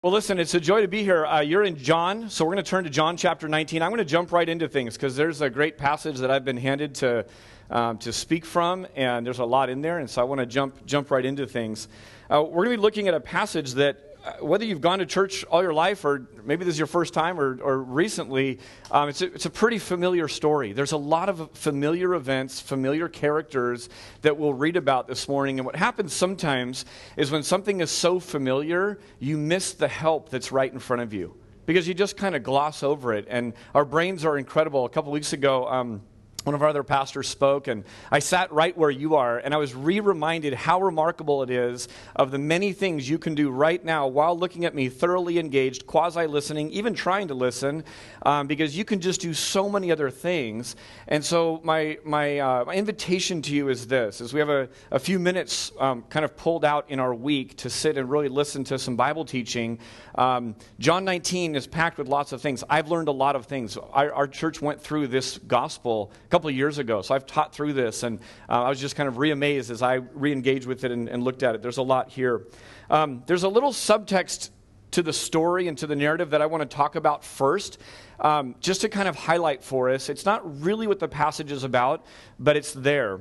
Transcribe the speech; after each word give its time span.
Well, 0.00 0.12
listen, 0.12 0.38
it's 0.38 0.54
a 0.54 0.60
joy 0.60 0.82
to 0.82 0.86
be 0.86 1.02
here. 1.02 1.26
Uh, 1.26 1.40
you're 1.40 1.64
in 1.64 1.76
John, 1.76 2.30
so 2.30 2.44
we're 2.44 2.52
going 2.52 2.64
to 2.64 2.70
turn 2.70 2.84
to 2.84 2.90
John 2.90 3.16
chapter 3.16 3.48
19. 3.48 3.82
I'm 3.82 3.90
going 3.90 3.98
to 3.98 4.04
jump 4.04 4.30
right 4.30 4.48
into 4.48 4.68
things 4.68 4.94
because 4.94 5.16
there's 5.16 5.40
a 5.40 5.50
great 5.50 5.76
passage 5.76 6.18
that 6.18 6.30
I've 6.30 6.44
been 6.44 6.56
handed 6.56 6.94
to, 6.96 7.26
um, 7.68 7.98
to 7.98 8.12
speak 8.12 8.44
from, 8.44 8.86
and 8.94 9.26
there's 9.26 9.40
a 9.40 9.44
lot 9.44 9.70
in 9.70 9.80
there, 9.82 9.98
and 9.98 10.08
so 10.08 10.20
I 10.20 10.24
want 10.24 10.38
to 10.38 10.46
jump, 10.46 10.86
jump 10.86 11.10
right 11.10 11.24
into 11.24 11.48
things. 11.48 11.88
Uh, 12.30 12.44
we're 12.44 12.66
going 12.66 12.76
to 12.76 12.76
be 12.76 12.82
looking 12.82 13.08
at 13.08 13.14
a 13.14 13.18
passage 13.18 13.72
that 13.72 14.07
whether 14.40 14.64
you've 14.64 14.80
gone 14.80 14.98
to 14.98 15.06
church 15.06 15.44
all 15.44 15.62
your 15.62 15.72
life 15.72 16.04
or 16.04 16.28
maybe 16.44 16.64
this 16.64 16.74
is 16.74 16.78
your 16.78 16.86
first 16.86 17.14
time 17.14 17.38
or, 17.40 17.58
or 17.62 17.82
recently, 17.82 18.58
um, 18.90 19.08
it's, 19.08 19.22
a, 19.22 19.26
it's 19.26 19.46
a 19.46 19.50
pretty 19.50 19.78
familiar 19.78 20.28
story. 20.28 20.72
There's 20.72 20.92
a 20.92 20.98
lot 20.98 21.28
of 21.28 21.50
familiar 21.52 22.14
events, 22.14 22.60
familiar 22.60 23.08
characters 23.08 23.88
that 24.22 24.36
we'll 24.36 24.54
read 24.54 24.76
about 24.76 25.08
this 25.08 25.28
morning. 25.28 25.58
And 25.58 25.66
what 25.66 25.76
happens 25.76 26.12
sometimes 26.12 26.84
is 27.16 27.30
when 27.30 27.42
something 27.42 27.80
is 27.80 27.90
so 27.90 28.20
familiar, 28.20 28.98
you 29.18 29.38
miss 29.38 29.72
the 29.72 29.88
help 29.88 30.30
that's 30.30 30.52
right 30.52 30.72
in 30.72 30.78
front 30.78 31.02
of 31.02 31.12
you 31.12 31.34
because 31.66 31.86
you 31.86 31.94
just 31.94 32.16
kind 32.16 32.34
of 32.34 32.42
gloss 32.42 32.82
over 32.82 33.12
it. 33.12 33.26
And 33.28 33.52
our 33.74 33.84
brains 33.84 34.24
are 34.24 34.38
incredible. 34.38 34.84
A 34.84 34.88
couple 34.88 35.12
weeks 35.12 35.32
ago, 35.32 35.68
um, 35.68 36.02
one 36.48 36.54
of 36.54 36.62
our 36.62 36.68
other 36.68 36.82
pastors 36.82 37.28
spoke, 37.28 37.68
and 37.68 37.84
I 38.10 38.20
sat 38.20 38.50
right 38.50 38.74
where 38.74 38.90
you 38.90 39.16
are, 39.16 39.36
and 39.36 39.52
I 39.52 39.58
was 39.58 39.74
re 39.74 40.00
reminded 40.00 40.54
how 40.54 40.80
remarkable 40.80 41.42
it 41.42 41.50
is 41.50 41.88
of 42.16 42.30
the 42.30 42.38
many 42.38 42.72
things 42.72 43.06
you 43.06 43.18
can 43.18 43.34
do 43.34 43.50
right 43.50 43.84
now 43.84 44.06
while 44.06 44.34
looking 44.34 44.64
at 44.64 44.74
me 44.74 44.88
thoroughly 44.88 45.38
engaged, 45.38 45.86
quasi 45.86 46.26
listening, 46.26 46.70
even 46.70 46.94
trying 46.94 47.28
to 47.28 47.34
listen, 47.34 47.84
um, 48.24 48.46
because 48.46 48.74
you 48.74 48.86
can 48.86 48.98
just 48.98 49.20
do 49.20 49.34
so 49.34 49.68
many 49.68 49.92
other 49.92 50.08
things. 50.08 50.74
And 51.08 51.22
so, 51.22 51.60
my, 51.64 51.98
my, 52.02 52.38
uh, 52.38 52.64
my 52.64 52.74
invitation 52.76 53.42
to 53.42 53.54
you 53.54 53.68
is 53.68 53.86
this: 53.86 54.22
is 54.22 54.32
we 54.32 54.40
have 54.40 54.48
a, 54.48 54.70
a 54.90 54.98
few 54.98 55.18
minutes 55.18 55.70
um, 55.78 56.02
kind 56.08 56.24
of 56.24 56.34
pulled 56.34 56.64
out 56.64 56.86
in 56.88 56.98
our 56.98 57.14
week 57.14 57.58
to 57.58 57.68
sit 57.68 57.98
and 57.98 58.10
really 58.10 58.28
listen 58.28 58.64
to 58.64 58.78
some 58.78 58.96
Bible 58.96 59.26
teaching. 59.26 59.78
Um, 60.14 60.56
John 60.78 61.04
19 61.04 61.56
is 61.56 61.66
packed 61.66 61.98
with 61.98 62.08
lots 62.08 62.32
of 62.32 62.40
things. 62.40 62.64
I've 62.70 62.90
learned 62.90 63.08
a 63.08 63.12
lot 63.12 63.36
of 63.36 63.44
things. 63.44 63.76
Our, 63.76 64.10
our 64.14 64.26
church 64.26 64.62
went 64.62 64.80
through 64.80 65.08
this 65.08 65.36
gospel 65.36 66.10
couple 66.38 66.50
of 66.50 66.54
years 66.54 66.78
ago. 66.78 67.02
So 67.02 67.16
I've 67.16 67.26
taught 67.26 67.52
through 67.52 67.72
this, 67.72 68.04
and 68.04 68.20
uh, 68.48 68.62
I 68.62 68.68
was 68.68 68.78
just 68.78 68.94
kind 68.94 69.08
of 69.08 69.18
re 69.18 69.32
amazed 69.32 69.72
as 69.72 69.82
I 69.82 69.94
re 69.94 70.30
engaged 70.30 70.66
with 70.66 70.84
it 70.84 70.92
and, 70.92 71.08
and, 71.08 71.24
looked 71.24 71.42
at 71.42 71.56
it. 71.56 71.62
There's 71.62 71.78
a 71.78 71.82
lot 71.82 72.10
here. 72.10 72.46
Um, 72.90 73.24
there's 73.26 73.42
a 73.42 73.48
little 73.48 73.72
subtext 73.72 74.50
to 74.92 75.02
the 75.02 75.12
story 75.12 75.66
and 75.66 75.76
to 75.78 75.88
the 75.88 75.96
narrative 75.96 76.30
that 76.30 76.40
I 76.40 76.46
want 76.46 76.60
to 76.60 76.76
talk 76.76 76.94
about 76.94 77.24
first, 77.24 77.78
um, 78.20 78.54
just 78.60 78.82
to 78.82 78.88
kind 78.88 79.08
of 79.08 79.16
highlight 79.16 79.64
for 79.64 79.90
us. 79.90 80.08
It's 80.08 80.24
not 80.24 80.62
really 80.62 80.86
what 80.86 81.00
the 81.00 81.08
passage 81.08 81.50
is 81.50 81.64
about, 81.64 82.06
but 82.38 82.56
it's 82.56 82.72
there. 82.72 83.18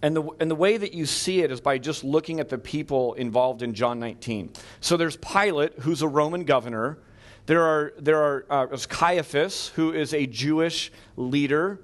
And 0.00 0.14
the, 0.14 0.22
and 0.38 0.48
the 0.48 0.54
way 0.54 0.76
that 0.76 0.94
you 0.94 1.04
see 1.04 1.40
it 1.40 1.50
is 1.50 1.60
by 1.60 1.78
just 1.78 2.04
looking 2.04 2.38
at 2.38 2.48
the 2.48 2.58
people 2.58 3.14
involved 3.14 3.62
in 3.62 3.74
John 3.74 3.98
19. 3.98 4.52
So 4.80 4.96
there's 4.96 5.16
Pilate, 5.16 5.80
who's 5.80 6.00
a 6.00 6.08
Roman 6.08 6.44
governor. 6.44 6.98
There 7.46 7.64
are, 7.64 7.92
there 7.98 8.22
are 8.22 8.46
uh, 8.48 8.76
Caiaphas, 8.88 9.72
who 9.74 9.92
is 9.92 10.14
a 10.14 10.26
Jewish 10.26 10.92
leader 11.16 11.80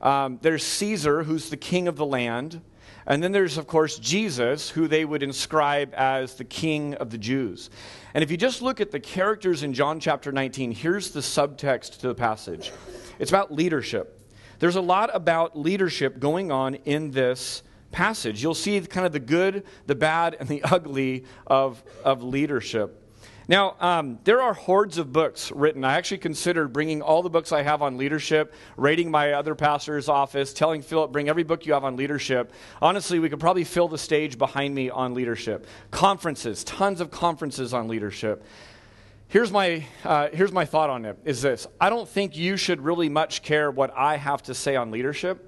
um, 0.00 0.38
there's 0.42 0.64
Caesar, 0.64 1.22
who's 1.24 1.50
the 1.50 1.56
king 1.56 1.88
of 1.88 1.96
the 1.96 2.06
land. 2.06 2.60
And 3.06 3.22
then 3.22 3.32
there's, 3.32 3.56
of 3.56 3.66
course, 3.66 3.98
Jesus, 3.98 4.68
who 4.68 4.86
they 4.86 5.04
would 5.04 5.22
inscribe 5.22 5.94
as 5.96 6.34
the 6.34 6.44
king 6.44 6.94
of 6.94 7.10
the 7.10 7.16
Jews. 7.16 7.70
And 8.12 8.22
if 8.22 8.30
you 8.30 8.36
just 8.36 8.60
look 8.60 8.80
at 8.80 8.90
the 8.90 9.00
characters 9.00 9.62
in 9.62 9.72
John 9.72 9.98
chapter 9.98 10.30
19, 10.30 10.72
here's 10.72 11.10
the 11.10 11.20
subtext 11.20 12.00
to 12.00 12.08
the 12.08 12.14
passage 12.14 12.70
it's 13.18 13.30
about 13.30 13.52
leadership. 13.52 14.14
There's 14.58 14.76
a 14.76 14.80
lot 14.80 15.10
about 15.14 15.58
leadership 15.58 16.18
going 16.18 16.52
on 16.52 16.74
in 16.74 17.10
this 17.10 17.62
passage. 17.92 18.42
You'll 18.42 18.54
see 18.54 18.80
kind 18.82 19.06
of 19.06 19.12
the 19.12 19.20
good, 19.20 19.64
the 19.86 19.94
bad, 19.94 20.36
and 20.38 20.48
the 20.48 20.62
ugly 20.64 21.24
of, 21.46 21.82
of 22.04 22.22
leadership. 22.22 23.07
Now, 23.48 23.76
um, 23.80 24.18
there 24.24 24.42
are 24.42 24.52
hordes 24.52 24.98
of 24.98 25.10
books 25.10 25.50
written. 25.50 25.82
I 25.82 25.94
actually 25.94 26.18
considered 26.18 26.70
bringing 26.70 27.00
all 27.00 27.22
the 27.22 27.30
books 27.30 27.50
I 27.50 27.62
have 27.62 27.80
on 27.80 27.96
leadership, 27.96 28.52
raiding 28.76 29.10
my 29.10 29.32
other 29.32 29.54
pastor's 29.54 30.06
office, 30.06 30.52
telling 30.52 30.82
Philip, 30.82 31.12
bring 31.12 31.30
every 31.30 31.44
book 31.44 31.64
you 31.64 31.72
have 31.72 31.82
on 31.82 31.96
leadership. 31.96 32.52
Honestly, 32.82 33.18
we 33.18 33.30
could 33.30 33.40
probably 33.40 33.64
fill 33.64 33.88
the 33.88 33.96
stage 33.96 34.36
behind 34.36 34.74
me 34.74 34.90
on 34.90 35.14
leadership. 35.14 35.66
Conferences, 35.90 36.62
tons 36.62 37.00
of 37.00 37.10
conferences 37.10 37.72
on 37.72 37.88
leadership. 37.88 38.44
Here's 39.28 39.50
my, 39.50 39.86
uh, 40.04 40.28
here's 40.30 40.52
my 40.52 40.66
thought 40.66 40.90
on 40.90 41.06
it 41.06 41.18
is 41.24 41.40
this 41.40 41.66
I 41.80 41.88
don't 41.88 42.08
think 42.08 42.36
you 42.36 42.58
should 42.58 42.82
really 42.82 43.08
much 43.08 43.42
care 43.42 43.70
what 43.70 43.96
I 43.96 44.18
have 44.18 44.42
to 44.44 44.54
say 44.54 44.76
on 44.76 44.90
leadership. 44.90 45.44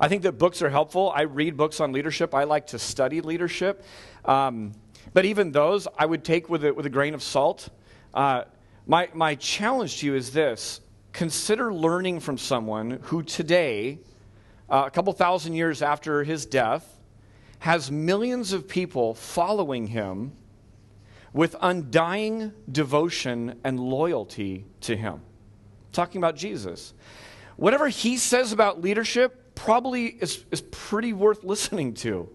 I 0.00 0.08
think 0.08 0.22
that 0.22 0.32
books 0.32 0.60
are 0.60 0.70
helpful. 0.70 1.12
I 1.14 1.22
read 1.22 1.56
books 1.56 1.80
on 1.80 1.92
leadership, 1.92 2.34
I 2.34 2.44
like 2.44 2.68
to 2.68 2.80
study 2.80 3.20
leadership. 3.20 3.84
Um, 4.24 4.72
but 5.12 5.24
even 5.24 5.52
those, 5.52 5.88
I 5.98 6.06
would 6.06 6.24
take 6.24 6.48
with 6.48 6.64
a, 6.64 6.72
with 6.72 6.86
a 6.86 6.90
grain 6.90 7.14
of 7.14 7.22
salt. 7.22 7.68
Uh, 8.12 8.44
my, 8.86 9.08
my 9.14 9.34
challenge 9.34 9.98
to 10.00 10.06
you 10.06 10.14
is 10.14 10.32
this 10.32 10.80
consider 11.12 11.72
learning 11.72 12.20
from 12.20 12.36
someone 12.36 13.00
who 13.04 13.22
today, 13.22 13.98
uh, 14.68 14.84
a 14.86 14.90
couple 14.90 15.12
thousand 15.12 15.54
years 15.54 15.80
after 15.80 16.22
his 16.24 16.44
death, 16.44 17.00
has 17.60 17.90
millions 17.90 18.52
of 18.52 18.68
people 18.68 19.14
following 19.14 19.86
him 19.86 20.32
with 21.32 21.56
undying 21.60 22.52
devotion 22.70 23.58
and 23.64 23.80
loyalty 23.80 24.64
to 24.80 24.96
him. 24.96 25.20
Talking 25.92 26.18
about 26.18 26.36
Jesus. 26.36 26.94
Whatever 27.56 27.88
he 27.88 28.16
says 28.16 28.52
about 28.52 28.82
leadership 28.82 29.54
probably 29.54 30.06
is, 30.06 30.44
is 30.50 30.60
pretty 30.60 31.12
worth 31.12 31.44
listening 31.44 31.94
to. 31.94 32.28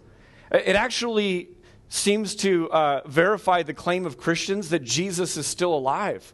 It 0.52 0.76
actually 0.76 1.50
seems 1.94 2.35
to 2.35 2.72
uh, 2.72 3.02
verify 3.06 3.63
the 3.63 3.74
claim 3.74 4.06
of 4.06 4.18
Christians 4.18 4.69
that 4.69 4.81
Jesus 4.81 5.35
is 5.35 5.46
still 5.46 5.74
alive. 5.74 6.34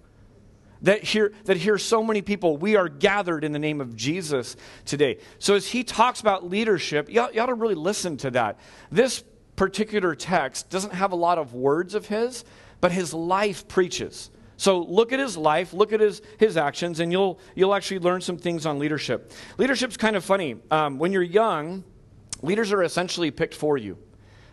That 0.83 1.03
here, 1.03 1.33
that 1.45 1.57
here 1.57 1.79
so 1.79 2.03
many 2.03 2.21
people, 2.21 2.57
we 2.57 2.75
are 2.75 2.87
gathered 2.87 3.43
in 3.43 3.53
the 3.53 3.59
name 3.59 3.81
of 3.81 3.95
Jesus 3.95 4.55
today. 4.85 5.17
So 5.39 5.55
as 5.55 5.65
he 5.65 5.83
talks 5.83 6.21
about 6.21 6.47
leadership, 6.47 7.09
you 7.09 7.21
ought, 7.21 7.33
you 7.33 7.41
ought 7.41 7.47
to 7.47 7.55
really 7.55 7.73
listen 7.73 8.17
to 8.17 8.31
that. 8.31 8.59
This 8.91 9.23
particular 9.55 10.13
text 10.13 10.69
doesn't 10.69 10.93
have 10.93 11.11
a 11.11 11.15
lot 11.15 11.39
of 11.39 11.55
words 11.55 11.95
of 11.95 12.05
his, 12.05 12.45
but 12.79 12.91
his 12.91 13.11
life 13.11 13.67
preaches. 13.67 14.29
So 14.57 14.83
look 14.83 15.11
at 15.11 15.19
his 15.19 15.35
life, 15.37 15.73
look 15.73 15.91
at 15.91 15.99
his, 15.99 16.21
his 16.37 16.55
actions, 16.55 16.99
and 16.99 17.11
you'll, 17.11 17.39
you'll 17.55 17.73
actually 17.73 17.99
learn 17.99 18.21
some 18.21 18.37
things 18.37 18.67
on 18.67 18.77
leadership. 18.77 19.31
Leadership's 19.57 19.97
kind 19.97 20.15
of 20.15 20.23
funny. 20.23 20.57
Um, 20.69 20.99
when 20.99 21.11
you're 21.11 21.23
young, 21.23 21.83
leaders 22.43 22.71
are 22.71 22.83
essentially 22.83 23.31
picked 23.31 23.55
for 23.55 23.75
you. 23.79 23.97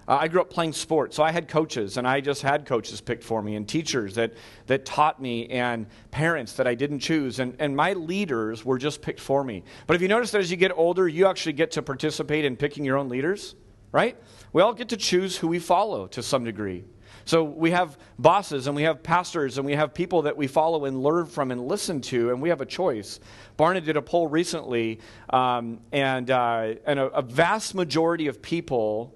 Uh, 0.06 0.19
I 0.20 0.28
grew 0.28 0.41
up 0.41 0.50
playing 0.50 0.75
sports, 0.75 1.16
so 1.16 1.22
I 1.22 1.32
had 1.32 1.48
coaches, 1.48 1.97
and 1.97 2.06
I 2.06 2.20
just 2.20 2.42
had 2.42 2.66
coaches 2.66 3.00
picked 3.00 3.25
for 3.25 3.42
me, 3.42 3.56
and 3.56 3.66
teachers 3.66 4.15
that, 4.16 4.34
that 4.66 4.84
taught 4.84 5.20
me, 5.20 5.48
and 5.48 5.87
parents 6.10 6.54
that 6.54 6.66
I 6.66 6.75
didn't 6.75 6.98
choose. 6.98 7.38
And, 7.38 7.56
and 7.59 7.75
my 7.75 7.94
leaders 7.94 8.64
were 8.64 8.78
just 8.78 9.00
picked 9.00 9.20
for 9.20 9.43
me. 9.43 9.64
But 9.87 9.97
if 9.97 10.03
you 10.03 10.09
notice 10.09 10.31
that 10.32 10.41
as 10.41 10.50
you 10.50 10.56
get 10.56 10.72
older, 10.76 11.09
you 11.09 11.26
actually 11.26 11.54
get 11.54 11.70
to 11.72 11.82
participate 11.82 12.44
in 12.44 12.56
picking 12.56 12.84
your 12.84 12.98
own 12.98 13.09
leaders, 13.09 13.54
right? 13.93 14.16
We 14.53 14.60
all 14.60 14.75
get 14.75 14.91
to 14.91 14.97
choose 14.97 15.38
who 15.38 15.48
we 15.48 15.59
follow 15.59 16.06
to 16.09 16.22
some 16.22 16.44
degree. 16.44 16.84
So 17.26 17.43
we 17.43 17.70
have 17.70 17.97
bosses, 18.19 18.66
and 18.66 18.76
we 18.76 18.82
have 18.82 19.03
pastors, 19.03 19.56
and 19.56 19.64
we 19.64 19.75
have 19.75 19.94
people 19.94 20.22
that 20.22 20.37
we 20.37 20.47
follow 20.47 20.84
and 20.84 21.03
learn 21.03 21.25
from 21.25 21.50
and 21.50 21.66
listen 21.66 22.03
to, 22.03 22.28
and 22.28 22.43
we 22.43 22.50
have 22.50 22.60
a 22.60 22.66
choice. 22.66 23.19
Barna 23.59 23.82
did 23.82 23.97
a 23.97 24.03
poll 24.03 24.28
recently, 24.28 25.00
um, 25.31 25.81
and, 25.93 26.31
uh, 26.31 26.75
and 26.84 26.98
a, 26.98 27.06
a 27.06 27.22
vast 27.22 27.75
majority 27.75 28.26
of 28.26 28.43
people 28.43 29.14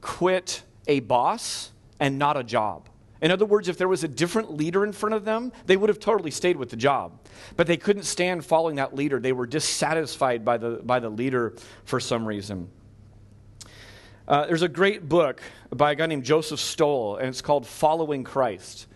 quit 0.00 0.62
a 0.86 1.00
boss 1.00 1.70
and 1.98 2.18
not 2.18 2.36
a 2.36 2.42
job. 2.44 2.88
In 3.22 3.30
other 3.30 3.44
words, 3.44 3.68
if 3.68 3.76
there 3.76 3.88
was 3.88 4.02
a 4.02 4.08
different 4.08 4.54
leader 4.56 4.82
in 4.84 4.92
front 4.92 5.14
of 5.14 5.24
them, 5.24 5.52
they 5.66 5.76
would 5.76 5.90
have 5.90 6.00
totally 6.00 6.30
stayed 6.30 6.56
with 6.56 6.70
the 6.70 6.76
job. 6.76 7.18
But 7.56 7.66
they 7.66 7.76
couldn't 7.76 8.04
stand 8.04 8.44
following 8.44 8.76
that 8.76 8.94
leader. 8.94 9.20
They 9.20 9.32
were 9.32 9.46
dissatisfied 9.46 10.44
by 10.44 10.56
the, 10.56 10.80
by 10.82 11.00
the 11.00 11.10
leader 11.10 11.54
for 11.84 12.00
some 12.00 12.26
reason. 12.26 12.70
Uh, 14.26 14.46
there's 14.46 14.62
a 14.62 14.68
great 14.68 15.08
book 15.08 15.42
by 15.70 15.92
a 15.92 15.94
guy 15.94 16.06
named 16.06 16.24
Joseph 16.24 16.60
Stowell, 16.60 17.16
and 17.16 17.28
it's 17.28 17.42
called 17.42 17.66
Following 17.66 18.24
Christ. 18.24 18.86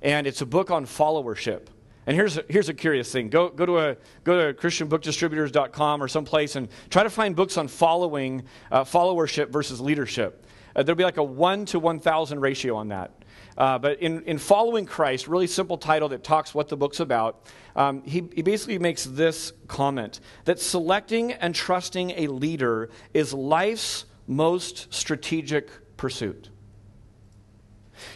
And 0.00 0.26
it's 0.26 0.42
a 0.42 0.46
book 0.46 0.70
on 0.70 0.86
followership. 0.86 1.66
And 2.06 2.16
here's 2.16 2.36
a, 2.36 2.44
here's 2.48 2.68
a 2.68 2.74
curious 2.74 3.10
thing. 3.10 3.28
Go, 3.30 3.48
go, 3.48 3.64
to 3.64 3.78
a, 3.78 3.96
go 4.24 4.52
to 4.52 4.60
christianbookdistributors.com 4.60 6.02
or 6.02 6.08
someplace 6.08 6.56
and 6.56 6.68
try 6.90 7.04
to 7.04 7.10
find 7.10 7.34
books 7.34 7.56
on 7.56 7.68
following, 7.68 8.42
uh, 8.70 8.84
followership 8.84 9.50
versus 9.50 9.80
leadership. 9.80 10.44
Uh, 10.74 10.82
there'll 10.82 10.96
be 10.96 11.04
like 11.04 11.16
a 11.16 11.22
1 11.22 11.66
to 11.66 11.78
1,000 11.78 12.40
ratio 12.40 12.76
on 12.76 12.88
that. 12.88 13.12
Uh, 13.56 13.78
but 13.78 13.98
in, 14.00 14.22
in 14.22 14.38
Following 14.38 14.86
Christ, 14.86 15.28
really 15.28 15.46
simple 15.46 15.76
title 15.76 16.08
that 16.10 16.24
talks 16.24 16.54
what 16.54 16.68
the 16.68 16.76
book's 16.76 17.00
about, 17.00 17.46
um, 17.76 18.02
he, 18.04 18.28
he 18.34 18.42
basically 18.42 18.78
makes 18.78 19.04
this 19.04 19.52
comment 19.68 20.20
that 20.44 20.58
selecting 20.58 21.32
and 21.32 21.54
trusting 21.54 22.10
a 22.12 22.26
leader 22.28 22.90
is 23.12 23.34
life's 23.34 24.06
most 24.26 24.92
strategic 24.92 25.96
pursuit. 25.96 26.48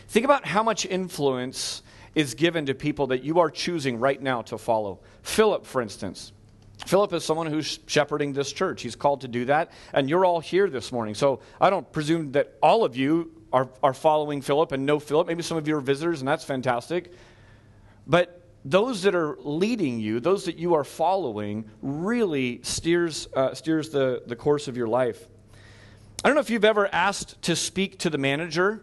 Think 0.08 0.24
about 0.24 0.46
how 0.46 0.62
much 0.62 0.86
influence 0.86 1.82
is 2.14 2.34
given 2.34 2.66
to 2.66 2.74
people 2.74 3.08
that 3.08 3.22
you 3.22 3.38
are 3.40 3.50
choosing 3.50 4.00
right 4.00 4.20
now 4.20 4.42
to 4.42 4.56
follow. 4.56 5.00
Philip, 5.22 5.66
for 5.66 5.82
instance. 5.82 6.32
Philip 6.84 7.12
is 7.14 7.24
someone 7.24 7.46
who's 7.46 7.78
shepherding 7.86 8.32
this 8.32 8.52
church. 8.52 8.82
He's 8.82 8.96
called 8.96 9.22
to 9.22 9.28
do 9.28 9.46
that, 9.46 9.72
and 9.92 10.10
you're 10.10 10.24
all 10.24 10.40
here 10.40 10.68
this 10.68 10.92
morning. 10.92 11.14
So 11.14 11.40
I 11.60 11.70
don't 11.70 11.90
presume 11.90 12.32
that 12.32 12.54
all 12.62 12.84
of 12.84 12.96
you 12.96 13.32
are, 13.52 13.70
are 13.82 13.94
following 13.94 14.42
Philip 14.42 14.72
and 14.72 14.84
know 14.84 14.98
Philip. 14.98 15.26
Maybe 15.26 15.42
some 15.42 15.56
of 15.56 15.66
you 15.66 15.76
are 15.76 15.80
visitors, 15.80 16.20
and 16.20 16.28
that's 16.28 16.44
fantastic. 16.44 17.12
But 18.06 18.42
those 18.64 19.02
that 19.02 19.14
are 19.14 19.36
leading 19.40 20.00
you, 20.00 20.20
those 20.20 20.44
that 20.44 20.58
you 20.58 20.74
are 20.74 20.84
following, 20.84 21.70
really 21.80 22.60
steers, 22.62 23.28
uh, 23.34 23.54
steers 23.54 23.90
the, 23.90 24.22
the 24.26 24.36
course 24.36 24.68
of 24.68 24.76
your 24.76 24.88
life. 24.88 25.26
I 26.24 26.28
don't 26.28 26.34
know 26.34 26.40
if 26.40 26.50
you've 26.50 26.64
ever 26.64 26.92
asked 26.92 27.40
to 27.42 27.56
speak 27.56 27.98
to 28.00 28.10
the 28.10 28.18
manager, 28.18 28.82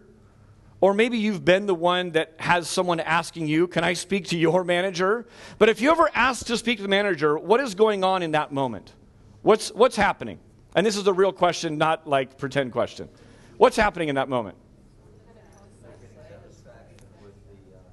or 0.84 0.92
maybe 0.92 1.16
you've 1.16 1.46
been 1.46 1.64
the 1.64 1.74
one 1.74 2.10
that 2.10 2.34
has 2.36 2.68
someone 2.68 3.00
asking 3.00 3.46
you, 3.46 3.66
Can 3.66 3.82
I 3.82 3.94
speak 3.94 4.26
to 4.26 4.36
your 4.36 4.64
manager? 4.64 5.24
But 5.56 5.70
if 5.70 5.80
you 5.80 5.90
ever 5.90 6.10
ask 6.14 6.44
to 6.48 6.58
speak 6.58 6.76
to 6.76 6.82
the 6.82 6.90
manager, 6.90 7.38
what 7.38 7.58
is 7.60 7.74
going 7.74 8.04
on 8.04 8.22
in 8.22 8.32
that 8.32 8.52
moment? 8.52 8.92
What's, 9.40 9.70
what's 9.70 9.96
happening? 9.96 10.40
And 10.74 10.84
this 10.84 10.98
is 10.98 11.06
a 11.06 11.12
real 11.14 11.32
question, 11.32 11.78
not 11.78 12.06
like 12.06 12.36
pretend 12.36 12.72
question. 12.72 13.08
What's 13.56 13.76
happening 13.76 14.10
in 14.10 14.16
that 14.16 14.28
moment? 14.28 14.58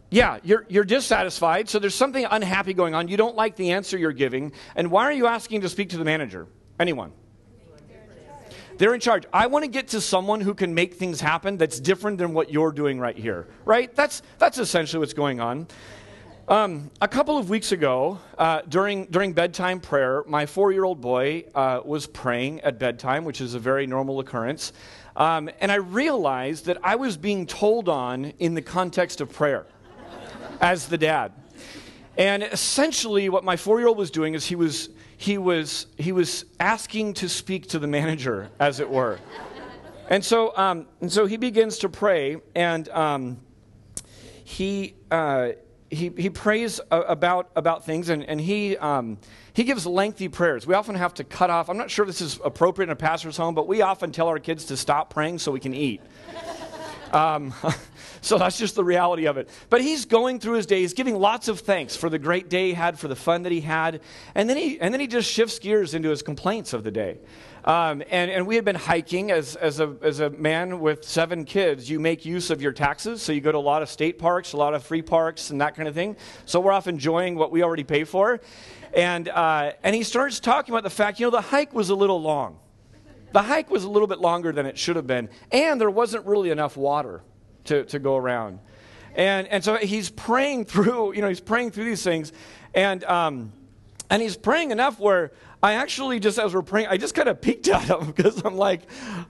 Yeah, 0.10 0.40
you're, 0.44 0.66
you're 0.68 0.84
dissatisfied, 0.84 1.70
so 1.70 1.80
there's 1.80 1.96
something 1.96 2.26
unhappy 2.30 2.74
going 2.74 2.94
on. 2.94 3.08
You 3.08 3.16
don't 3.16 3.38
like 3.38 3.56
the 3.56 3.72
answer 3.72 3.98
you're 3.98 4.12
giving. 4.12 4.52
And 4.76 4.92
why 4.92 5.06
are 5.06 5.14
you 5.14 5.28
asking 5.28 5.62
to 5.62 5.70
speak 5.70 5.92
to 5.92 5.98
the 5.98 6.04
manager? 6.04 6.46
Anyone? 6.78 7.14
They're 8.82 8.96
in 8.96 9.00
charge. 9.00 9.26
I 9.32 9.46
want 9.46 9.64
to 9.64 9.70
get 9.70 9.90
to 9.90 10.02
someone 10.02 10.42
who 10.42 10.56
can 10.56 10.74
make 10.74 10.96
things 10.96 11.22
happen 11.22 11.56
that's 11.56 11.80
different 11.80 12.18
than 12.18 12.34
what 12.34 12.52
you're 12.52 12.72
doing 12.72 13.00
right 13.00 13.16
here, 13.16 13.46
right? 13.64 13.96
That's, 13.96 14.24
that's 14.40 14.58
essentially 14.58 15.00
what's 15.00 15.14
going 15.14 15.40
on. 15.40 15.68
Um, 16.48 16.90
a 17.00 17.08
couple 17.08 17.38
of 17.38 17.48
weeks 17.48 17.74
ago, 17.74 18.18
uh, 18.40 18.64
during, 18.68 19.06
during 19.06 19.34
bedtime 19.34 19.82
prayer, 19.82 20.24
my 20.26 20.48
four 20.48 20.72
year 20.72 20.84
old 20.84 21.00
boy 21.00 21.44
uh, 21.54 21.82
was 21.86 22.08
praying 22.08 22.62
at 22.62 22.80
bedtime, 22.80 23.24
which 23.24 23.40
is 23.40 23.54
a 23.54 23.60
very 23.60 23.86
normal 23.86 24.20
occurrence. 24.20 24.74
Um, 25.16 25.52
and 25.60 25.72
I 25.72 25.76
realized 25.76 26.66
that 26.66 26.80
I 26.82 26.96
was 26.96 27.18
being 27.18 27.46
told 27.46 27.88
on 27.88 28.34
in 28.40 28.56
the 28.56 28.64
context 28.64 29.22
of 29.22 29.32
prayer 29.32 29.68
as 30.60 30.88
the 30.88 30.98
dad. 30.98 31.34
And 32.18 32.42
essentially, 32.42 33.30
what 33.30 33.44
my 33.44 33.58
four 33.58 33.78
year 33.78 33.90
old 33.90 34.00
was 34.00 34.10
doing 34.10 34.34
is 34.34 34.48
he 34.48 34.56
was, 34.56 34.90
he, 35.22 35.38
was, 35.38 35.86
he 36.00 36.12
was 36.12 36.46
asking 36.60 37.14
to 37.14 37.30
speak 37.30 37.68
to 37.68 37.78
the 37.78 37.86
manager, 37.86 38.50
as 38.60 38.80
it 38.80 38.90
were. 38.90 39.20
and, 40.10 40.26
so, 40.26 40.58
um, 40.58 40.88
and 41.00 41.12
so 41.12 41.28
he 41.28 41.38
begins 41.38 41.78
to 41.78 41.90
pray, 41.90 42.38
and 42.56 42.90
um, 42.90 43.38
he, 44.44 44.96
uh, 45.12 45.50
he, 45.92 46.12
he 46.18 46.32
prays 46.32 46.82
about, 46.90 47.52
about 47.56 47.86
things, 47.86 48.10
and, 48.10 48.24
and 48.24 48.42
he, 48.42 48.76
um, 48.78 49.20
he 49.54 49.64
gives 49.64 49.86
lengthy 49.86 50.28
prayers. 50.28 50.66
We 50.66 50.74
often 50.74 50.96
have 50.96 51.14
to 51.14 51.24
cut 51.24 51.52
off. 51.52 51.70
I'm 51.70 51.78
not 51.78 51.92
sure 51.92 52.02
if 52.02 52.08
this 52.08 52.22
is 52.22 52.40
appropriate 52.44 52.88
in 52.88 52.92
a 52.92 52.96
pastor's 52.96 53.38
home, 53.38 53.54
but 53.54 53.68
we 53.68 53.84
often 53.84 54.12
tell 54.12 54.28
our 54.28 54.40
kids 54.40 54.66
to 54.66 54.78
stop 54.78 55.14
praying 55.14 55.38
so 55.38 55.52
we 55.52 55.60
can 55.60 55.76
eat. 55.76 56.02
So 58.22 58.38
that's 58.38 58.58
just 58.58 58.76
the 58.76 58.84
reality 58.84 59.26
of 59.26 59.38
it. 59.38 59.50
But 59.70 59.82
he's 59.82 60.06
going 60.06 60.40
through 60.40 60.54
his 60.54 60.68
days, 60.68 60.94
giving 60.94 61.16
lots 61.16 61.48
of 61.48 61.60
thanks 61.60 61.96
for 61.96 62.10
the 62.10 62.20
great 62.20 62.50
day 62.50 62.68
he 62.68 62.74
had, 62.74 63.00
for 63.00 63.08
the 63.08 63.16
fun 63.16 63.44
that 63.44 63.52
he 63.52 63.62
had, 63.62 64.02
and 64.36 64.48
then 64.48 64.58
he 64.58 64.80
and 64.80 64.94
then 64.94 65.02
he 65.02 65.08
just 65.08 65.30
shifts 65.30 65.60
gears 65.60 65.94
into 65.94 66.10
his 66.10 66.22
complaints 66.22 66.74
of 66.74 66.84
the 66.84 66.92
day. 66.92 67.18
Um, 67.64 68.02
and, 68.10 68.32
and 68.32 68.48
we 68.48 68.56
had 68.56 68.66
been 68.66 68.76
hiking 68.76 69.30
as, 69.30 69.56
as, 69.56 69.80
a, 69.80 69.96
as 70.02 70.20
a 70.20 70.32
man 70.32 70.80
with 70.80 71.04
seven 71.04 71.46
kids. 71.46 71.88
You 71.88 72.00
make 72.00 72.26
use 72.26 72.50
of 72.50 72.60
your 72.60 72.72
taxes, 72.72 73.22
so 73.22 73.32
you 73.32 73.42
go 73.42 73.52
to 73.52 73.58
a 73.58 73.60
lot 73.60 73.84
of 73.84 73.90
state 73.90 74.18
parks, 74.18 74.54
a 74.54 74.58
lot 74.58 74.74
of 74.74 74.84
free 74.84 75.04
parks, 75.04 75.52
and 75.52 75.62
that 75.62 75.76
kind 75.76 75.88
of 75.88 75.94
thing. 75.94 76.16
So 76.46 76.60
we're 76.60 76.72
off 76.72 76.88
enjoying 76.88 77.36
what 77.36 77.52
we 77.52 77.62
already 77.62 77.84
pay 77.84 78.04
for. 78.04 78.42
And, 78.96 79.30
uh, 79.30 79.74
and 79.84 79.96
he 79.96 80.02
starts 80.02 80.40
talking 80.40 80.74
about 80.74 80.84
the 80.84 80.90
fact, 80.90 81.20
you 81.20 81.28
know, 81.28 81.32
the 81.32 81.42
hike 81.42 81.72
was 81.72 81.92
a 81.92 81.96
little 81.96 82.20
long. 82.20 82.58
The 83.32 83.44
hike 83.44 83.70
was 83.70 83.84
a 83.84 83.90
little 83.90 84.08
bit 84.08 84.20
longer 84.20 84.52
than 84.52 84.66
it 84.66 84.78
should 84.78 84.96
have 84.96 85.08
been, 85.08 85.30
and 85.52 85.80
there 85.80 85.90
wasn't 85.92 86.26
really 86.26 86.50
enough 86.50 86.76
water 86.76 87.22
to, 87.66 87.84
to 87.86 88.00
go 88.00 88.18
around. 88.18 88.60
And, 89.16 89.48
and 89.48 89.64
so 89.64 89.76
he's 89.78 90.10
praying 90.10 90.66
through, 90.72 91.14
you 91.14 91.22
know, 91.22 91.30
he's 91.30 91.42
praying 91.42 91.72
through 91.72 91.86
these 91.86 92.04
things. 92.04 92.32
And, 92.74 93.04
um, 93.04 93.52
and 94.10 94.22
he's 94.22 94.36
praying 94.36 94.72
enough 94.72 95.00
where 95.00 95.32
I 95.64 95.74
actually 95.74 96.20
just, 96.20 96.40
as 96.40 96.56
we're 96.56 96.64
praying, 96.64 96.88
I 96.88 96.98
just 96.98 97.14
kind 97.14 97.30
of 97.30 97.40
peeked 97.40 97.68
at 97.70 97.84
him 97.84 98.08
because 98.08 98.44
I'm 98.44 98.58
like, 98.58 98.82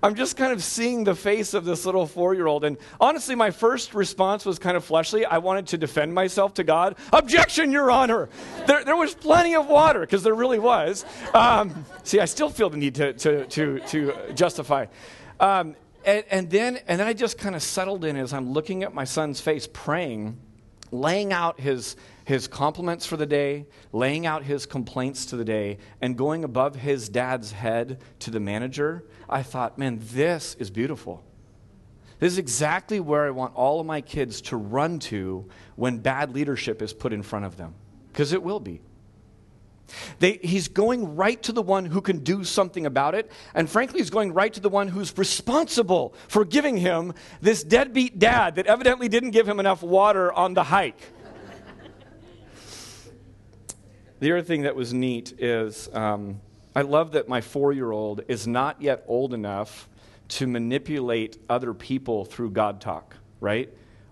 I'm 0.02 0.16
just 0.16 0.38
kind 0.38 0.54
of 0.54 0.64
seeing 0.64 1.04
the 1.04 1.14
face 1.14 1.54
of 1.54 1.66
this 1.66 1.86
little 1.86 2.08
four 2.08 2.34
year 2.34 2.48
old. 2.48 2.64
And 2.64 2.78
honestly, 3.00 3.36
my 3.36 3.52
first 3.52 3.94
response 3.94 4.46
was 4.46 4.58
kind 4.58 4.78
of 4.78 4.84
fleshly. 4.84 5.26
I 5.26 5.40
wanted 5.40 5.68
to 5.68 5.78
defend 5.78 6.14
myself 6.14 6.54
to 6.56 6.64
God. 6.64 6.96
Objection, 7.12 7.72
Your 7.72 7.92
Honor. 7.92 8.30
There, 8.66 8.84
there 8.84 8.96
was 8.96 9.14
plenty 9.14 9.56
of 9.56 9.68
water 9.68 10.00
because 10.00 10.24
there 10.24 10.36
really 10.36 10.60
was. 10.60 11.06
Um, 11.34 11.86
see, 12.04 12.20
I 12.20 12.26
still 12.26 12.50
feel 12.50 12.70
the 12.70 12.78
need 12.78 12.96
to, 12.96 13.14
to, 13.14 13.46
to, 13.46 13.80
to 13.80 14.34
justify. 14.34 14.86
Um, 15.40 15.76
and, 16.06 16.24
and, 16.30 16.50
then, 16.50 16.80
and 16.88 17.00
then 17.00 17.08
I 17.08 17.14
just 17.14 17.38
kind 17.38 17.56
of 17.56 17.64
settled 17.64 18.06
in 18.06 18.16
as 18.16 18.34
I'm 18.34 18.52
looking 18.52 18.84
at 18.84 18.94
my 18.94 19.04
son's 19.04 19.42
face, 19.42 19.68
praying, 19.72 20.40
laying 20.92 21.34
out 21.34 21.60
his, 21.60 21.96
his 22.26 22.48
compliments 22.48 23.06
for 23.06 23.18
the 23.18 23.26
day, 23.26 23.66
laying 23.92 24.26
out 24.26 24.44
his 24.44 24.66
complaints 24.66 25.26
to 25.28 25.38
the 25.38 25.46
day, 25.46 25.78
and 26.02 26.18
going 26.18 26.44
above 26.44 26.76
his 26.76 27.10
dad's 27.10 27.52
head 27.52 28.02
to 28.20 28.32
the 28.32 28.40
manager. 28.40 29.04
I 29.30 29.44
thought, 29.44 29.78
man, 29.78 30.00
this 30.02 30.56
is 30.60 30.70
beautiful. 30.70 31.24
This 32.20 32.34
is 32.34 32.38
exactly 32.38 33.00
where 33.00 33.26
I 33.26 33.32
want 33.32 33.56
all 33.56 33.80
of 33.80 33.86
my 33.86 34.02
kids 34.02 34.42
to 34.42 34.58
run 34.58 35.00
to 35.00 35.50
when 35.76 35.98
bad 35.98 36.36
leadership 36.36 36.82
is 36.82 36.94
put 36.94 37.14
in 37.14 37.24
front 37.24 37.46
of 37.46 37.58
them, 37.58 37.74
because 38.12 38.34
it 38.34 38.44
will 38.44 38.60
be. 38.60 38.82
They, 40.20 40.40
he's 40.44 40.68
going 40.68 41.16
right 41.16 41.42
to 41.44 41.52
the 41.52 41.62
one 41.62 41.86
who 41.86 42.02
can 42.02 42.20
do 42.20 42.44
something 42.44 42.86
about 42.86 43.16
it. 43.16 43.32
And 43.54 43.70
frankly, 43.70 44.00
he's 44.00 44.10
going 44.10 44.34
right 44.34 44.54
to 44.54 44.60
the 44.60 44.70
one 44.70 44.88
who's 44.88 45.18
responsible 45.18 46.14
for 46.28 46.46
giving 46.46 46.78
him 46.78 47.14
this 47.42 47.64
deadbeat 47.64 48.20
dad 48.20 48.56
that 48.56 48.68
evidently 48.68 49.10
didn't 49.10 49.32
give 49.32 49.48
him 49.48 49.60
enough 49.60 49.82
water 49.84 50.32
on 50.34 50.54
the 50.54 50.64
hike. 50.64 51.00
the 54.20 54.32
other 54.32 54.42
thing 54.42 54.64
that 54.64 54.76
was 54.76 54.94
neat 54.94 55.34
is 55.40 55.90
um, 55.94 56.42
I 56.76 56.84
love 56.84 57.14
that 57.14 57.28
my 57.28 57.42
four 57.42 57.74
year 57.74 57.92
old 57.92 58.22
is 58.28 58.48
not 58.48 58.82
yet 58.82 59.04
old 59.08 59.34
enough 59.34 59.90
to 60.30 60.48
manipulate 60.48 61.38
other 61.50 61.74
people 61.74 62.24
through 62.24 62.52
God 62.52 62.80
talk, 62.80 63.18
right? 63.42 63.70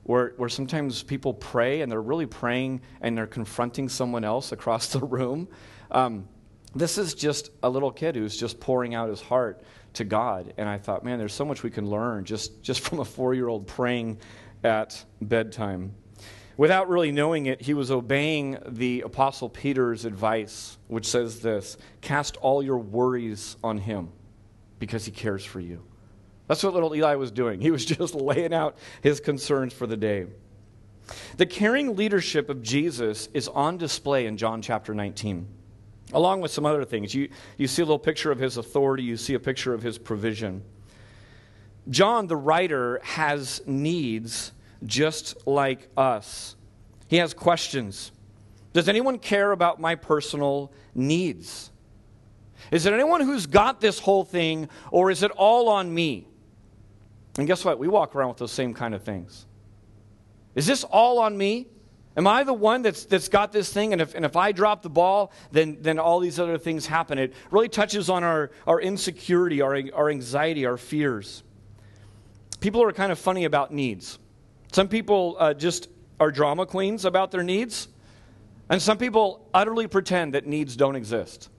Where, 0.09 0.33
where 0.37 0.49
sometimes 0.49 1.03
people 1.03 1.35
pray 1.35 1.81
and 1.81 1.91
they're 1.91 2.01
really 2.01 2.25
praying 2.25 2.81
and 2.99 3.15
they're 3.15 3.27
confronting 3.27 3.87
someone 3.87 4.23
else 4.23 4.51
across 4.57 4.87
the 4.87 4.99
room. 4.99 5.47
Um, 5.91 6.27
this 6.73 6.97
is 6.97 7.13
just 7.13 7.51
a 7.61 7.69
little 7.69 7.91
kid 7.91 8.15
who's 8.15 8.35
just 8.35 8.59
pouring 8.59 8.95
out 8.95 9.09
his 9.09 9.21
heart 9.21 9.61
to 9.93 10.03
God. 10.03 10.51
And 10.57 10.67
I 10.67 10.79
thought, 10.79 11.05
man, 11.05 11.19
there's 11.19 11.33
so 11.33 11.45
much 11.45 11.61
we 11.61 11.69
can 11.69 11.87
learn 11.87 12.25
just, 12.25 12.63
just 12.63 12.79
from 12.87 13.01
a 13.01 13.05
four 13.05 13.35
year 13.35 13.47
old 13.47 13.67
praying 13.67 14.17
at 14.63 15.05
bedtime. 15.21 15.93
Without 16.57 16.89
really 16.89 17.11
knowing 17.11 17.45
it, 17.45 17.61
he 17.61 17.75
was 17.75 17.91
obeying 17.91 18.57
the 18.65 19.01
Apostle 19.01 19.47
Peter's 19.47 20.05
advice, 20.05 20.79
which 20.87 21.05
says 21.05 21.41
this 21.41 21.77
Cast 22.01 22.35
all 22.37 22.63
your 22.63 22.79
worries 22.79 23.57
on 23.63 23.77
him 23.77 24.09
because 24.79 25.05
he 25.05 25.11
cares 25.11 25.45
for 25.45 25.59
you. 25.59 25.83
That's 26.49 26.63
what 26.63 26.73
little 26.73 26.95
Eli 26.95 27.13
was 27.13 27.29
doing. 27.29 27.61
He 27.61 27.69
was 27.69 27.85
just 27.97 28.15
laying 28.15 28.53
out 28.53 28.75
his 29.01 29.19
concerns 29.21 29.71
for 29.71 29.85
the 29.87 29.95
day. 29.95 30.25
The 31.37 31.45
caring 31.45 31.95
leadership 31.95 32.49
of 32.49 32.63
Jesus 32.63 33.29
is 33.33 33.47
on 33.47 33.77
display 33.77 34.25
in 34.25 34.35
John 34.35 34.61
chapter 34.61 34.95
19, 34.95 35.47
along 36.11 36.41
with 36.41 36.49
some 36.49 36.65
other 36.65 36.83
things. 36.83 37.13
You, 37.13 37.29
you 37.57 37.67
see 37.67 37.83
a 37.83 37.85
little 37.85 37.99
picture 37.99 38.31
of 38.31 38.39
his 38.39 38.57
authority, 38.57 39.03
you 39.03 39.15
see 39.15 39.35
a 39.35 39.39
picture 39.39 39.75
of 39.75 39.83
his 39.83 39.99
provision. 39.99 40.63
John, 41.87 42.25
the 42.25 42.35
writer, 42.35 42.99
has 43.03 43.61
needs 43.67 44.51
just 44.85 45.45
like 45.47 45.87
us. 45.95 46.55
He 47.07 47.17
has 47.17 47.33
questions. 47.35 48.11
Does 48.73 48.89
anyone 48.89 49.19
care 49.19 49.51
about 49.51 49.79
my 49.79 49.93
personal 49.93 50.71
needs? 50.95 51.69
Is 52.71 52.83
there 52.83 52.93
anyone 52.93 53.21
who's 53.21 53.45
got 53.45 53.81
this 53.81 53.99
whole 53.99 54.23
thing, 54.23 54.67
or 54.91 55.11
is 55.11 55.21
it 55.21 55.31
all 55.31 55.69
on 55.69 55.93
me? 55.93 56.27
And 57.39 57.47
guess 57.47 57.63
what? 57.63 57.79
We 57.79 57.87
walk 57.87 58.15
around 58.15 58.29
with 58.29 58.37
those 58.37 58.51
same 58.51 58.73
kind 58.73 58.93
of 58.93 59.01
things. 59.01 59.45
Is 60.55 60.67
this 60.67 60.83
all 60.83 61.19
on 61.19 61.37
me? 61.37 61.67
Am 62.17 62.27
I 62.27 62.43
the 62.43 62.53
one 62.53 62.81
that's, 62.81 63.05
that's 63.05 63.29
got 63.29 63.53
this 63.53 63.71
thing? 63.71 63.93
And 63.93 64.01
if, 64.01 64.13
and 64.13 64.25
if 64.25 64.35
I 64.35 64.51
drop 64.51 64.81
the 64.81 64.89
ball, 64.89 65.31
then, 65.49 65.77
then 65.79 65.99
all 65.99 66.19
these 66.19 66.37
other 66.37 66.57
things 66.57 66.85
happen. 66.85 67.17
It 67.17 67.33
really 67.49 67.69
touches 67.69 68.09
on 68.09 68.25
our, 68.25 68.51
our 68.67 68.81
insecurity, 68.81 69.61
our, 69.61 69.81
our 69.93 70.09
anxiety, 70.09 70.65
our 70.65 70.75
fears. 70.75 71.43
People 72.59 72.83
are 72.83 72.91
kind 72.91 73.09
of 73.09 73.17
funny 73.17 73.45
about 73.45 73.73
needs. 73.73 74.19
Some 74.73 74.89
people 74.89 75.37
uh, 75.39 75.53
just 75.53 75.87
are 76.19 76.31
drama 76.31 76.65
queens 76.65 77.05
about 77.05 77.31
their 77.31 77.43
needs, 77.43 77.87
and 78.67 78.81
some 78.81 78.97
people 78.97 79.47
utterly 79.53 79.87
pretend 79.87 80.33
that 80.33 80.45
needs 80.45 80.75
don't 80.75 80.97
exist. 80.97 81.49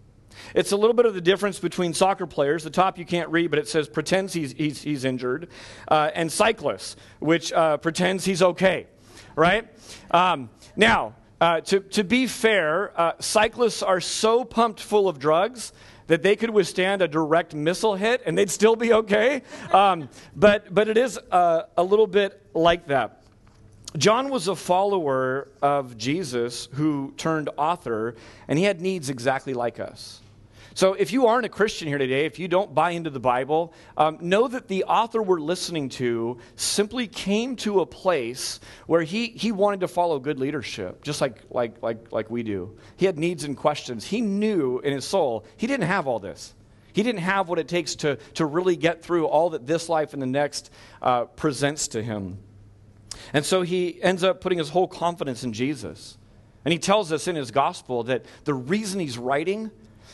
It's 0.54 0.72
a 0.72 0.76
little 0.76 0.94
bit 0.94 1.06
of 1.06 1.14
the 1.14 1.20
difference 1.20 1.58
between 1.58 1.94
soccer 1.94 2.26
players. 2.26 2.64
The 2.64 2.70
top 2.70 2.98
you 2.98 3.04
can't 3.04 3.28
read, 3.30 3.50
but 3.50 3.58
it 3.58 3.68
says 3.68 3.88
pretends 3.88 4.32
he's, 4.32 4.52
he's, 4.52 4.82
he's 4.82 5.04
injured, 5.04 5.48
uh, 5.88 6.10
and 6.14 6.30
cyclists, 6.30 6.96
which 7.18 7.52
uh, 7.52 7.76
pretends 7.78 8.24
he's 8.24 8.42
okay, 8.42 8.86
right? 9.36 9.68
Um, 10.10 10.50
now, 10.76 11.14
uh, 11.40 11.60
to, 11.62 11.80
to 11.80 12.04
be 12.04 12.26
fair, 12.26 12.92
uh, 13.00 13.12
cyclists 13.18 13.82
are 13.82 14.00
so 14.00 14.44
pumped 14.44 14.80
full 14.80 15.08
of 15.08 15.18
drugs 15.18 15.72
that 16.08 16.22
they 16.22 16.34
could 16.34 16.50
withstand 16.50 17.02
a 17.02 17.08
direct 17.08 17.54
missile 17.54 17.94
hit 17.94 18.20
and 18.26 18.36
they'd 18.36 18.50
still 18.50 18.76
be 18.76 18.92
okay. 18.92 19.42
Um, 19.72 20.08
but, 20.34 20.74
but 20.74 20.88
it 20.88 20.98
is 20.98 21.18
uh, 21.30 21.62
a 21.76 21.84
little 21.84 22.08
bit 22.08 22.44
like 22.52 22.88
that. 22.88 23.19
John 23.96 24.30
was 24.30 24.46
a 24.46 24.54
follower 24.54 25.48
of 25.60 25.98
Jesus 25.98 26.68
who 26.72 27.12
turned 27.16 27.50
author, 27.56 28.14
and 28.46 28.58
he 28.58 28.64
had 28.64 28.80
needs 28.80 29.10
exactly 29.10 29.52
like 29.52 29.80
us. 29.80 30.20
So, 30.74 30.94
if 30.94 31.12
you 31.12 31.26
aren't 31.26 31.44
a 31.44 31.48
Christian 31.48 31.88
here 31.88 31.98
today, 31.98 32.26
if 32.26 32.38
you 32.38 32.46
don't 32.46 32.72
buy 32.72 32.92
into 32.92 33.10
the 33.10 33.18
Bible, 33.18 33.74
um, 33.96 34.18
know 34.20 34.46
that 34.46 34.68
the 34.68 34.84
author 34.84 35.20
we're 35.20 35.40
listening 35.40 35.88
to 35.90 36.38
simply 36.54 37.08
came 37.08 37.56
to 37.56 37.80
a 37.80 37.86
place 37.86 38.60
where 38.86 39.02
he, 39.02 39.26
he 39.26 39.50
wanted 39.50 39.80
to 39.80 39.88
follow 39.88 40.20
good 40.20 40.38
leadership, 40.38 41.02
just 41.02 41.20
like, 41.20 41.42
like, 41.50 41.82
like, 41.82 42.12
like 42.12 42.30
we 42.30 42.44
do. 42.44 42.78
He 42.96 43.06
had 43.06 43.18
needs 43.18 43.42
and 43.42 43.56
questions. 43.56 44.06
He 44.06 44.20
knew 44.20 44.78
in 44.78 44.92
his 44.92 45.04
soul 45.04 45.44
he 45.56 45.66
didn't 45.66 45.88
have 45.88 46.06
all 46.06 46.20
this. 46.20 46.54
He 46.92 47.02
didn't 47.02 47.22
have 47.22 47.48
what 47.48 47.58
it 47.58 47.66
takes 47.66 47.96
to, 47.96 48.16
to 48.34 48.46
really 48.46 48.76
get 48.76 49.02
through 49.02 49.26
all 49.26 49.50
that 49.50 49.66
this 49.66 49.88
life 49.88 50.12
and 50.12 50.22
the 50.22 50.26
next 50.26 50.70
uh, 51.02 51.24
presents 51.24 51.88
to 51.88 52.02
him. 52.02 52.38
And 53.32 53.44
so 53.44 53.62
he 53.62 54.02
ends 54.02 54.24
up 54.24 54.40
putting 54.40 54.58
his 54.58 54.70
whole 54.70 54.88
confidence 54.88 55.44
in 55.44 55.52
Jesus. 55.52 56.18
And 56.64 56.72
he 56.72 56.78
tells 56.78 57.12
us 57.12 57.26
in 57.26 57.36
his 57.36 57.50
gospel 57.50 58.04
that 58.04 58.24
the 58.44 58.54
reason 58.54 59.00
he's 59.00 59.18
writing 59.18 59.70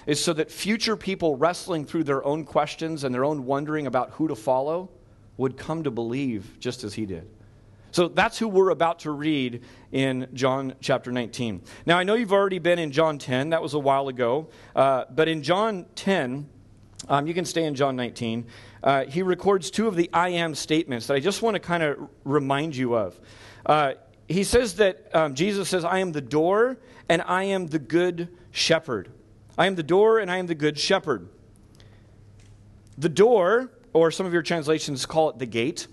is 0.06 0.22
so 0.22 0.32
that 0.34 0.50
future 0.50 0.96
people 0.96 1.36
wrestling 1.36 1.84
through 1.84 2.04
their 2.04 2.24
own 2.24 2.44
questions 2.44 3.04
and 3.04 3.14
their 3.14 3.24
own 3.24 3.44
wondering 3.44 3.86
about 3.86 4.10
who 4.10 4.28
to 4.28 4.36
follow 4.36 4.88
would 5.36 5.56
come 5.56 5.82
to 5.82 5.90
believe 5.90 6.56
just 6.60 6.84
as 6.84 6.94
he 6.94 7.06
did. 7.06 7.28
So 7.90 8.08
that's 8.08 8.38
who 8.38 8.48
we're 8.48 8.70
about 8.70 9.00
to 9.00 9.10
read 9.10 9.62
in 9.90 10.28
John 10.34 10.74
chapter 10.80 11.10
19. 11.10 11.62
Now, 11.86 11.98
I 11.98 12.04
know 12.04 12.14
you've 12.14 12.32
already 12.32 12.58
been 12.58 12.78
in 12.78 12.90
John 12.92 13.18
10, 13.18 13.50
that 13.50 13.62
was 13.62 13.74
a 13.74 13.78
while 13.78 14.08
ago. 14.08 14.48
Uh, 14.74 15.04
but 15.10 15.28
in 15.28 15.42
John 15.42 15.86
10, 15.94 16.48
um, 17.08 17.26
you 17.26 17.34
can 17.34 17.44
stay 17.44 17.64
in 17.64 17.74
John 17.74 17.96
19. 17.96 18.46
Uh, 18.82 19.04
he 19.04 19.22
records 19.22 19.70
two 19.70 19.88
of 19.88 19.96
the 19.96 20.10
I 20.12 20.30
am 20.30 20.54
statements 20.54 21.06
that 21.06 21.14
I 21.14 21.20
just 21.20 21.42
want 21.42 21.54
to 21.54 21.60
kind 21.60 21.82
of 21.82 22.08
remind 22.24 22.76
you 22.76 22.96
of. 22.96 23.18
Uh, 23.64 23.94
he 24.28 24.44
says 24.44 24.74
that 24.76 25.14
um, 25.14 25.34
Jesus 25.34 25.68
says, 25.68 25.84
I 25.84 25.98
am 25.98 26.12
the 26.12 26.20
door 26.20 26.78
and 27.08 27.22
I 27.22 27.44
am 27.44 27.68
the 27.68 27.78
good 27.78 28.28
shepherd. 28.50 29.10
I 29.56 29.66
am 29.66 29.74
the 29.74 29.82
door 29.82 30.18
and 30.18 30.30
I 30.30 30.38
am 30.38 30.46
the 30.46 30.54
good 30.54 30.78
shepherd. 30.78 31.28
The 32.98 33.08
door, 33.08 33.70
or 33.92 34.10
some 34.10 34.26
of 34.26 34.32
your 34.32 34.42
translations 34.42 35.06
call 35.06 35.30
it 35.30 35.38
the 35.38 35.46
gate, 35.46 35.86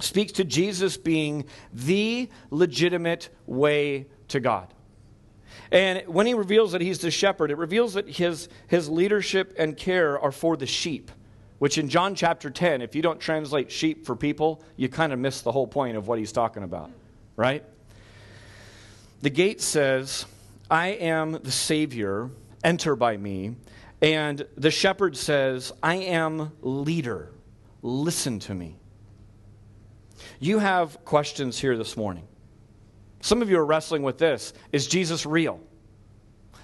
speaks 0.00 0.32
to 0.32 0.44
Jesus 0.44 0.96
being 0.96 1.46
the 1.72 2.28
legitimate 2.50 3.30
way 3.46 4.06
to 4.28 4.40
God. 4.40 4.72
And 5.70 6.06
when 6.06 6.26
he 6.26 6.34
reveals 6.34 6.72
that 6.72 6.80
he's 6.80 6.98
the 6.98 7.10
shepherd, 7.10 7.50
it 7.50 7.58
reveals 7.58 7.94
that 7.94 8.08
his, 8.08 8.48
his 8.66 8.88
leadership 8.88 9.54
and 9.58 9.76
care 9.76 10.18
are 10.18 10.32
for 10.32 10.56
the 10.56 10.66
sheep, 10.66 11.10
which 11.58 11.78
in 11.78 11.88
John 11.88 12.14
chapter 12.14 12.50
10, 12.50 12.82
if 12.82 12.94
you 12.94 13.02
don't 13.02 13.20
translate 13.20 13.70
sheep 13.70 14.06
for 14.06 14.14
people, 14.16 14.62
you 14.76 14.88
kind 14.88 15.12
of 15.12 15.18
miss 15.18 15.40
the 15.40 15.52
whole 15.52 15.66
point 15.66 15.96
of 15.96 16.08
what 16.08 16.18
he's 16.18 16.32
talking 16.32 16.62
about, 16.62 16.90
right? 17.36 17.64
The 19.22 19.30
gate 19.30 19.60
says, 19.60 20.26
I 20.70 20.88
am 20.88 21.32
the 21.32 21.52
Savior 21.52 22.30
enter 22.66 22.96
by 22.96 23.16
me. 23.16 23.56
And 24.02 24.46
the 24.56 24.70
shepherd 24.70 25.16
says, 25.16 25.72
I 25.82 25.96
am 25.96 26.52
leader. 26.60 27.30
Listen 27.82 28.38
to 28.40 28.54
me. 28.54 28.76
You 30.38 30.58
have 30.58 31.02
questions 31.04 31.58
here 31.58 31.76
this 31.78 31.96
morning. 31.96 32.26
Some 33.26 33.42
of 33.42 33.50
you 33.50 33.58
are 33.58 33.66
wrestling 33.66 34.04
with 34.04 34.18
this 34.18 34.52
Is 34.70 34.86
Jesus 34.86 35.26
real? 35.26 35.58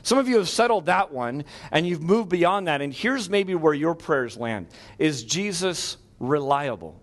Some 0.05 0.17
of 0.17 0.29
you 0.29 0.37
have 0.37 0.49
settled 0.49 0.87
that 0.87 1.13
one 1.13 1.45
and 1.73 1.85
you've 1.85 2.05
moved 2.05 2.29
beyond 2.29 2.69
that. 2.69 2.81
And 2.81 2.95
here's 2.95 3.29
maybe 3.29 3.57
where 3.57 3.75
your 3.75 3.97
prayers 3.97 4.37
land 4.37 4.69
Is 4.97 5.25
Jesus 5.25 5.97
reliable? 6.21 7.03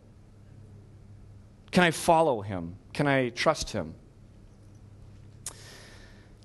Can 1.71 1.83
I 1.83 1.91
follow 1.91 2.39
him? 2.39 2.77
Can 2.93 3.05
I 3.05 3.29
trust 3.31 3.71
him? 3.71 3.95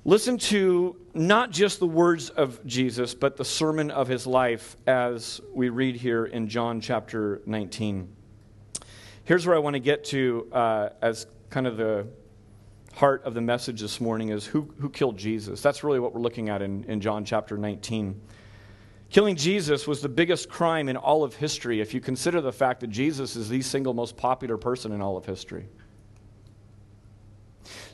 Listen 0.04 0.36
to 0.36 0.96
not 1.14 1.52
just 1.52 1.78
the 1.78 1.86
words 1.86 2.30
of 2.30 2.66
Jesus, 2.66 3.14
but 3.14 3.36
the 3.36 3.44
sermon 3.44 3.92
of 3.92 4.08
his 4.08 4.26
life 4.26 4.76
as 4.88 5.40
we 5.54 5.68
read 5.68 5.94
here 5.94 6.26
in 6.26 6.48
John 6.48 6.80
chapter 6.80 7.42
19. 7.46 8.08
Here's 9.22 9.46
where 9.46 9.54
I 9.54 9.60
want 9.60 9.74
to 9.74 9.80
get 9.80 10.02
to 10.06 10.48
uh, 10.50 10.88
as 11.00 11.28
kind 11.48 11.68
of 11.68 11.76
the 11.76 12.08
heart 12.94 13.24
of 13.24 13.34
the 13.34 13.40
message 13.40 13.80
this 13.80 14.00
morning 14.00 14.28
is 14.28 14.46
who, 14.46 14.72
who 14.78 14.88
killed 14.88 15.16
Jesus. 15.16 15.60
That's 15.60 15.82
really 15.82 15.98
what 15.98 16.14
we're 16.14 16.20
looking 16.20 16.48
at 16.48 16.62
in, 16.62 16.84
in 16.84 17.00
John 17.00 17.24
chapter 17.24 17.58
19. 17.58 18.20
Killing 19.10 19.36
Jesus 19.36 19.86
was 19.86 20.00
the 20.00 20.08
biggest 20.08 20.48
crime 20.48 20.88
in 20.88 20.96
all 20.96 21.24
of 21.24 21.34
history 21.34 21.80
if 21.80 21.92
you 21.92 22.00
consider 22.00 22.40
the 22.40 22.52
fact 22.52 22.80
that 22.80 22.88
Jesus 22.88 23.36
is 23.36 23.48
the 23.48 23.62
single 23.62 23.94
most 23.94 24.16
popular 24.16 24.56
person 24.56 24.92
in 24.92 25.00
all 25.00 25.16
of 25.16 25.26
history. 25.26 25.68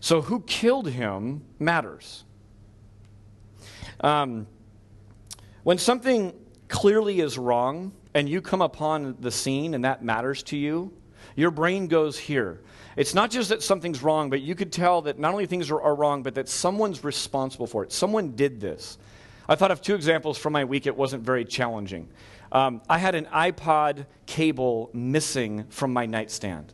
So, 0.00 0.22
who 0.22 0.40
killed 0.40 0.88
him 0.88 1.42
matters. 1.58 2.24
Um, 4.00 4.46
when 5.62 5.76
something 5.78 6.34
clearly 6.68 7.20
is 7.20 7.36
wrong 7.36 7.92
and 8.14 8.28
you 8.28 8.40
come 8.40 8.62
upon 8.62 9.16
the 9.20 9.30
scene 9.30 9.74
and 9.74 9.84
that 9.84 10.02
matters 10.02 10.42
to 10.44 10.56
you, 10.56 10.92
your 11.36 11.50
brain 11.50 11.86
goes 11.86 12.18
here. 12.18 12.60
It's 12.96 13.14
not 13.14 13.30
just 13.30 13.48
that 13.50 13.62
something's 13.62 14.02
wrong, 14.02 14.30
but 14.30 14.40
you 14.40 14.54
could 14.54 14.72
tell 14.72 15.02
that 15.02 15.18
not 15.18 15.32
only 15.32 15.46
things 15.46 15.70
are, 15.70 15.80
are 15.80 15.94
wrong, 15.94 16.22
but 16.22 16.34
that 16.34 16.48
someone's 16.48 17.04
responsible 17.04 17.66
for 17.66 17.84
it. 17.84 17.92
Someone 17.92 18.32
did 18.32 18.60
this. 18.60 18.98
I 19.48 19.54
thought 19.54 19.70
of 19.70 19.80
two 19.80 19.94
examples 19.94 20.38
from 20.38 20.52
my 20.52 20.64
week. 20.64 20.86
It 20.86 20.96
wasn't 20.96 21.22
very 21.22 21.44
challenging. 21.44 22.08
Um, 22.52 22.82
I 22.88 22.98
had 22.98 23.14
an 23.14 23.26
iPod 23.26 24.06
cable 24.26 24.90
missing 24.92 25.64
from 25.70 25.92
my 25.92 26.06
nightstand. 26.06 26.72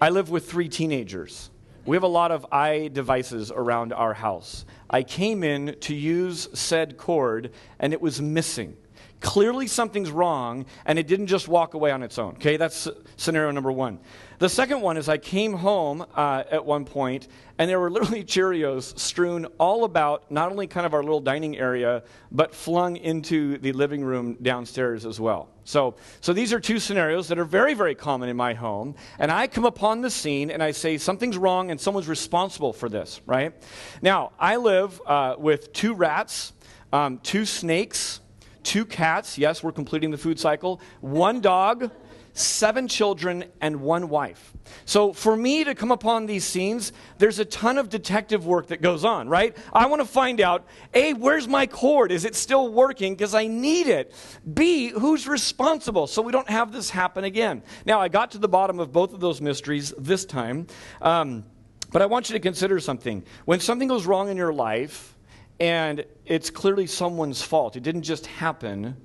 I 0.00 0.10
live 0.10 0.30
with 0.30 0.48
three 0.48 0.68
teenagers. 0.68 1.50
We 1.86 1.96
have 1.96 2.02
a 2.02 2.08
lot 2.08 2.32
of 2.32 2.46
i 2.50 2.88
devices 2.92 3.50
around 3.50 3.92
our 3.92 4.14
house. 4.14 4.64
I 4.88 5.02
came 5.02 5.42
in 5.42 5.76
to 5.80 5.94
use 5.94 6.48
said 6.54 6.96
cord 6.96 7.52
and 7.78 7.92
it 7.92 8.00
was 8.00 8.20
missing. 8.20 8.76
Clearly, 9.24 9.66
something's 9.66 10.10
wrong, 10.10 10.66
and 10.84 10.98
it 10.98 11.06
didn't 11.06 11.28
just 11.28 11.48
walk 11.48 11.72
away 11.72 11.90
on 11.90 12.02
its 12.02 12.18
own. 12.18 12.34
Okay, 12.34 12.58
that's 12.58 12.86
scenario 13.16 13.50
number 13.52 13.72
one. 13.72 13.98
The 14.38 14.50
second 14.50 14.82
one 14.82 14.98
is 14.98 15.08
I 15.08 15.16
came 15.16 15.54
home 15.54 16.04
uh, 16.14 16.44
at 16.50 16.66
one 16.66 16.84
point, 16.84 17.28
and 17.58 17.70
there 17.70 17.80
were 17.80 17.90
literally 17.90 18.22
Cheerios 18.24 18.98
strewn 18.98 19.46
all 19.58 19.84
about 19.84 20.30
not 20.30 20.50
only 20.50 20.66
kind 20.66 20.84
of 20.84 20.92
our 20.92 21.02
little 21.02 21.22
dining 21.22 21.56
area, 21.56 22.02
but 22.30 22.54
flung 22.54 22.96
into 22.96 23.56
the 23.56 23.72
living 23.72 24.04
room 24.04 24.36
downstairs 24.42 25.06
as 25.06 25.18
well. 25.18 25.48
So, 25.64 25.94
so 26.20 26.34
these 26.34 26.52
are 26.52 26.60
two 26.60 26.78
scenarios 26.78 27.28
that 27.28 27.38
are 27.38 27.46
very, 27.46 27.72
very 27.72 27.94
common 27.94 28.28
in 28.28 28.36
my 28.36 28.52
home. 28.52 28.94
And 29.18 29.32
I 29.32 29.46
come 29.46 29.64
upon 29.64 30.02
the 30.02 30.10
scene 30.10 30.50
and 30.50 30.62
I 30.62 30.72
say, 30.72 30.98
something's 30.98 31.38
wrong 31.38 31.70
and 31.70 31.80
someone's 31.80 32.08
responsible 32.08 32.74
for 32.74 32.90
this, 32.90 33.22
right? 33.24 33.54
Now, 34.02 34.32
I 34.38 34.56
live 34.56 35.00
uh, 35.06 35.36
with 35.38 35.72
two 35.72 35.94
rats, 35.94 36.52
um, 36.92 37.20
two 37.22 37.46
snakes, 37.46 38.20
two 38.64 38.84
cats. 38.84 39.38
Yes, 39.38 39.62
we're 39.62 39.72
completing 39.72 40.10
the 40.10 40.18
food 40.18 40.40
cycle. 40.40 40.80
One 41.00 41.40
dog, 41.40 41.90
seven 42.32 42.88
children, 42.88 43.44
and 43.60 43.80
one 43.80 44.08
wife. 44.08 44.52
So 44.86 45.12
for 45.12 45.36
me 45.36 45.62
to 45.62 45.74
come 45.74 45.92
upon 45.92 46.26
these 46.26 46.44
scenes, 46.44 46.92
there's 47.18 47.38
a 47.38 47.44
ton 47.44 47.78
of 47.78 47.88
detective 47.88 48.44
work 48.44 48.66
that 48.68 48.82
goes 48.82 49.04
on, 49.04 49.28
right? 49.28 49.56
I 49.72 49.86
want 49.86 50.02
to 50.02 50.08
find 50.08 50.40
out 50.40 50.66
A, 50.94 51.12
where's 51.12 51.46
my 51.46 51.66
cord? 51.66 52.10
Is 52.10 52.24
it 52.24 52.34
still 52.34 52.72
working? 52.72 53.14
Because 53.14 53.34
I 53.34 53.46
need 53.46 53.86
it. 53.86 54.12
B, 54.52 54.88
who's 54.88 55.28
responsible? 55.28 56.08
So 56.08 56.22
we 56.22 56.32
don't 56.32 56.50
have 56.50 56.72
this 56.72 56.90
happen 56.90 57.22
again. 57.22 57.62
Now, 57.86 58.00
I 58.00 58.08
got 58.08 58.32
to 58.32 58.38
the 58.38 58.48
bottom 58.48 58.80
of 58.80 58.90
both 58.90 59.14
of 59.14 59.20
those 59.20 59.40
mysteries 59.40 59.94
this 59.96 60.24
time. 60.24 60.66
Um, 61.00 61.44
but 61.92 62.02
I 62.02 62.06
want 62.06 62.28
you 62.28 62.32
to 62.32 62.40
consider 62.40 62.80
something. 62.80 63.22
When 63.44 63.60
something 63.60 63.86
goes 63.86 64.06
wrong 64.06 64.28
in 64.28 64.36
your 64.36 64.52
life, 64.52 65.13
and 65.60 66.04
it's 66.26 66.50
clearly 66.50 66.86
someone's 66.86 67.42
fault. 67.42 67.76
It 67.76 67.82
didn't 67.82 68.02
just 68.02 68.26
happen. 68.26 68.96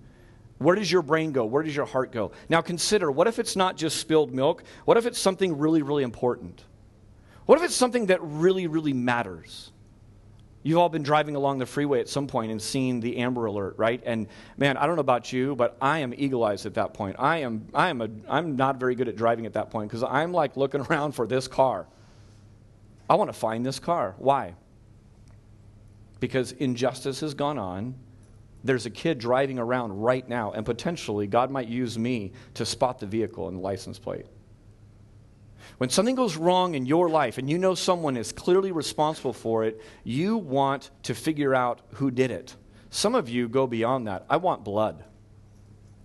Where 0.58 0.76
does 0.76 0.92
your 0.92 1.02
brain 1.02 1.32
go? 1.32 1.46
Where 1.46 1.64
does 1.64 1.76
your 1.76 1.86
heart 1.86 2.12
go? 2.12 2.32
Now 2.50 2.62
consider 2.62 3.12
what 3.12 3.28
if 3.28 3.40
it's 3.40 3.56
not 3.56 3.78
just 3.78 3.98
spilled 3.98 4.34
milk? 4.34 4.64
What 4.86 4.98
if 4.98 5.06
it's 5.06 5.20
something 5.20 5.58
really, 5.58 5.82
really 5.82 6.04
important? 6.04 6.64
What 7.46 7.58
if 7.58 7.64
it's 7.64 7.76
something 7.76 8.08
that 8.08 8.22
really, 8.22 8.68
really 8.68 8.94
matters? 8.94 9.72
You've 10.62 10.78
all 10.78 10.90
been 10.90 11.04
driving 11.04 11.38
along 11.38 11.60
the 11.60 11.66
freeway 11.66 12.02
at 12.02 12.10
some 12.10 12.28
point 12.28 12.52
and 12.52 12.62
seen 12.62 13.00
the 13.00 13.18
Amber 13.18 13.46
Alert, 13.46 13.76
right? 13.78 14.04
And 14.06 14.28
man, 14.58 14.76
I 14.76 14.86
don't 14.86 14.98
know 14.98 15.02
about 15.02 15.32
you, 15.32 15.56
but 15.56 15.78
I 15.82 16.00
am 16.00 16.14
eagle-eyed 16.16 16.66
at 16.66 16.74
that 16.74 16.94
point. 16.94 17.16
I 17.18 17.38
am, 17.38 17.68
I 17.74 17.88
am, 17.90 18.02
a, 18.02 18.10
I'm 18.28 18.58
not 18.58 18.78
very 18.78 18.96
good 18.96 19.08
at 19.08 19.16
driving 19.16 19.46
at 19.46 19.54
that 19.54 19.70
point 19.72 19.90
because 19.90 20.04
I'm 20.04 20.34
like 20.34 20.58
looking 20.58 20.82
around 20.90 21.14
for 21.14 21.26
this 21.26 21.48
car. 21.48 21.88
I 23.10 23.16
want 23.16 23.30
to 23.30 23.40
find 23.40 23.66
this 23.66 23.80
car. 23.80 24.16
Why? 24.18 24.56
Because 26.20 26.52
injustice 26.54 27.20
has 27.22 27.34
gone 27.34 27.58
on. 27.58 27.96
There's 28.64 28.86
a 28.86 28.90
kid 28.90 29.20
driving 29.20 29.58
around 29.58 29.94
right 30.02 30.28
now, 30.28 30.52
and 30.52 30.66
potentially 30.66 31.28
God 31.28 31.50
might 31.50 31.68
use 31.68 31.98
me 31.98 32.34
to 32.56 32.66
spot 32.66 33.00
the 33.00 33.06
vehicle 33.06 33.48
and 33.48 33.58
the 33.58 33.62
license 33.62 34.00
plate. 34.00 34.26
When 35.78 35.90
something 35.90 36.16
goes 36.16 36.36
wrong 36.36 36.76
in 36.76 36.86
your 36.86 37.10
life 37.10 37.38
and 37.38 37.50
you 37.50 37.58
know 37.58 37.74
someone 37.74 38.18
is 38.18 38.34
clearly 38.34 38.72
responsible 38.72 39.34
for 39.34 39.64
it, 39.64 39.82
you 40.04 40.38
want 40.38 40.90
to 41.04 41.16
figure 41.16 41.56
out 41.56 41.82
who 41.94 42.12
did 42.12 42.32
it 42.32 42.56
Some 42.90 43.16
of 43.16 43.30
you 43.30 43.48
go 43.48 43.68
beyond 43.68 44.08
that. 44.08 44.26
I 44.30 44.38
want 44.38 44.64
blood. 44.64 45.04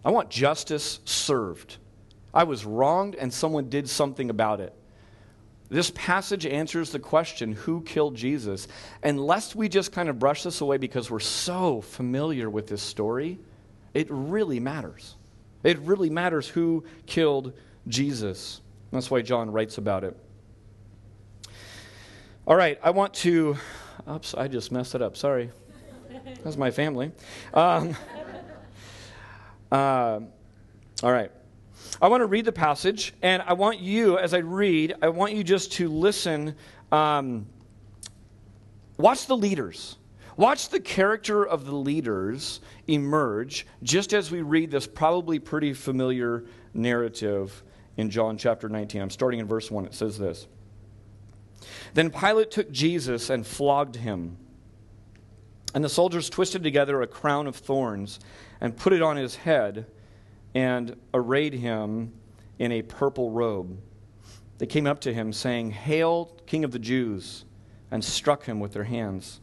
I 0.04 0.10
want 0.10 0.28
justice 0.28 1.00
served. 1.04 1.78
I 2.32 2.44
was 2.44 2.64
wronged 2.64 3.14
and 3.14 3.32
someone 3.32 3.70
did 3.70 3.88
something 3.88 4.28
about 4.28 4.60
it. 4.60 4.74
This 5.70 5.90
passage 5.94 6.44
answers 6.46 6.90
the 6.90 6.98
question 6.98 7.52
who 7.52 7.80
killed 7.82 8.14
Jesus? 8.14 8.68
And 9.02 9.18
lest 9.18 9.56
we 9.56 9.68
just 9.68 9.92
kind 9.92 10.08
of 10.08 10.18
brush 10.18 10.42
this 10.42 10.60
away 10.60 10.76
because 10.76 11.10
we're 11.10 11.20
so 11.20 11.80
familiar 11.80 12.50
with 12.50 12.68
this 12.68 12.82
story, 12.82 13.38
it 13.94 14.06
really 14.10 14.60
matters. 14.60 15.16
It 15.62 15.78
really 15.78 16.10
matters 16.10 16.46
who 16.46 16.84
killed 17.06 17.54
Jesus. 17.88 18.60
That's 18.92 19.10
why 19.10 19.22
John 19.22 19.50
writes 19.50 19.78
about 19.78 20.04
it. 20.04 20.16
All 22.46 22.56
right, 22.56 22.78
I 22.82 22.90
want 22.90 23.14
to. 23.14 23.56
Oops, 24.08 24.34
I 24.34 24.48
just 24.48 24.70
messed 24.70 24.94
it 24.94 25.00
up. 25.00 25.16
Sorry. 25.16 25.50
That's 26.42 26.58
my 26.58 26.70
family. 26.70 27.10
Um, 27.54 27.96
uh, 29.72 30.20
all 31.02 31.12
right. 31.12 31.30
I 32.00 32.08
want 32.08 32.20
to 32.20 32.26
read 32.26 32.44
the 32.44 32.52
passage, 32.52 33.14
and 33.22 33.42
I 33.42 33.52
want 33.52 33.80
you, 33.80 34.18
as 34.18 34.34
I 34.34 34.38
read, 34.38 34.94
I 35.02 35.08
want 35.08 35.32
you 35.32 35.44
just 35.44 35.72
to 35.72 35.88
listen. 35.88 36.54
Um, 36.92 37.46
watch 38.98 39.26
the 39.26 39.36
leaders. 39.36 39.96
Watch 40.36 40.70
the 40.70 40.80
character 40.80 41.46
of 41.46 41.64
the 41.64 41.74
leaders 41.74 42.60
emerge 42.88 43.66
just 43.82 44.12
as 44.12 44.30
we 44.30 44.42
read 44.42 44.70
this 44.70 44.86
probably 44.86 45.38
pretty 45.38 45.72
familiar 45.72 46.44
narrative 46.72 47.62
in 47.96 48.10
John 48.10 48.36
chapter 48.36 48.68
19. 48.68 49.00
I'm 49.00 49.10
starting 49.10 49.38
in 49.38 49.46
verse 49.46 49.70
1. 49.70 49.86
It 49.86 49.94
says 49.94 50.18
this 50.18 50.48
Then 51.94 52.10
Pilate 52.10 52.50
took 52.50 52.70
Jesus 52.72 53.30
and 53.30 53.46
flogged 53.46 53.96
him. 53.96 54.36
And 55.72 55.84
the 55.84 55.88
soldiers 55.88 56.30
twisted 56.30 56.62
together 56.62 57.02
a 57.02 57.06
crown 57.06 57.46
of 57.46 57.56
thorns 57.56 58.20
and 58.60 58.76
put 58.76 58.92
it 58.92 59.02
on 59.02 59.16
his 59.16 59.36
head 59.36 59.86
and 60.54 60.96
arrayed 61.12 61.54
him 61.54 62.12
in 62.58 62.72
a 62.72 62.82
purple 62.82 63.30
robe. 63.30 63.78
They 64.58 64.66
came 64.66 64.86
up 64.86 65.00
to 65.00 65.12
him, 65.12 65.32
saying, 65.32 65.72
Hail, 65.72 66.36
King 66.46 66.64
of 66.64 66.70
the 66.70 66.78
Jews, 66.78 67.44
and 67.90 68.04
struck 68.04 68.44
him 68.44 68.60
with 68.60 68.72
their 68.72 68.84
hands. 68.84 69.40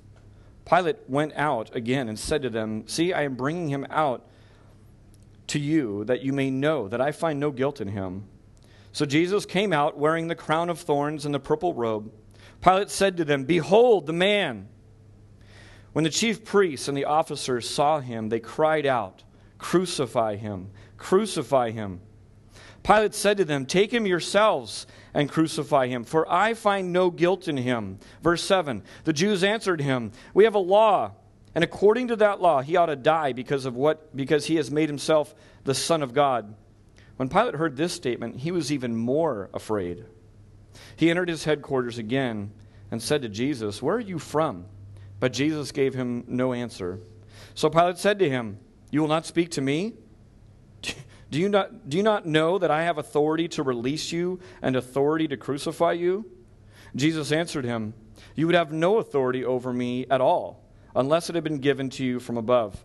Pilate 0.65 0.98
went 1.10 1.34
out 1.36 1.75
again 1.75 2.08
and 2.08 2.18
said 2.18 2.41
to 2.44 2.50
them, 2.50 2.88
See, 2.88 3.12
I 3.13 3.24
am 3.24 3.36
bringing 3.36 3.70
him 3.70 3.86
out 3.89 4.25
to 5.48 5.60
you 5.60 6.06
that 6.06 6.22
you 6.22 6.32
may 6.32 6.50
know 6.50 6.88
that 6.88 7.01
I 7.01 7.12
find 7.12 7.39
no 7.39 7.51
guilt 7.51 7.82
in 7.82 7.89
him. 7.89 8.24
So 8.94 9.06
Jesus 9.06 9.46
came 9.46 9.74
out 9.74 9.98
wearing 9.98 10.27
the 10.27 10.36
crown 10.36 10.70
of 10.70 10.80
thorns 10.80 11.25
and 11.25 11.34
the 11.34 11.39
purple 11.39 11.74
robe. 11.74 12.12
Pilate 12.62 12.89
said 12.89 13.18
to 13.18 13.25
them, 13.25 13.44
Behold 13.44 14.06
the 14.06 14.13
man. 14.13 14.68
When 15.94 16.03
the 16.03 16.10
chief 16.10 16.46
priests 16.46 16.88
and 16.88 16.98
the 16.98 17.06
officers 17.06 17.70
saw 17.70 18.00
him, 18.00 18.30
they 18.30 18.39
cried 18.39 18.86
out, 18.86 19.24
Crucify 19.62 20.38
him! 20.38 20.72
Crucify 20.98 21.70
him! 21.70 22.01
Pilate 22.84 23.13
said 23.13 23.38
to 23.38 23.46
them, 23.46 23.68
Take 23.68 23.94
him 23.94 24.08
yourselves 24.08 24.88
and 25.13 25.30
crucify 25.30 25.86
him, 25.86 26.03
for 26.03 26.30
I 26.32 26.56
find 26.56 26.91
no 26.91 27.12
guilt 27.12 27.48
in 27.48 27.58
him. 27.58 28.00
Verse 28.24 28.44
7 28.44 28.82
The 29.03 29.13
Jews 29.13 29.44
answered 29.44 29.80
him, 29.80 30.12
We 30.34 30.46
have 30.46 30.56
a 30.56 30.60
law, 30.60 31.12
and 31.53 31.63
according 31.63 32.08
to 32.08 32.15
that 32.15 32.41
law, 32.41 32.62
he 32.62 32.75
ought 32.75 32.88
to 32.88 32.96
die 32.96 33.34
because 33.34 33.65
of 33.65 33.75
what 33.75 34.15
because 34.15 34.48
he 34.48 34.56
has 34.56 34.72
made 34.72 34.89
himself 34.89 35.36
the 35.63 35.75
Son 35.75 36.01
of 36.01 36.15
God. 36.15 36.56
When 37.18 37.30
Pilate 37.30 37.53
heard 37.53 37.77
this 37.77 37.94
statement, 37.94 38.38
he 38.38 38.51
was 38.51 38.72
even 38.72 38.96
more 38.96 39.51
afraid. 39.53 40.06
He 40.96 41.12
entered 41.12 41.30
his 41.30 41.44
headquarters 41.44 42.00
again 42.00 42.51
and 42.89 43.00
said 43.00 43.22
to 43.22 43.30
Jesus, 43.30 43.80
Where 43.80 43.98
are 43.98 44.00
you 44.00 44.18
from? 44.18 44.65
But 45.20 45.34
Jesus 45.34 45.72
gave 45.72 45.94
him 45.94 46.24
no 46.27 46.51
answer. 46.51 47.00
So 47.53 47.70
Pilate 47.70 48.00
said 48.00 48.18
to 48.20 48.30
him, 48.30 48.58
You 48.91 49.01
will 49.01 49.07
not 49.07 49.25
speak 49.25 49.51
to 49.51 49.62
me? 49.62 49.93
Do 51.31 51.39
you, 51.39 51.48
not, 51.48 51.89
do 51.89 51.95
you 51.95 52.03
not 52.03 52.25
know 52.25 52.57
that 52.57 52.71
I 52.71 52.83
have 52.83 52.98
authority 52.98 53.48
to 53.50 53.63
release 53.63 54.12
you 54.12 54.41
and 54.62 54.75
authority 54.75 55.29
to 55.29 55.38
crucify 55.38 55.93
you? 55.93 56.29
Jesus 56.93 57.31
answered 57.31 57.63
him, 57.63 57.93
You 58.36 58.48
would 58.48 58.55
have 58.55 58.74
no 58.74 58.98
authority 58.98 59.45
over 59.45 59.71
me 59.71 60.05
at 60.10 60.19
all, 60.19 60.62
unless 60.93 61.30
it 61.30 61.36
had 61.36 61.45
been 61.45 61.60
given 61.60 61.89
to 61.91 62.04
you 62.04 62.19
from 62.19 62.36
above. 62.36 62.84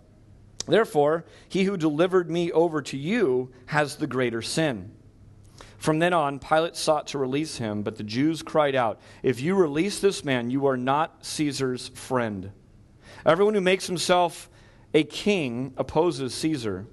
Therefore, 0.69 1.25
he 1.49 1.65
who 1.65 1.77
delivered 1.77 2.31
me 2.31 2.53
over 2.53 2.83
to 2.83 2.97
you 2.97 3.51
has 3.67 3.97
the 3.97 4.07
greater 4.07 4.43
sin. 4.43 4.93
From 5.79 5.99
then 5.99 6.13
on, 6.13 6.39
Pilate 6.39 6.77
sought 6.77 7.09
to 7.09 7.19
release 7.19 7.59
him, 7.59 7.83
but 7.83 7.97
the 7.97 8.03
Jews 8.03 8.43
cried 8.43 8.75
out, 8.75 9.01
If 9.23 9.41
you 9.41 9.57
release 9.57 9.99
this 9.99 10.25
man, 10.25 10.51
you 10.51 10.67
are 10.67 10.77
not 10.77 11.25
Caesar's 11.25 11.89
friend. 11.89 12.53
Everyone 13.25 13.55
who 13.55 13.61
makes 13.61 13.87
himself 13.87 14.49
a 14.95 15.05
king 15.05 15.75
opposes 15.77 16.35
Caesar. 16.35 16.87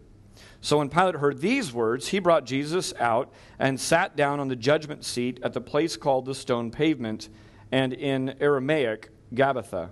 So 0.61 0.77
when 0.77 0.89
Pilate 0.89 1.15
heard 1.15 1.41
these 1.41 1.73
words, 1.73 2.07
he 2.07 2.19
brought 2.19 2.45
Jesus 2.45 2.93
out 2.99 3.31
and 3.59 3.79
sat 3.79 4.15
down 4.15 4.39
on 4.39 4.47
the 4.47 4.55
judgment 4.55 5.03
seat 5.03 5.39
at 5.43 5.53
the 5.53 5.61
place 5.61 5.97
called 5.97 6.25
the 6.25 6.33
stone 6.33 6.71
pavement, 6.71 7.27
and 7.71 7.91
in 7.91 8.35
Aramaic, 8.39 9.09
Gabbatha. 9.33 9.89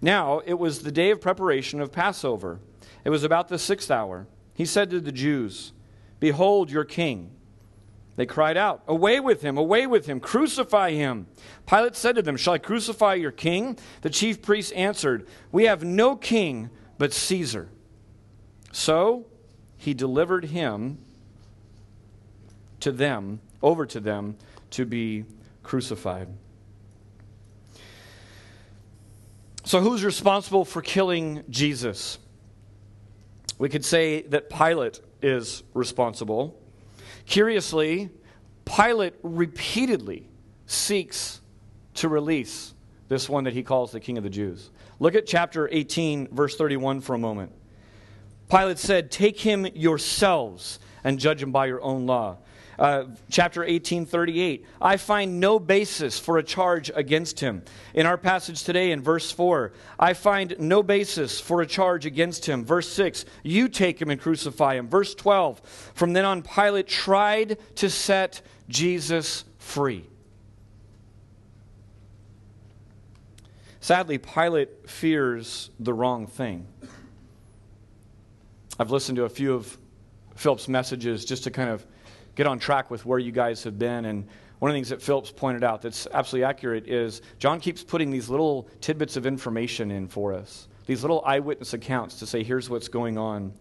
Now 0.00 0.42
it 0.46 0.54
was 0.54 0.80
the 0.80 0.92
day 0.92 1.10
of 1.10 1.20
preparation 1.20 1.80
of 1.80 1.92
Passover. 1.92 2.60
It 3.04 3.10
was 3.10 3.24
about 3.24 3.48
the 3.48 3.58
sixth 3.58 3.90
hour. 3.90 4.26
He 4.54 4.64
said 4.64 4.90
to 4.90 5.00
the 5.00 5.12
Jews, 5.12 5.72
Behold 6.20 6.70
your 6.70 6.84
king. 6.84 7.32
They 8.16 8.26
cried 8.26 8.56
out, 8.56 8.82
Away 8.86 9.20
with 9.20 9.42
him, 9.42 9.58
away 9.58 9.86
with 9.86 10.06
him, 10.06 10.20
crucify 10.20 10.92
him. 10.92 11.26
Pilate 11.66 11.96
said 11.96 12.16
to 12.16 12.22
them, 12.22 12.36
Shall 12.36 12.54
I 12.54 12.58
crucify 12.58 13.14
your 13.14 13.32
king? 13.32 13.78
The 14.00 14.10
chief 14.10 14.40
priests 14.40 14.72
answered, 14.72 15.26
We 15.52 15.64
have 15.64 15.84
no 15.84 16.16
king 16.16 16.70
but 16.98 17.12
Caesar. 17.12 17.68
So 18.72 19.26
he 19.76 19.94
delivered 19.94 20.46
him 20.46 20.98
to 22.80 22.92
them, 22.92 23.40
over 23.62 23.86
to 23.86 24.00
them, 24.00 24.36
to 24.70 24.84
be 24.84 25.24
crucified. 25.62 26.28
So, 29.64 29.80
who's 29.80 30.04
responsible 30.04 30.64
for 30.64 30.80
killing 30.80 31.42
Jesus? 31.50 32.18
We 33.58 33.68
could 33.68 33.84
say 33.84 34.22
that 34.22 34.48
Pilate 34.48 35.00
is 35.22 35.64
responsible. 35.74 36.56
Curiously, 37.24 38.10
Pilate 38.64 39.14
repeatedly 39.24 40.28
seeks 40.66 41.40
to 41.94 42.08
release 42.08 42.74
this 43.08 43.28
one 43.28 43.44
that 43.44 43.54
he 43.54 43.62
calls 43.62 43.90
the 43.90 43.98
King 43.98 44.18
of 44.18 44.24
the 44.24 44.30
Jews. 44.30 44.70
Look 44.98 45.14
at 45.14 45.26
chapter 45.26 45.68
18, 45.70 46.28
verse 46.28 46.56
31 46.56 47.00
for 47.00 47.14
a 47.14 47.18
moment. 47.18 47.52
Pilate 48.50 48.78
said, 48.78 49.10
Take 49.10 49.40
him 49.40 49.66
yourselves 49.66 50.78
and 51.04 51.18
judge 51.18 51.42
him 51.42 51.52
by 51.52 51.66
your 51.66 51.82
own 51.82 52.06
law. 52.06 52.38
Uh, 52.78 53.04
chapter 53.30 53.64
18, 53.64 54.04
38. 54.04 54.66
I 54.80 54.96
find 54.98 55.40
no 55.40 55.58
basis 55.58 56.18
for 56.18 56.38
a 56.38 56.42
charge 56.42 56.90
against 56.94 57.40
him. 57.40 57.62
In 57.94 58.06
our 58.06 58.18
passage 58.18 58.64
today, 58.64 58.92
in 58.92 59.02
verse 59.02 59.32
4, 59.32 59.72
I 59.98 60.12
find 60.12 60.54
no 60.58 60.82
basis 60.82 61.40
for 61.40 61.62
a 61.62 61.66
charge 61.66 62.04
against 62.04 62.44
him. 62.44 62.64
Verse 62.64 62.88
6, 62.90 63.24
you 63.42 63.68
take 63.68 64.00
him 64.00 64.10
and 64.10 64.20
crucify 64.20 64.74
him. 64.74 64.88
Verse 64.88 65.14
12, 65.14 65.60
from 65.94 66.12
then 66.12 66.26
on, 66.26 66.42
Pilate 66.42 66.86
tried 66.86 67.58
to 67.76 67.88
set 67.88 68.42
Jesus 68.68 69.44
free. 69.58 70.04
Sadly, 73.86 74.18
Pilate 74.18 74.90
fears 74.90 75.70
the 75.78 75.94
wrong 75.94 76.26
thing. 76.26 76.66
I've 78.80 78.90
listened 78.90 79.14
to 79.14 79.26
a 79.26 79.28
few 79.28 79.54
of 79.54 79.78
Philip's 80.34 80.66
messages 80.66 81.24
just 81.24 81.44
to 81.44 81.52
kind 81.52 81.70
of 81.70 81.86
get 82.34 82.48
on 82.48 82.58
track 82.58 82.90
with 82.90 83.06
where 83.06 83.20
you 83.20 83.30
guys 83.30 83.62
have 83.62 83.78
been. 83.78 84.06
And 84.06 84.26
one 84.58 84.72
of 84.72 84.74
the 84.74 84.78
things 84.78 84.88
that 84.88 85.00
Philip's 85.00 85.30
pointed 85.30 85.62
out 85.62 85.82
that's 85.82 86.08
absolutely 86.12 86.42
accurate 86.42 86.88
is 86.88 87.22
John 87.38 87.60
keeps 87.60 87.84
putting 87.84 88.10
these 88.10 88.28
little 88.28 88.68
tidbits 88.80 89.16
of 89.16 89.24
information 89.24 89.92
in 89.92 90.08
for 90.08 90.34
us, 90.34 90.66
these 90.86 91.04
little 91.04 91.22
eyewitness 91.24 91.72
accounts 91.72 92.18
to 92.18 92.26
say, 92.26 92.42
here's 92.42 92.68
what's 92.68 92.88
going 92.88 93.16
on. 93.16 93.52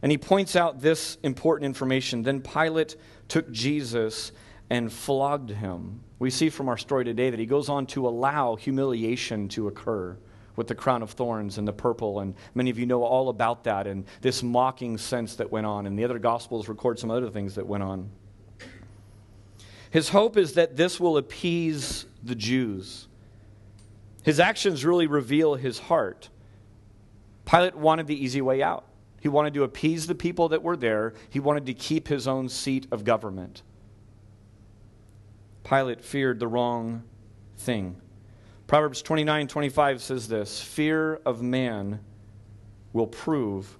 And 0.00 0.10
he 0.10 0.16
points 0.16 0.56
out 0.56 0.80
this 0.80 1.18
important 1.22 1.66
information. 1.66 2.22
Then 2.22 2.40
Pilate 2.40 2.96
took 3.28 3.50
Jesus 3.50 4.32
and 4.70 4.92
flogged 4.92 5.50
him. 5.50 6.00
We 6.18 6.30
see 6.30 6.48
from 6.48 6.68
our 6.68 6.76
story 6.78 7.04
today 7.04 7.30
that 7.30 7.38
he 7.38 7.46
goes 7.46 7.68
on 7.68 7.86
to 7.88 8.08
allow 8.08 8.56
humiliation 8.56 9.48
to 9.50 9.68
occur 9.68 10.16
with 10.56 10.66
the 10.66 10.74
crown 10.74 11.02
of 11.02 11.10
thorns 11.10 11.58
and 11.58 11.68
the 11.68 11.72
purple. 11.72 12.20
And 12.20 12.34
many 12.54 12.70
of 12.70 12.78
you 12.78 12.86
know 12.86 13.04
all 13.04 13.28
about 13.28 13.64
that 13.64 13.86
and 13.86 14.04
this 14.22 14.42
mocking 14.42 14.98
sense 14.98 15.36
that 15.36 15.52
went 15.52 15.66
on. 15.66 15.86
And 15.86 15.98
the 15.98 16.04
other 16.04 16.18
Gospels 16.18 16.68
record 16.68 16.98
some 16.98 17.10
other 17.10 17.30
things 17.30 17.54
that 17.54 17.66
went 17.66 17.82
on. 17.82 18.10
His 19.90 20.08
hope 20.08 20.36
is 20.36 20.54
that 20.54 20.76
this 20.76 20.98
will 20.98 21.16
appease 21.16 22.06
the 22.22 22.34
Jews. 22.34 23.06
His 24.22 24.40
actions 24.40 24.84
really 24.84 25.06
reveal 25.06 25.54
his 25.54 25.78
heart. 25.78 26.28
Pilate 27.44 27.76
wanted 27.76 28.06
the 28.06 28.24
easy 28.24 28.40
way 28.40 28.62
out. 28.62 28.84
He 29.20 29.28
wanted 29.28 29.54
to 29.54 29.62
appease 29.62 30.06
the 30.06 30.14
people 30.14 30.48
that 30.48 30.62
were 30.62 30.76
there. 30.76 31.14
He 31.30 31.40
wanted 31.40 31.66
to 31.66 31.74
keep 31.74 32.08
his 32.08 32.26
own 32.26 32.48
seat 32.48 32.86
of 32.90 33.04
government. 33.04 33.62
Pilate 35.68 36.04
feared 36.04 36.38
the 36.38 36.46
wrong 36.46 37.02
thing. 37.58 38.00
Proverbs 38.66 39.02
29 39.02 39.48
25 39.48 40.02
says 40.02 40.28
this 40.28 40.60
Fear 40.60 41.20
of 41.26 41.42
man 41.42 42.00
will 42.92 43.06
prove 43.06 43.78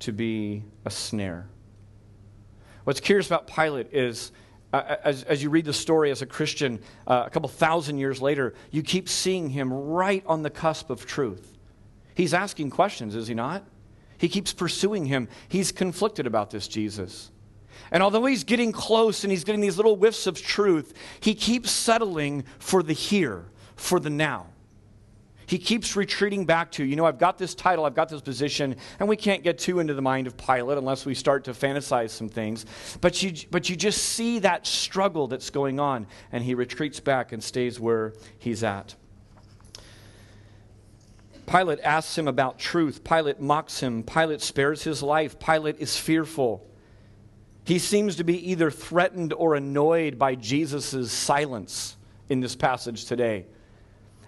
to 0.00 0.12
be 0.12 0.64
a 0.84 0.90
snare. 0.90 1.48
What's 2.84 3.00
curious 3.00 3.26
about 3.26 3.46
Pilate 3.46 3.92
is, 3.92 4.32
uh, 4.72 4.96
as, 5.04 5.22
as 5.24 5.42
you 5.42 5.50
read 5.50 5.64
the 5.64 5.72
story 5.72 6.10
as 6.10 6.22
a 6.22 6.26
Christian 6.26 6.80
uh, 7.06 7.24
a 7.26 7.30
couple 7.30 7.48
thousand 7.48 7.98
years 7.98 8.20
later, 8.20 8.54
you 8.70 8.82
keep 8.82 9.08
seeing 9.08 9.50
him 9.50 9.72
right 9.72 10.24
on 10.26 10.42
the 10.42 10.50
cusp 10.50 10.90
of 10.90 11.06
truth. 11.06 11.56
He's 12.14 12.34
asking 12.34 12.70
questions, 12.70 13.14
is 13.14 13.28
he 13.28 13.34
not? 13.34 13.64
He 14.18 14.28
keeps 14.28 14.52
pursuing 14.52 15.06
him. 15.06 15.28
He's 15.48 15.72
conflicted 15.72 16.26
about 16.26 16.50
this 16.50 16.68
Jesus. 16.68 17.31
And 17.92 18.02
although 18.02 18.24
he's 18.24 18.42
getting 18.42 18.72
close 18.72 19.22
and 19.22 19.30
he's 19.30 19.44
getting 19.44 19.60
these 19.60 19.76
little 19.76 19.96
whiffs 19.96 20.26
of 20.26 20.42
truth, 20.42 20.94
he 21.20 21.34
keeps 21.34 21.70
settling 21.70 22.44
for 22.58 22.82
the 22.82 22.94
here, 22.94 23.44
for 23.76 24.00
the 24.00 24.10
now. 24.10 24.46
He 25.44 25.58
keeps 25.58 25.94
retreating 25.94 26.46
back 26.46 26.72
to, 26.72 26.84
you 26.84 26.96
know, 26.96 27.04
I've 27.04 27.18
got 27.18 27.36
this 27.36 27.54
title, 27.54 27.84
I've 27.84 27.94
got 27.94 28.08
this 28.08 28.22
position, 28.22 28.76
and 28.98 29.06
we 29.06 29.16
can't 29.16 29.42
get 29.42 29.58
too 29.58 29.80
into 29.80 29.92
the 29.92 30.00
mind 30.00 30.26
of 30.26 30.38
Pilate 30.38 30.78
unless 30.78 31.04
we 31.04 31.14
start 31.14 31.44
to 31.44 31.50
fantasize 31.52 32.08
some 32.08 32.30
things. 32.30 32.64
But 33.02 33.22
you, 33.22 33.34
but 33.50 33.68
you 33.68 33.76
just 33.76 34.02
see 34.02 34.38
that 34.38 34.66
struggle 34.66 35.26
that's 35.26 35.50
going 35.50 35.78
on, 35.78 36.06
and 36.32 36.42
he 36.42 36.54
retreats 36.54 37.00
back 37.00 37.32
and 37.32 37.44
stays 37.44 37.78
where 37.78 38.14
he's 38.38 38.64
at. 38.64 38.94
Pilate 41.44 41.80
asks 41.80 42.16
him 42.16 42.28
about 42.28 42.58
truth. 42.58 43.04
Pilate 43.04 43.38
mocks 43.38 43.80
him. 43.80 44.02
Pilate 44.02 44.40
spares 44.40 44.82
his 44.82 45.02
life. 45.02 45.38
Pilate 45.38 45.76
is 45.80 45.98
fearful. 45.98 46.66
He 47.64 47.78
seems 47.78 48.16
to 48.16 48.24
be 48.24 48.50
either 48.50 48.70
threatened 48.70 49.32
or 49.32 49.54
annoyed 49.54 50.18
by 50.18 50.34
Jesus' 50.34 51.12
silence 51.12 51.96
in 52.28 52.40
this 52.40 52.56
passage 52.56 53.04
today. 53.04 53.46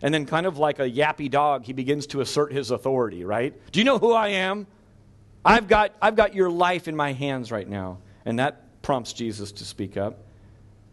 And 0.02 0.12
then, 0.12 0.26
kind 0.26 0.46
of 0.46 0.58
like 0.58 0.78
a 0.78 0.90
yappy 0.90 1.30
dog, 1.30 1.64
he 1.64 1.72
begins 1.72 2.06
to 2.08 2.20
assert 2.20 2.52
his 2.52 2.70
authority, 2.70 3.24
right? 3.24 3.54
Do 3.72 3.80
you 3.80 3.84
know 3.84 3.98
who 3.98 4.12
I 4.12 4.28
am? 4.28 4.66
I've 5.44 5.68
got, 5.68 5.92
I've 6.00 6.16
got 6.16 6.34
your 6.34 6.50
life 6.50 6.88
in 6.88 6.96
my 6.96 7.12
hands 7.12 7.50
right 7.50 7.68
now. 7.68 7.98
And 8.24 8.38
that 8.38 8.82
prompts 8.82 9.12
Jesus 9.12 9.52
to 9.52 9.64
speak 9.64 9.96
up. 9.96 10.18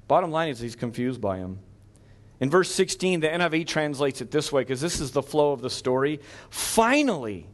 Bottom 0.07 0.31
line 0.31 0.49
is, 0.49 0.59
he's 0.59 0.75
confused 0.75 1.21
by 1.21 1.37
him. 1.37 1.59
In 2.39 2.49
verse 2.49 2.71
16, 2.71 3.19
the 3.19 3.27
NIV 3.27 3.67
translates 3.67 4.19
it 4.19 4.31
this 4.31 4.51
way 4.51 4.61
because 4.61 4.81
this 4.81 4.99
is 4.99 5.11
the 5.11 5.21
flow 5.21 5.51
of 5.51 5.61
the 5.61 5.69
story. 5.69 6.19
Finally, 6.49 7.47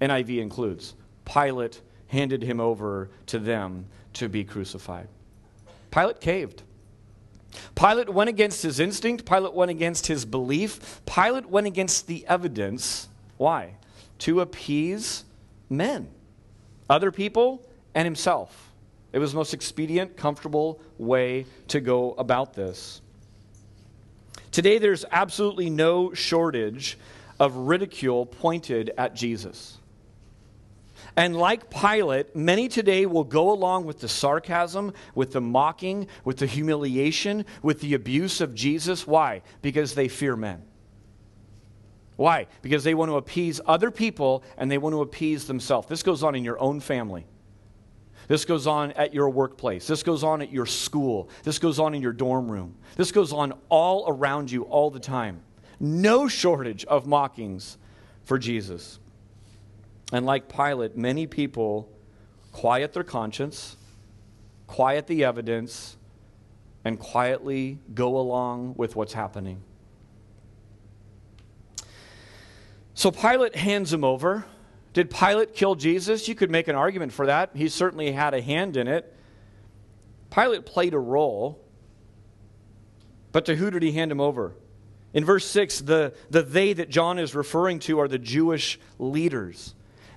NIV 0.00 0.40
includes, 0.40 0.94
Pilate 1.24 1.80
handed 2.08 2.42
him 2.42 2.60
over 2.60 3.10
to 3.26 3.38
them 3.38 3.86
to 4.14 4.28
be 4.28 4.44
crucified. 4.44 5.08
Pilate 5.90 6.20
caved. 6.20 6.62
Pilate 7.74 8.08
went 8.08 8.28
against 8.28 8.62
his 8.62 8.80
instinct. 8.80 9.24
Pilate 9.24 9.54
went 9.54 9.70
against 9.70 10.06
his 10.06 10.24
belief. 10.24 11.00
Pilate 11.06 11.46
went 11.46 11.66
against 11.66 12.06
the 12.06 12.26
evidence. 12.26 13.08
Why? 13.36 13.74
To 14.20 14.40
appease 14.40 15.24
men, 15.70 16.08
other 16.88 17.10
people, 17.10 17.64
and 17.94 18.04
himself. 18.04 18.72
It 19.12 19.18
was 19.20 19.32
the 19.32 19.36
most 19.36 19.54
expedient, 19.54 20.16
comfortable 20.16 20.80
way 20.98 21.46
to 21.68 21.80
go 21.80 22.12
about 22.12 22.54
this. 22.54 23.00
Today, 24.50 24.78
there's 24.78 25.04
absolutely 25.10 25.70
no 25.70 26.12
shortage 26.14 26.98
of 27.38 27.54
ridicule 27.54 28.26
pointed 28.26 28.92
at 28.98 29.14
Jesus. 29.14 29.78
And 31.16 31.36
like 31.36 31.70
Pilate, 31.70 32.34
many 32.34 32.68
today 32.68 33.06
will 33.06 33.24
go 33.24 33.52
along 33.52 33.84
with 33.84 34.00
the 34.00 34.08
sarcasm, 34.08 34.92
with 35.14 35.32
the 35.32 35.40
mocking, 35.40 36.08
with 36.24 36.38
the 36.38 36.46
humiliation, 36.46 37.46
with 37.62 37.80
the 37.80 37.94
abuse 37.94 38.40
of 38.40 38.54
Jesus. 38.54 39.06
Why? 39.06 39.42
Because 39.62 39.94
they 39.94 40.08
fear 40.08 40.34
men. 40.34 40.64
Why? 42.16 42.46
Because 42.62 42.84
they 42.84 42.94
want 42.94 43.10
to 43.10 43.16
appease 43.16 43.60
other 43.66 43.90
people 43.90 44.42
and 44.56 44.70
they 44.70 44.78
want 44.78 44.92
to 44.92 45.02
appease 45.02 45.46
themselves. 45.46 45.88
This 45.88 46.02
goes 46.02 46.22
on 46.22 46.34
in 46.34 46.44
your 46.44 46.60
own 46.60 46.80
family. 46.80 47.26
This 48.26 48.44
goes 48.44 48.66
on 48.66 48.92
at 48.92 49.12
your 49.12 49.28
workplace. 49.28 49.86
This 49.86 50.02
goes 50.02 50.24
on 50.24 50.40
at 50.42 50.50
your 50.50 50.66
school. 50.66 51.28
This 51.42 51.58
goes 51.58 51.78
on 51.78 51.94
in 51.94 52.02
your 52.02 52.12
dorm 52.12 52.50
room. 52.50 52.76
This 52.96 53.12
goes 53.12 53.32
on 53.32 53.52
all 53.68 54.04
around 54.08 54.50
you 54.50 54.62
all 54.62 54.90
the 54.90 55.00
time. 55.00 55.42
No 55.78 56.26
shortage 56.26 56.84
of 56.86 57.06
mockings 57.06 57.76
for 58.24 58.38
Jesus. 58.38 58.98
And 60.12 60.26
like 60.26 60.48
Pilate, 60.48 60.96
many 60.96 61.26
people 61.26 61.90
quiet 62.52 62.92
their 62.92 63.04
conscience, 63.04 63.76
quiet 64.66 65.06
the 65.06 65.24
evidence, 65.24 65.96
and 66.84 66.98
quietly 66.98 67.78
go 67.94 68.18
along 68.18 68.74
with 68.76 68.94
what's 68.94 69.14
happening. 69.14 69.62
So 72.94 73.10
Pilate 73.10 73.56
hands 73.56 73.92
him 73.92 74.04
over. 74.04 74.44
Did 74.92 75.10
Pilate 75.10 75.54
kill 75.54 75.74
Jesus? 75.74 76.28
You 76.28 76.34
could 76.34 76.50
make 76.50 76.68
an 76.68 76.76
argument 76.76 77.12
for 77.12 77.26
that. 77.26 77.50
He 77.54 77.68
certainly 77.68 78.12
had 78.12 78.34
a 78.34 78.40
hand 78.40 78.76
in 78.76 78.86
it. 78.86 79.12
Pilate 80.30 80.64
played 80.64 80.94
a 80.94 80.98
role. 80.98 81.60
But 83.32 83.46
to 83.46 83.56
who 83.56 83.70
did 83.70 83.82
he 83.82 83.92
hand 83.92 84.12
him 84.12 84.20
over? 84.20 84.54
In 85.12 85.24
verse 85.24 85.44
6, 85.46 85.80
the, 85.80 86.14
the 86.30 86.42
they 86.42 86.72
that 86.72 86.88
John 86.88 87.18
is 87.18 87.34
referring 87.34 87.80
to 87.80 87.98
are 88.00 88.08
the 88.08 88.18
Jewish 88.18 88.78
leaders. 88.98 89.74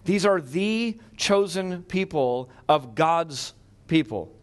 These 0.08 0.26
are 0.26 0.40
the 0.40 0.98
chosen 1.18 1.84
people 1.84 2.50
of 2.70 2.96
God's 2.96 3.54
people. 3.90 4.34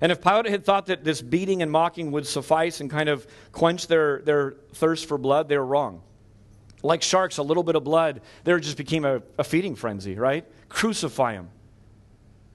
And 0.00 0.10
if 0.10 0.22
Pilate 0.22 0.46
had 0.46 0.64
thought 0.64 0.86
that 0.86 1.04
this 1.04 1.20
beating 1.20 1.60
and 1.60 1.70
mocking 1.70 2.10
would 2.12 2.26
suffice 2.26 2.80
and 2.80 2.90
kind 2.90 3.10
of 3.10 3.26
quench 3.52 3.86
their, 3.86 4.22
their 4.22 4.52
thirst 4.72 5.08
for 5.08 5.18
blood, 5.18 5.50
they 5.50 5.58
were 5.58 5.66
wrong. 5.66 6.00
Like 6.82 7.02
sharks, 7.02 7.36
a 7.36 7.42
little 7.42 7.64
bit 7.64 7.76
of 7.76 7.84
blood, 7.84 8.22
there 8.44 8.58
just 8.58 8.78
became 8.78 9.04
a, 9.04 9.20
a 9.36 9.44
feeding 9.44 9.74
frenzy, 9.74 10.14
right? 10.14 10.46
Crucify 10.70 11.34
him. 11.34 11.50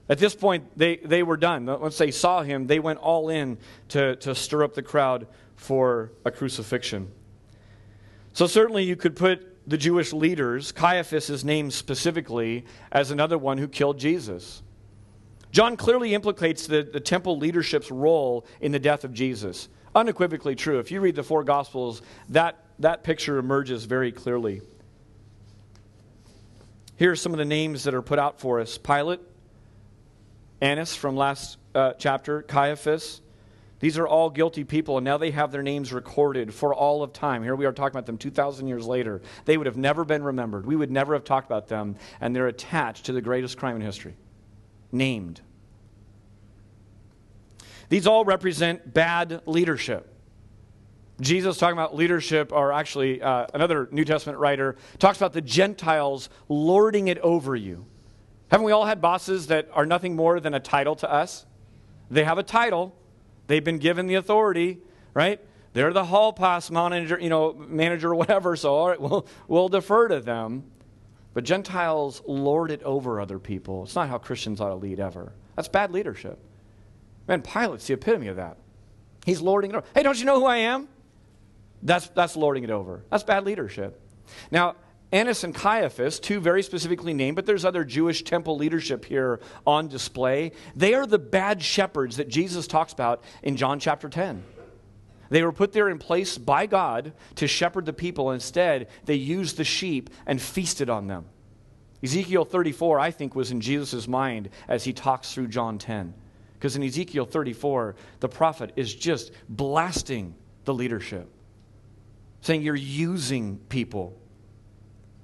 At 0.08 0.18
this 0.18 0.34
point, 0.34 0.76
they, 0.76 0.96
they 0.96 1.22
were 1.22 1.36
done. 1.36 1.66
Once 1.66 1.98
they 1.98 2.10
saw 2.10 2.42
him, 2.42 2.66
they 2.66 2.80
went 2.80 2.98
all 2.98 3.28
in 3.28 3.58
to, 3.90 4.16
to 4.16 4.34
stir 4.34 4.64
up 4.64 4.74
the 4.74 4.82
crowd 4.82 5.28
for 5.54 6.10
a 6.24 6.32
crucifixion. 6.32 7.12
So, 8.32 8.48
certainly, 8.48 8.82
you 8.82 8.96
could 8.96 9.14
put 9.14 9.51
the 9.66 9.78
Jewish 9.78 10.12
leaders, 10.12 10.72
Caiaphas 10.72 11.30
is 11.30 11.44
named 11.44 11.72
specifically 11.72 12.64
as 12.90 13.10
another 13.10 13.38
one 13.38 13.58
who 13.58 13.68
killed 13.68 13.98
Jesus. 13.98 14.62
John 15.52 15.76
clearly 15.76 16.14
implicates 16.14 16.66
the, 16.66 16.82
the 16.82 17.00
temple 17.00 17.38
leadership's 17.38 17.90
role 17.90 18.46
in 18.60 18.72
the 18.72 18.78
death 18.78 19.04
of 19.04 19.12
Jesus. 19.12 19.68
Unequivocally 19.94 20.54
true. 20.54 20.78
If 20.78 20.90
you 20.90 21.00
read 21.00 21.14
the 21.14 21.22
four 21.22 21.44
Gospels, 21.44 22.02
that, 22.30 22.64
that 22.78 23.04
picture 23.04 23.38
emerges 23.38 23.84
very 23.84 24.10
clearly. 24.10 24.62
Here 26.96 27.10
are 27.10 27.16
some 27.16 27.32
of 27.32 27.38
the 27.38 27.44
names 27.44 27.84
that 27.84 27.94
are 27.94 28.02
put 28.02 28.18
out 28.18 28.40
for 28.40 28.60
us 28.60 28.78
Pilate, 28.78 29.20
Annas 30.60 30.94
from 30.94 31.16
last 31.16 31.58
uh, 31.74 31.94
chapter, 31.98 32.42
Caiaphas, 32.42 33.21
these 33.82 33.98
are 33.98 34.06
all 34.06 34.30
guilty 34.30 34.62
people, 34.62 34.96
and 34.98 35.04
now 35.04 35.18
they 35.18 35.32
have 35.32 35.50
their 35.50 35.64
names 35.64 35.92
recorded 35.92 36.54
for 36.54 36.72
all 36.72 37.02
of 37.02 37.12
time. 37.12 37.42
Here 37.42 37.56
we 37.56 37.66
are 37.66 37.72
talking 37.72 37.96
about 37.96 38.06
them 38.06 38.16
2,000 38.16 38.68
years 38.68 38.86
later. 38.86 39.20
They 39.44 39.56
would 39.56 39.66
have 39.66 39.76
never 39.76 40.04
been 40.04 40.22
remembered. 40.22 40.66
We 40.66 40.76
would 40.76 40.92
never 40.92 41.14
have 41.14 41.24
talked 41.24 41.46
about 41.46 41.66
them, 41.66 41.96
and 42.20 42.34
they're 42.34 42.46
attached 42.46 43.06
to 43.06 43.12
the 43.12 43.20
greatest 43.20 43.58
crime 43.58 43.74
in 43.74 43.82
history. 43.82 44.14
Named. 44.92 45.40
These 47.88 48.06
all 48.06 48.24
represent 48.24 48.94
bad 48.94 49.42
leadership. 49.46 50.14
Jesus 51.20 51.58
talking 51.58 51.76
about 51.76 51.96
leadership, 51.96 52.52
or 52.52 52.72
actually, 52.72 53.20
uh, 53.20 53.48
another 53.52 53.88
New 53.90 54.04
Testament 54.04 54.38
writer 54.38 54.76
talks 55.00 55.16
about 55.16 55.32
the 55.32 55.40
Gentiles 55.40 56.28
lording 56.48 57.08
it 57.08 57.18
over 57.18 57.56
you. 57.56 57.84
Haven't 58.48 58.64
we 58.64 58.70
all 58.70 58.84
had 58.84 59.00
bosses 59.00 59.48
that 59.48 59.68
are 59.72 59.86
nothing 59.86 60.14
more 60.14 60.38
than 60.38 60.54
a 60.54 60.60
title 60.60 60.94
to 60.94 61.12
us? 61.12 61.46
They 62.12 62.22
have 62.22 62.38
a 62.38 62.44
title, 62.44 62.94
They've 63.46 63.64
been 63.64 63.78
given 63.78 64.06
the 64.06 64.14
authority, 64.14 64.78
right? 65.14 65.40
They're 65.72 65.92
the 65.92 66.04
hall 66.04 66.32
pass 66.32 66.70
manager, 66.70 67.18
you 67.18 67.28
know, 67.28 67.52
manager 67.54 68.10
or 68.10 68.14
whatever, 68.16 68.56
so 68.56 68.74
all 68.74 68.88
right, 68.88 69.00
we'll, 69.00 69.26
we'll 69.48 69.68
defer 69.68 70.08
to 70.08 70.20
them. 70.20 70.64
But 71.34 71.44
Gentiles 71.44 72.22
lord 72.26 72.70
it 72.70 72.82
over 72.82 73.20
other 73.20 73.38
people. 73.38 73.84
It's 73.84 73.94
not 73.94 74.08
how 74.08 74.18
Christians 74.18 74.60
ought 74.60 74.68
to 74.68 74.74
lead 74.74 75.00
ever. 75.00 75.32
That's 75.56 75.68
bad 75.68 75.90
leadership. 75.90 76.38
Man, 77.26 77.42
Pilate's 77.42 77.86
the 77.86 77.94
epitome 77.94 78.28
of 78.28 78.36
that. 78.36 78.58
He's 79.24 79.40
lording 79.40 79.70
it 79.70 79.76
over. 79.76 79.86
Hey, 79.94 80.02
don't 80.02 80.18
you 80.18 80.26
know 80.26 80.40
who 80.40 80.46
I 80.46 80.58
am? 80.58 80.88
That's, 81.82 82.08
that's 82.08 82.36
lording 82.36 82.64
it 82.64 82.70
over. 82.70 83.02
That's 83.10 83.22
bad 83.22 83.44
leadership. 83.44 84.00
Now, 84.50 84.76
Annas 85.12 85.44
and 85.44 85.54
Caiaphas, 85.54 86.18
two 86.18 86.40
very 86.40 86.62
specifically 86.62 87.12
named, 87.12 87.36
but 87.36 87.44
there's 87.44 87.66
other 87.66 87.84
Jewish 87.84 88.24
temple 88.24 88.56
leadership 88.56 89.04
here 89.04 89.40
on 89.66 89.88
display. 89.88 90.52
They 90.74 90.94
are 90.94 91.06
the 91.06 91.18
bad 91.18 91.62
shepherds 91.62 92.16
that 92.16 92.28
Jesus 92.28 92.66
talks 92.66 92.94
about 92.94 93.22
in 93.42 93.56
John 93.56 93.78
chapter 93.78 94.08
10. 94.08 94.42
They 95.28 95.42
were 95.42 95.52
put 95.52 95.72
there 95.72 95.90
in 95.90 95.98
place 95.98 96.38
by 96.38 96.66
God 96.66 97.12
to 97.36 97.46
shepherd 97.46 97.84
the 97.84 97.92
people. 97.92 98.30
Instead, 98.30 98.88
they 99.04 99.14
used 99.14 99.58
the 99.58 99.64
sheep 99.64 100.08
and 100.26 100.40
feasted 100.40 100.88
on 100.88 101.06
them. 101.06 101.26
Ezekiel 102.02 102.44
34, 102.44 102.98
I 102.98 103.10
think, 103.10 103.34
was 103.34 103.50
in 103.50 103.60
Jesus' 103.60 104.08
mind 104.08 104.48
as 104.66 104.84
he 104.84 104.92
talks 104.92 105.32
through 105.32 105.48
John 105.48 105.78
10. 105.78 106.14
Because 106.54 106.74
in 106.74 106.82
Ezekiel 106.82 107.26
34, 107.26 107.96
the 108.20 108.28
prophet 108.28 108.72
is 108.76 108.94
just 108.94 109.32
blasting 109.48 110.34
the 110.64 110.74
leadership, 110.74 111.28
saying, 112.40 112.62
You're 112.62 112.74
using 112.76 113.58
people 113.68 114.18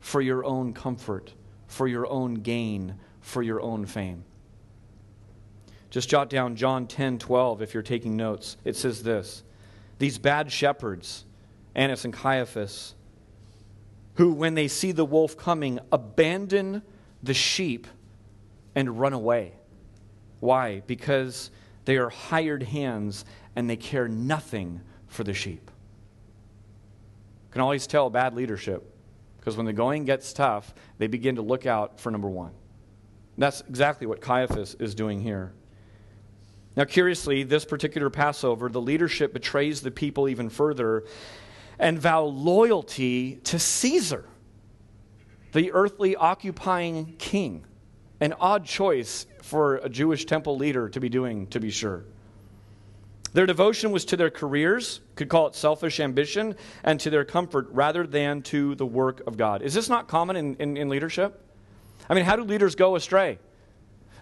for 0.08 0.22
your 0.22 0.42
own 0.42 0.72
comfort, 0.72 1.34
for 1.66 1.86
your 1.86 2.06
own 2.06 2.32
gain, 2.32 2.94
for 3.20 3.42
your 3.42 3.60
own 3.60 3.84
fame. 3.84 4.24
Just 5.90 6.08
jot 6.08 6.30
down 6.30 6.56
John 6.56 6.86
10 6.86 7.18
12 7.18 7.60
if 7.60 7.74
you're 7.74 7.82
taking 7.82 8.16
notes. 8.16 8.56
It 8.64 8.74
says 8.74 9.02
this 9.02 9.42
These 9.98 10.16
bad 10.16 10.50
shepherds, 10.50 11.26
Annas 11.74 12.06
and 12.06 12.14
Caiaphas, 12.14 12.94
who, 14.14 14.32
when 14.32 14.54
they 14.54 14.66
see 14.66 14.92
the 14.92 15.04
wolf 15.04 15.36
coming, 15.36 15.78
abandon 15.92 16.80
the 17.22 17.34
sheep 17.34 17.86
and 18.74 18.98
run 18.98 19.12
away. 19.12 19.52
Why? 20.40 20.80
Because 20.86 21.50
they 21.84 21.98
are 21.98 22.08
hired 22.08 22.62
hands 22.62 23.26
and 23.54 23.68
they 23.68 23.76
care 23.76 24.08
nothing 24.08 24.80
for 25.06 25.22
the 25.22 25.34
sheep. 25.34 25.70
Can 27.50 27.60
always 27.60 27.86
tell 27.86 28.08
bad 28.08 28.32
leadership 28.32 28.94
because 29.48 29.56
when 29.56 29.64
the 29.64 29.72
going 29.72 30.04
gets 30.04 30.34
tough, 30.34 30.74
they 30.98 31.06
begin 31.06 31.36
to 31.36 31.40
look 31.40 31.64
out 31.64 31.98
for 32.00 32.10
number 32.10 32.28
one. 32.28 32.52
That's 33.38 33.62
exactly 33.62 34.06
what 34.06 34.20
Caiaphas 34.20 34.74
is 34.74 34.94
doing 34.94 35.22
here. 35.22 35.54
Now, 36.76 36.84
curiously, 36.84 37.44
this 37.44 37.64
particular 37.64 38.10
Passover, 38.10 38.68
the 38.68 38.82
leadership 38.82 39.32
betrays 39.32 39.80
the 39.80 39.90
people 39.90 40.28
even 40.28 40.50
further 40.50 41.04
and 41.78 41.98
vow 41.98 42.24
loyalty 42.24 43.36
to 43.44 43.58
Caesar, 43.58 44.26
the 45.52 45.72
earthly 45.72 46.14
occupying 46.14 47.14
king. 47.16 47.64
An 48.20 48.34
odd 48.34 48.66
choice 48.66 49.24
for 49.40 49.76
a 49.76 49.88
Jewish 49.88 50.26
temple 50.26 50.58
leader 50.58 50.90
to 50.90 51.00
be 51.00 51.08
doing, 51.08 51.46
to 51.46 51.58
be 51.58 51.70
sure. 51.70 52.04
Their 53.32 53.46
devotion 53.46 53.90
was 53.90 54.04
to 54.06 54.16
their 54.16 54.30
careers, 54.30 55.00
could 55.14 55.28
call 55.28 55.46
it 55.46 55.54
selfish 55.54 56.00
ambition, 56.00 56.56
and 56.82 56.98
to 57.00 57.10
their 57.10 57.24
comfort 57.24 57.68
rather 57.70 58.06
than 58.06 58.42
to 58.42 58.74
the 58.74 58.86
work 58.86 59.22
of 59.26 59.36
God. 59.36 59.62
Is 59.62 59.74
this 59.74 59.88
not 59.88 60.08
common 60.08 60.36
in, 60.36 60.56
in, 60.56 60.76
in 60.76 60.88
leadership? 60.88 61.44
I 62.08 62.14
mean, 62.14 62.24
how 62.24 62.36
do 62.36 62.42
leaders 62.42 62.74
go 62.74 62.96
astray? 62.96 63.38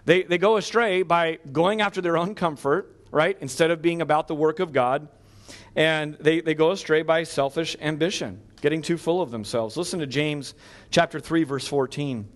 They, 0.05 0.23
they 0.23 0.37
go 0.37 0.57
astray 0.57 1.03
by 1.03 1.39
going 1.51 1.81
after 1.81 2.01
their 2.01 2.17
own 2.17 2.35
comfort, 2.35 2.95
right, 3.11 3.37
instead 3.39 3.71
of 3.71 3.81
being 3.81 4.01
about 4.01 4.27
the 4.27 4.35
work 4.35 4.59
of 4.59 4.73
God. 4.73 5.07
And 5.75 6.15
they, 6.15 6.41
they 6.41 6.53
go 6.53 6.71
astray 6.71 7.01
by 7.01 7.23
selfish 7.23 7.77
ambition, 7.79 8.41
getting 8.61 8.81
too 8.81 8.97
full 8.97 9.21
of 9.21 9.31
themselves. 9.31 9.77
Listen 9.77 9.99
to 9.99 10.07
James 10.07 10.53
chapter 10.91 11.19
3, 11.19 11.43
verse 11.43 11.67
14. 11.67 12.27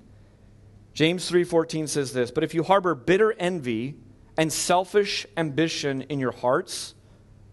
James 0.94 1.30
3:14 1.30 1.88
says 1.88 2.12
this, 2.12 2.32
"But 2.32 2.44
if 2.44 2.54
you 2.54 2.64
harbor 2.64 2.96
bitter 2.96 3.34
envy 3.34 3.96
and 4.42 4.52
selfish 4.52 5.28
ambition 5.38 6.02
in 6.10 6.20
your 6.20 6.32
hearts, 6.32 6.96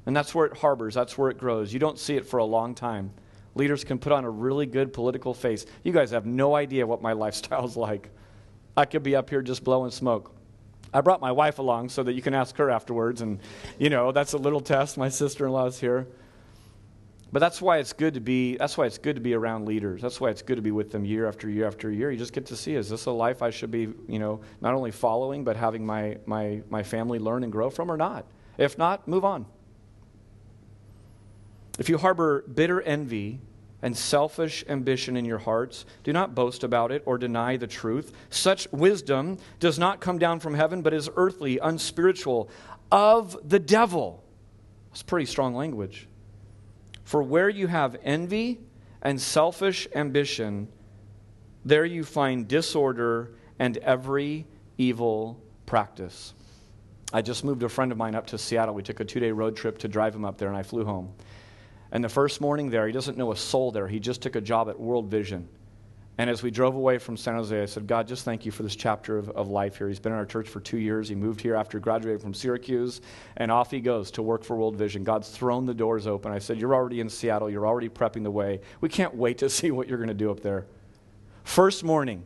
and 0.07 0.17
that's 0.17 0.35
where 0.35 0.47
it 0.47 0.57
harbors, 0.57 0.95
that's 0.95 1.19
where 1.19 1.29
it 1.29 1.37
grows. 1.37 1.71
You 1.71 1.79
don't 1.79 1.99
see 1.99 2.17
it 2.17 2.25
for 2.25 2.39
a 2.39 2.45
long 2.47 2.75
time. 2.75 3.13
Leaders 3.55 3.85
can 3.85 3.99
put 3.99 4.11
on 4.11 4.25
a 4.25 4.31
really 4.31 4.65
good 4.65 4.95
political 4.95 5.35
face. 5.35 5.67
You 5.85 5.93
guys 5.93 6.13
have 6.13 6.25
no 6.25 6.57
idea 6.57 6.87
what 6.87 7.03
my 7.03 7.13
lifestyle's 7.25 7.77
like. 7.77 8.09
I 8.75 8.87
could 8.87 9.03
be 9.03 9.15
up 9.15 9.29
here 9.29 9.43
just 9.43 9.65
blowing 9.65 9.91
smoke. 9.91 10.35
I 10.91 11.03
brought 11.03 11.21
my 11.21 11.31
wife 11.31 11.59
along 11.59 11.91
so 11.91 12.03
that 12.05 12.15
you 12.15 12.23
can 12.23 12.33
ask 12.33 12.57
her 12.57 12.71
afterwards, 12.71 13.21
and 13.21 13.39
you 13.79 13.91
know 13.91 14.11
that's 14.11 14.33
a 14.33 14.39
little 14.39 14.61
test. 14.61 14.97
My 14.97 15.11
sister-in-law 15.11 15.67
is 15.67 15.79
here, 15.79 16.07
but 17.33 17.41
that's 17.41 17.61
why 17.61 17.79
it's 17.79 17.93
good 17.93 18.15
to 18.15 18.21
be. 18.21 18.57
That's 18.57 18.79
why 18.79 18.87
it's 18.87 18.99
good 18.99 19.17
to 19.17 19.21
be 19.21 19.35
around 19.35 19.67
leaders. 19.67 20.01
That's 20.01 20.21
why 20.21 20.31
it's 20.31 20.43
good 20.43 20.57
to 20.57 20.63
be 20.63 20.71
with 20.71 20.91
them 20.91 21.05
year 21.05 21.29
after 21.29 21.49
year 21.49 21.67
after 21.67 21.91
year. 21.91 22.11
You 22.11 22.19
just 22.19 22.33
get 22.33 22.47
to 22.47 22.57
see: 22.57 22.75
is 22.75 22.89
this 22.89 23.07
a 23.07 23.11
life 23.11 23.43
I 23.43 23.51
should 23.51 23.71
be, 23.71 23.89
you 24.09 24.19
know, 24.19 24.41
not 24.61 24.75
only 24.75 24.91
following 24.91 25.45
but 25.45 25.57
having 25.57 25.85
my 25.85 26.19
my 26.27 26.63
my 26.71 26.83
family 26.83 27.19
learn 27.19 27.43
and 27.45 27.53
grow 27.53 27.71
from, 27.71 27.91
or 27.91 27.97
not? 27.97 28.25
If 28.57 28.79
not, 28.79 29.07
move 29.07 29.25
on. 29.25 29.47
If 31.79 31.89
you 31.89 31.99
harbor 31.99 32.43
bitter 32.43 32.81
envy 32.83 33.41
and 33.83 33.97
selfish 33.97 34.65
ambition 34.69 35.17
in 35.17 35.25
your 35.25 35.39
hearts. 35.39 35.85
Do 36.03 36.13
not 36.13 36.35
boast 36.35 36.65
about 36.65 36.91
it 36.91 37.03
or 37.07 37.19
deny 37.19 37.57
the 37.57 37.67
truth. 37.67 38.13
Such 38.31 38.71
wisdom 38.73 39.39
does 39.61 39.79
not 39.79 40.01
come 40.01 40.19
down 40.19 40.41
from 40.41 40.55
heaven, 40.55 40.83
but 40.83 40.93
is 40.93 41.09
earthly, 41.17 41.59
unspiritual, 41.59 42.49
of 42.91 43.37
the 43.49 43.59
devil. 43.59 44.25
That's 44.91 45.03
pretty 45.03 45.27
strong 45.27 45.55
language. 45.55 46.09
For 47.09 47.23
where 47.23 47.49
you 47.49 47.69
have 47.69 47.97
envy 48.05 48.61
and 49.01 49.19
selfish 49.19 49.89
ambition, 49.95 50.69
there 51.65 51.87
you 51.87 52.05
find 52.05 52.47
disorder 52.47 53.31
and 53.59 53.79
every 53.79 54.47
evil 54.77 55.41
practice. 55.65 56.35
I 57.11 57.23
just 57.23 57.45
moved 57.45 57.63
a 57.63 57.69
friend 57.71 57.93
of 57.93 57.97
mine 57.97 58.15
up 58.15 58.27
to 58.27 58.37
Seattle. 58.37 58.75
We 58.75 58.83
took 58.83 59.01
a 59.01 59.07
two 59.07 59.21
day 59.21 59.33
road 59.33 59.57
trip 59.57 59.79
to 59.79 59.89
drive 59.89 60.15
him 60.15 60.27
up 60.27 60.37
there, 60.37 60.49
and 60.49 60.57
I 60.59 60.63
flew 60.63 60.85
home. 60.85 61.15
And 61.93 62.05
the 62.05 62.11
first 62.11 62.43
morning 62.43 62.69
there, 62.69 62.87
he 62.87 62.93
doesn't 62.93 63.17
know 63.17 63.33
a 63.33 63.37
soul 63.37 63.73
there. 63.73 63.89
He 63.89 64.01
just 64.01 64.21
took 64.21 64.37
a 64.37 64.43
job 64.43 64.69
at 64.69 64.79
World 64.79 65.07
Vision. 65.11 65.49
And 66.19 66.29
as 66.29 66.43
we 66.43 66.51
drove 66.51 66.75
away 66.75 66.99
from 66.99 67.17
San 67.17 67.37
Jose, 67.37 67.63
I 67.63 67.65
said, 67.65 67.87
God, 67.87 68.09
just 68.09 68.25
thank 68.25 68.45
you 68.45 68.51
for 68.51 68.65
this 68.65 68.75
chapter 68.75 69.19
of, 69.19 69.31
of 69.31 69.49
life 69.49 69.79
here. 69.79 69.87
He's 69.87 70.01
been 70.01 70.11
in 70.11 70.19
our 70.19 70.27
church 70.27 70.49
for 70.49 70.59
two 70.59 70.79
years. 70.79 71.09
He 71.09 71.15
moved 71.15 71.41
here 71.41 71.55
after 71.55 71.79
graduating 71.79 72.19
from 72.19 72.35
Syracuse, 72.35 73.01
and 73.37 73.53
off 73.53 73.71
he 73.71 73.79
goes 73.79 74.11
to 74.13 74.23
work 74.23 74.43
for 74.43 74.57
World 74.57 74.75
Vision. 74.75 75.05
God's 75.05 75.31
thrown 75.31 75.65
the 75.65 75.75
doors 75.75 76.09
open. 76.09 76.33
I 76.33 76.41
said, 76.41 76.59
You're 76.59 76.75
already 76.75 76.99
in 76.99 77.09
Seattle. 77.09 77.49
You're 77.49 77.69
already 77.69 77.89
prepping 77.89 78.25
the 78.25 78.33
way. 78.33 78.61
We 78.81 78.89
can't 78.89 79.15
wait 79.15 79.39
to 79.39 79.49
see 79.59 79.71
what 79.71 79.87
you're 79.89 79.99
going 79.99 80.09
to 80.09 80.15
do 80.15 80.33
up 80.33 80.41
there. 80.41 80.67
First 81.45 81.85
morning, 81.85 82.25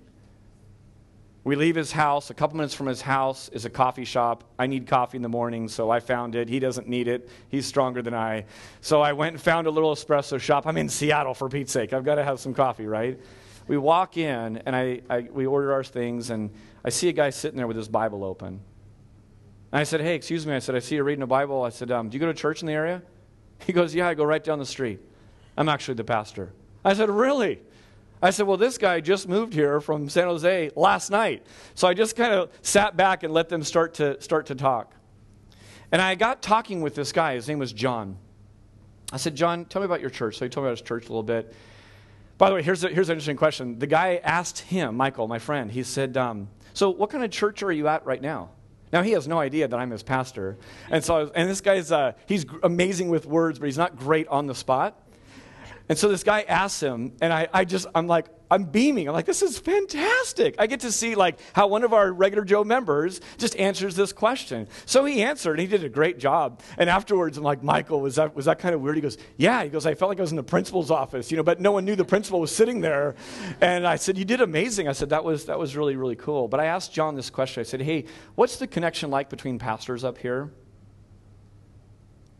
we 1.44 1.54
leave 1.54 1.76
his 1.76 1.92
house. 1.92 2.30
A 2.30 2.34
couple 2.34 2.56
minutes 2.56 2.72
from 2.72 2.86
his 2.86 3.02
house 3.02 3.50
is 3.50 3.66
a 3.66 3.70
coffee 3.70 4.04
shop. 4.06 4.44
I 4.58 4.68
need 4.68 4.86
coffee 4.86 5.16
in 5.16 5.22
the 5.22 5.28
morning, 5.28 5.68
so 5.68 5.90
I 5.90 6.00
found 6.00 6.34
it. 6.34 6.48
He 6.48 6.60
doesn't 6.60 6.88
need 6.88 7.08
it. 7.08 7.28
He's 7.50 7.66
stronger 7.66 8.00
than 8.00 8.14
I. 8.14 8.46
So 8.80 9.02
I 9.02 9.12
went 9.12 9.34
and 9.34 9.42
found 9.42 9.66
a 9.66 9.70
little 9.70 9.94
espresso 9.94 10.40
shop. 10.40 10.66
I'm 10.66 10.78
in 10.78 10.88
Seattle, 10.88 11.34
for 11.34 11.50
Pete's 11.50 11.72
sake. 11.72 11.92
I've 11.92 12.04
got 12.04 12.14
to 12.14 12.24
have 12.24 12.40
some 12.40 12.54
coffee, 12.54 12.86
right? 12.86 13.20
We 13.66 13.78
walk 13.78 14.16
in, 14.16 14.58
and 14.58 14.74
I, 14.74 15.00
I, 15.08 15.20
we 15.20 15.46
order 15.46 15.72
our 15.72 15.84
things, 15.84 16.30
and 16.30 16.50
I 16.84 16.90
see 16.90 17.08
a 17.08 17.12
guy 17.12 17.30
sitting 17.30 17.56
there 17.56 17.66
with 17.66 17.76
his 17.76 17.88
Bible 17.88 18.24
open. 18.24 18.60
And 19.72 19.80
I 19.80 19.84
said, 19.84 20.00
Hey, 20.00 20.14
excuse 20.14 20.46
me. 20.46 20.54
I 20.54 20.58
said, 20.58 20.74
I 20.74 20.80
see 20.80 20.96
you 20.96 21.04
reading 21.04 21.22
a 21.22 21.26
Bible. 21.26 21.62
I 21.62 21.70
said, 21.70 21.90
um, 21.90 22.08
Do 22.08 22.16
you 22.16 22.20
go 22.20 22.26
to 22.26 22.34
church 22.34 22.60
in 22.62 22.66
the 22.66 22.74
area? 22.74 23.02
He 23.64 23.72
goes, 23.72 23.94
Yeah, 23.94 24.08
I 24.08 24.14
go 24.14 24.24
right 24.24 24.42
down 24.42 24.58
the 24.58 24.66
street. 24.66 25.00
I'm 25.56 25.68
actually 25.68 25.94
the 25.94 26.04
pastor. 26.04 26.52
I 26.84 26.94
said, 26.94 27.08
Really? 27.08 27.60
I 28.20 28.30
said, 28.30 28.46
Well, 28.46 28.56
this 28.56 28.76
guy 28.76 29.00
just 29.00 29.28
moved 29.28 29.54
here 29.54 29.80
from 29.80 30.08
San 30.08 30.24
Jose 30.24 30.70
last 30.74 31.10
night. 31.10 31.46
So 31.74 31.86
I 31.86 31.94
just 31.94 32.16
kind 32.16 32.34
of 32.34 32.50
sat 32.62 32.96
back 32.96 33.22
and 33.22 33.32
let 33.32 33.48
them 33.48 33.62
start 33.62 33.94
to, 33.94 34.20
start 34.20 34.46
to 34.46 34.56
talk. 34.56 34.94
And 35.92 36.02
I 36.02 36.16
got 36.16 36.42
talking 36.42 36.80
with 36.82 36.94
this 36.94 37.12
guy. 37.12 37.34
His 37.34 37.46
name 37.46 37.58
was 37.58 37.72
John. 37.72 38.16
I 39.12 39.18
said, 39.18 39.36
John, 39.36 39.66
tell 39.66 39.80
me 39.80 39.86
about 39.86 40.00
your 40.00 40.10
church. 40.10 40.38
So 40.38 40.44
he 40.44 40.48
told 40.48 40.64
me 40.64 40.68
about 40.68 40.78
his 40.78 40.86
church 40.86 41.04
a 41.04 41.08
little 41.08 41.22
bit. 41.22 41.54
By 42.42 42.48
the 42.48 42.56
way, 42.56 42.62
here's, 42.64 42.82
a, 42.82 42.88
here's 42.88 43.08
an 43.08 43.12
interesting 43.12 43.36
question. 43.36 43.78
The 43.78 43.86
guy 43.86 44.20
asked 44.24 44.58
him, 44.58 44.96
Michael, 44.96 45.28
my 45.28 45.38
friend, 45.38 45.70
he 45.70 45.84
said, 45.84 46.16
um, 46.16 46.48
So 46.74 46.90
what 46.90 47.08
kind 47.08 47.22
of 47.22 47.30
church 47.30 47.62
are 47.62 47.70
you 47.70 47.86
at 47.86 48.04
right 48.04 48.20
now? 48.20 48.50
Now 48.92 49.04
he 49.04 49.12
has 49.12 49.28
no 49.28 49.38
idea 49.38 49.68
that 49.68 49.78
I'm 49.78 49.92
his 49.92 50.02
pastor, 50.02 50.58
and 50.90 51.04
so 51.04 51.30
and 51.36 51.48
this 51.48 51.60
guy's 51.60 51.92
uh, 51.92 52.14
he's 52.26 52.44
amazing 52.64 53.10
with 53.10 53.26
words, 53.26 53.60
but 53.60 53.66
he's 53.66 53.78
not 53.78 53.96
great 53.96 54.26
on 54.26 54.48
the 54.48 54.56
spot. 54.56 55.00
And 55.88 55.98
so 55.98 56.08
this 56.08 56.24
guy 56.24 56.42
asks 56.42 56.80
him, 56.80 57.12
and 57.20 57.32
I, 57.32 57.48
I 57.52 57.64
just, 57.64 57.86
I'm 57.94 58.06
like, 58.06 58.26
I'm 58.52 58.64
beaming. 58.64 59.08
I'm 59.08 59.14
like, 59.14 59.24
this 59.24 59.40
is 59.40 59.58
fantastic. 59.58 60.56
I 60.58 60.66
get 60.66 60.80
to 60.80 60.92
see 60.92 61.14
like 61.14 61.38
how 61.54 61.68
one 61.68 61.84
of 61.84 61.94
our 61.94 62.12
regular 62.12 62.44
Joe 62.44 62.64
members 62.64 63.22
just 63.38 63.56
answers 63.56 63.96
this 63.96 64.12
question. 64.12 64.68
So 64.84 65.06
he 65.06 65.22
answered, 65.22 65.52
and 65.52 65.60
he 65.60 65.66
did 65.66 65.84
a 65.84 65.88
great 65.88 66.18
job. 66.18 66.60
And 66.76 66.90
afterwards, 66.90 67.38
I'm 67.38 67.44
like, 67.44 67.62
Michael, 67.62 68.02
was 68.02 68.16
that 68.16 68.36
was 68.36 68.44
that 68.44 68.58
kind 68.58 68.74
of 68.74 68.82
weird? 68.82 68.96
He 68.96 69.00
goes, 69.00 69.16
Yeah. 69.38 69.64
He 69.64 69.70
goes, 69.70 69.86
I 69.86 69.94
felt 69.94 70.10
like 70.10 70.18
I 70.18 70.20
was 70.20 70.32
in 70.32 70.36
the 70.36 70.42
principal's 70.42 70.90
office, 70.90 71.30
you 71.30 71.38
know, 71.38 71.42
but 71.42 71.60
no 71.62 71.72
one 71.72 71.86
knew 71.86 71.96
the 71.96 72.04
principal 72.04 72.40
was 72.40 72.54
sitting 72.54 72.82
there. 72.82 73.14
And 73.62 73.86
I 73.86 73.96
said, 73.96 74.18
You 74.18 74.26
did 74.26 74.42
amazing. 74.42 74.86
I 74.86 74.92
said, 74.92 75.08
That 75.08 75.24
was 75.24 75.46
that 75.46 75.58
was 75.58 75.74
really, 75.74 75.96
really 75.96 76.16
cool. 76.16 76.46
But 76.46 76.60
I 76.60 76.66
asked 76.66 76.92
John 76.92 77.14
this 77.14 77.30
question. 77.30 77.62
I 77.62 77.64
said, 77.64 77.80
Hey, 77.80 78.04
what's 78.34 78.58
the 78.58 78.66
connection 78.66 79.10
like 79.10 79.30
between 79.30 79.58
pastors 79.58 80.04
up 80.04 80.18
here? 80.18 80.52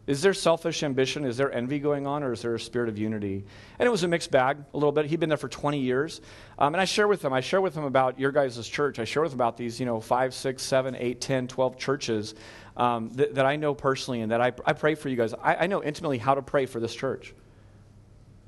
Is 0.07 0.21
there 0.21 0.35
selfish 0.35 0.83
ambition? 0.83 1.25
Is 1.25 1.37
there 1.37 1.53
envy 1.53 1.79
going 1.79 2.07
on? 2.07 2.25
Or 2.25 2.33
is 2.33 2.43
there 2.43 2.55
a 2.55 2.61
spirit 2.61 2.89
of 2.89 2.99
unity? 2.99 3.45
And 3.79 3.87
it 3.87 3.91
was 3.91 4.03
a 4.03 4.09
mixed 4.09 4.33
bag 4.33 4.59
a 4.75 4.77
little 4.77 4.91
bit. 4.91 5.07
He'd 5.07 5.21
been 5.21 5.29
there 5.29 5.39
for 5.39 5.49
20 5.49 5.79
years. 5.79 6.21
Um, 6.59 6.75
and 6.75 6.81
I 6.81 6.85
share 6.85 7.07
with 7.07 7.25
him, 7.25 7.33
I 7.33 7.41
share 7.41 7.61
with 7.61 7.77
him 7.77 7.85
about 7.85 8.19
your 8.19 8.33
guys' 8.33 8.67
church. 8.67 8.99
I 8.99 9.05
share 9.05 9.23
with 9.23 9.33
him 9.33 9.39
about 9.39 9.57
these, 9.57 9.79
you 9.79 9.87
know, 9.87 10.01
five, 10.01 10.35
six, 10.35 10.63
seven, 10.63 10.97
eight, 10.97 11.21
10, 11.21 11.47
12 11.47 11.79
churches 11.79 12.35
um, 12.77 13.11
that, 13.11 13.37
that, 13.37 13.47
I 13.47 13.57
know 13.57 13.75
personally 13.75 14.23
and 14.23 14.33
that 14.33 14.41
I, 14.41 14.53
I 14.67 14.73
pray 14.73 14.97
for 14.97 15.09
you 15.09 15.17
guys. 15.17 15.35
I, 15.35 15.57
I 15.57 15.67
know 15.69 15.83
intimately 15.83 16.19
how 16.19 16.35
to 16.35 16.43
pray 16.43 16.67
for 16.67 16.81
this 16.81 16.95
church. 16.95 17.35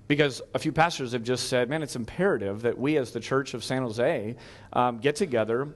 Because 0.08 0.42
a 0.54 0.58
few 0.58 0.72
pastors 0.72 1.12
have 1.12 1.22
just 1.22 1.48
said, 1.48 1.70
man, 1.70 1.82
it's 1.82 1.96
imperative 1.96 2.62
that 2.62 2.76
we 2.78 2.96
as 2.98 3.12
the 3.12 3.20
church 3.20 3.54
of 3.54 3.62
San 3.62 3.82
Jose 3.82 4.36
um, 4.72 4.98
get 4.98 5.16
together 5.16 5.68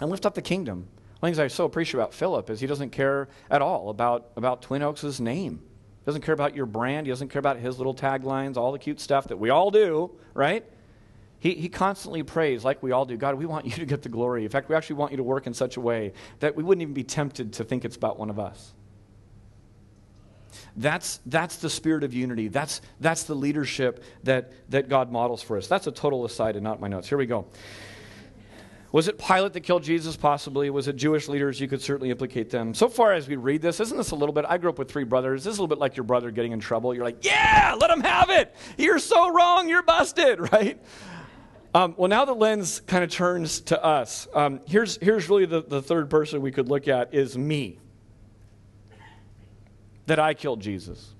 and 0.00 0.10
lift 0.10 0.26
up 0.26 0.34
the 0.34 0.42
kingdom. 0.42 0.86
One 1.24 1.30
of 1.30 1.36
the 1.36 1.42
things 1.42 1.52
I 1.52 1.56
so 1.56 1.64
appreciate 1.64 2.00
about 2.00 2.12
Philip 2.12 2.50
is 2.50 2.60
he 2.60 2.66
doesn't 2.66 2.90
care 2.90 3.28
at 3.48 3.62
all 3.62 3.88
about, 3.88 4.32
about 4.36 4.60
Twin 4.60 4.82
Oaks' 4.82 5.20
name. 5.20 5.54
He 5.54 6.04
doesn't 6.04 6.20
care 6.20 6.34
about 6.34 6.54
your 6.54 6.66
brand. 6.66 7.06
He 7.06 7.10
doesn't 7.10 7.28
care 7.28 7.38
about 7.38 7.56
his 7.56 7.78
little 7.78 7.94
taglines, 7.94 8.58
all 8.58 8.72
the 8.72 8.78
cute 8.78 9.00
stuff 9.00 9.28
that 9.28 9.38
we 9.38 9.48
all 9.48 9.70
do, 9.70 10.10
right? 10.34 10.66
He, 11.38 11.54
he 11.54 11.70
constantly 11.70 12.22
prays, 12.24 12.62
like 12.62 12.82
we 12.82 12.92
all 12.92 13.06
do 13.06 13.16
God, 13.16 13.36
we 13.36 13.46
want 13.46 13.64
you 13.64 13.72
to 13.72 13.86
get 13.86 14.02
the 14.02 14.10
glory. 14.10 14.44
In 14.44 14.50
fact, 14.50 14.68
we 14.68 14.74
actually 14.74 14.96
want 14.96 15.12
you 15.12 15.16
to 15.16 15.22
work 15.22 15.46
in 15.46 15.54
such 15.54 15.78
a 15.78 15.80
way 15.80 16.12
that 16.40 16.56
we 16.56 16.62
wouldn't 16.62 16.82
even 16.82 16.92
be 16.92 17.04
tempted 17.04 17.54
to 17.54 17.64
think 17.64 17.86
it's 17.86 17.96
about 17.96 18.18
one 18.18 18.28
of 18.28 18.38
us. 18.38 18.74
That's, 20.76 21.20
that's 21.24 21.56
the 21.56 21.70
spirit 21.70 22.04
of 22.04 22.12
unity. 22.12 22.48
That's, 22.48 22.82
that's 23.00 23.22
the 23.22 23.34
leadership 23.34 24.04
that, 24.24 24.52
that 24.68 24.90
God 24.90 25.10
models 25.10 25.42
for 25.42 25.56
us. 25.56 25.68
That's 25.68 25.86
a 25.86 25.92
total 25.92 26.26
aside 26.26 26.56
and 26.56 26.64
not 26.64 26.82
my 26.82 26.88
notes. 26.88 27.08
Here 27.08 27.16
we 27.16 27.24
go. 27.24 27.46
Was 28.94 29.08
it 29.08 29.18
Pilate 29.18 29.52
that 29.54 29.62
killed 29.62 29.82
Jesus? 29.82 30.16
Possibly. 30.16 30.70
Was 30.70 30.86
it 30.86 30.94
Jewish 30.94 31.26
leaders? 31.26 31.60
You 31.60 31.66
could 31.66 31.82
certainly 31.82 32.12
implicate 32.12 32.48
them. 32.48 32.74
So 32.74 32.88
far 32.88 33.12
as 33.12 33.26
we 33.26 33.34
read 33.34 33.60
this, 33.60 33.80
isn't 33.80 33.96
this 33.96 34.12
a 34.12 34.14
little 34.14 34.32
bit? 34.32 34.44
I 34.48 34.56
grew 34.56 34.70
up 34.70 34.78
with 34.78 34.88
three 34.88 35.02
brothers. 35.02 35.42
This 35.42 35.54
is 35.54 35.58
a 35.58 35.62
little 35.62 35.74
bit 35.74 35.80
like 35.80 35.96
your 35.96 36.04
brother 36.04 36.30
getting 36.30 36.52
in 36.52 36.60
trouble. 36.60 36.94
You're 36.94 37.02
like, 37.02 37.24
yeah, 37.24 37.76
let 37.80 37.90
him 37.90 38.02
have 38.02 38.30
it. 38.30 38.54
You're 38.78 39.00
so 39.00 39.32
wrong. 39.32 39.68
You're 39.68 39.82
busted, 39.82 40.38
right? 40.52 40.80
Um, 41.74 41.96
well, 41.98 42.06
now 42.06 42.24
the 42.24 42.36
lens 42.36 42.82
kind 42.86 43.02
of 43.02 43.10
turns 43.10 43.62
to 43.62 43.84
us. 43.84 44.28
Um, 44.32 44.60
here's, 44.64 44.96
here's 44.98 45.28
really 45.28 45.46
the, 45.46 45.62
the 45.62 45.82
third 45.82 46.08
person 46.08 46.40
we 46.40 46.52
could 46.52 46.68
look 46.68 46.86
at 46.86 47.14
is 47.14 47.36
me. 47.36 47.80
That 50.06 50.20
I 50.20 50.34
killed 50.34 50.60
Jesus. 50.60 51.14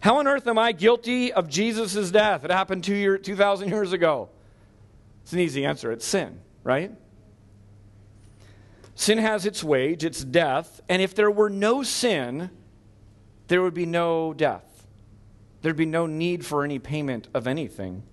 How 0.00 0.16
on 0.16 0.26
earth 0.26 0.46
am 0.46 0.56
I 0.56 0.72
guilty 0.72 1.30
of 1.30 1.46
Jesus' 1.50 2.10
death? 2.10 2.42
It 2.42 2.50
happened 2.50 2.84
two 2.84 2.94
year, 2.94 3.18
2,000 3.18 3.68
years 3.68 3.92
ago. 3.92 4.30
It's 5.28 5.34
an 5.34 5.40
easy 5.40 5.66
answer 5.66 5.92
it's 5.92 6.06
sin, 6.06 6.40
right? 6.64 6.90
Sin 8.94 9.18
has 9.18 9.44
its 9.44 9.62
wage, 9.62 10.02
it's 10.02 10.24
death. 10.24 10.80
And 10.88 11.02
if 11.02 11.14
there 11.14 11.30
were 11.30 11.50
no 11.50 11.82
sin, 11.82 12.48
there 13.48 13.60
would 13.60 13.74
be 13.74 13.84
no 13.84 14.32
death. 14.32 14.86
There'd 15.60 15.76
be 15.76 15.84
no 15.84 16.06
need 16.06 16.46
for 16.46 16.64
any 16.64 16.78
payment 16.78 17.28
of 17.34 17.46
anything. 17.46 18.04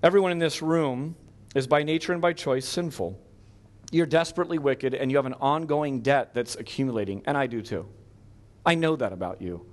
Everyone 0.00 0.30
in 0.30 0.38
this 0.38 0.62
room 0.62 1.16
is 1.56 1.66
by 1.66 1.82
nature 1.82 2.12
and 2.12 2.22
by 2.22 2.34
choice 2.34 2.64
sinful. 2.64 3.18
You're 3.90 4.06
desperately 4.06 4.60
wicked 4.60 4.94
and 4.94 5.10
you 5.10 5.16
have 5.16 5.26
an 5.26 5.34
ongoing 5.40 6.02
debt 6.02 6.34
that's 6.34 6.54
accumulating, 6.54 7.20
and 7.26 7.36
I 7.36 7.48
do 7.48 7.62
too. 7.62 7.88
I 8.64 8.76
know 8.76 8.94
that 8.94 9.12
about 9.12 9.42
you. 9.42 9.66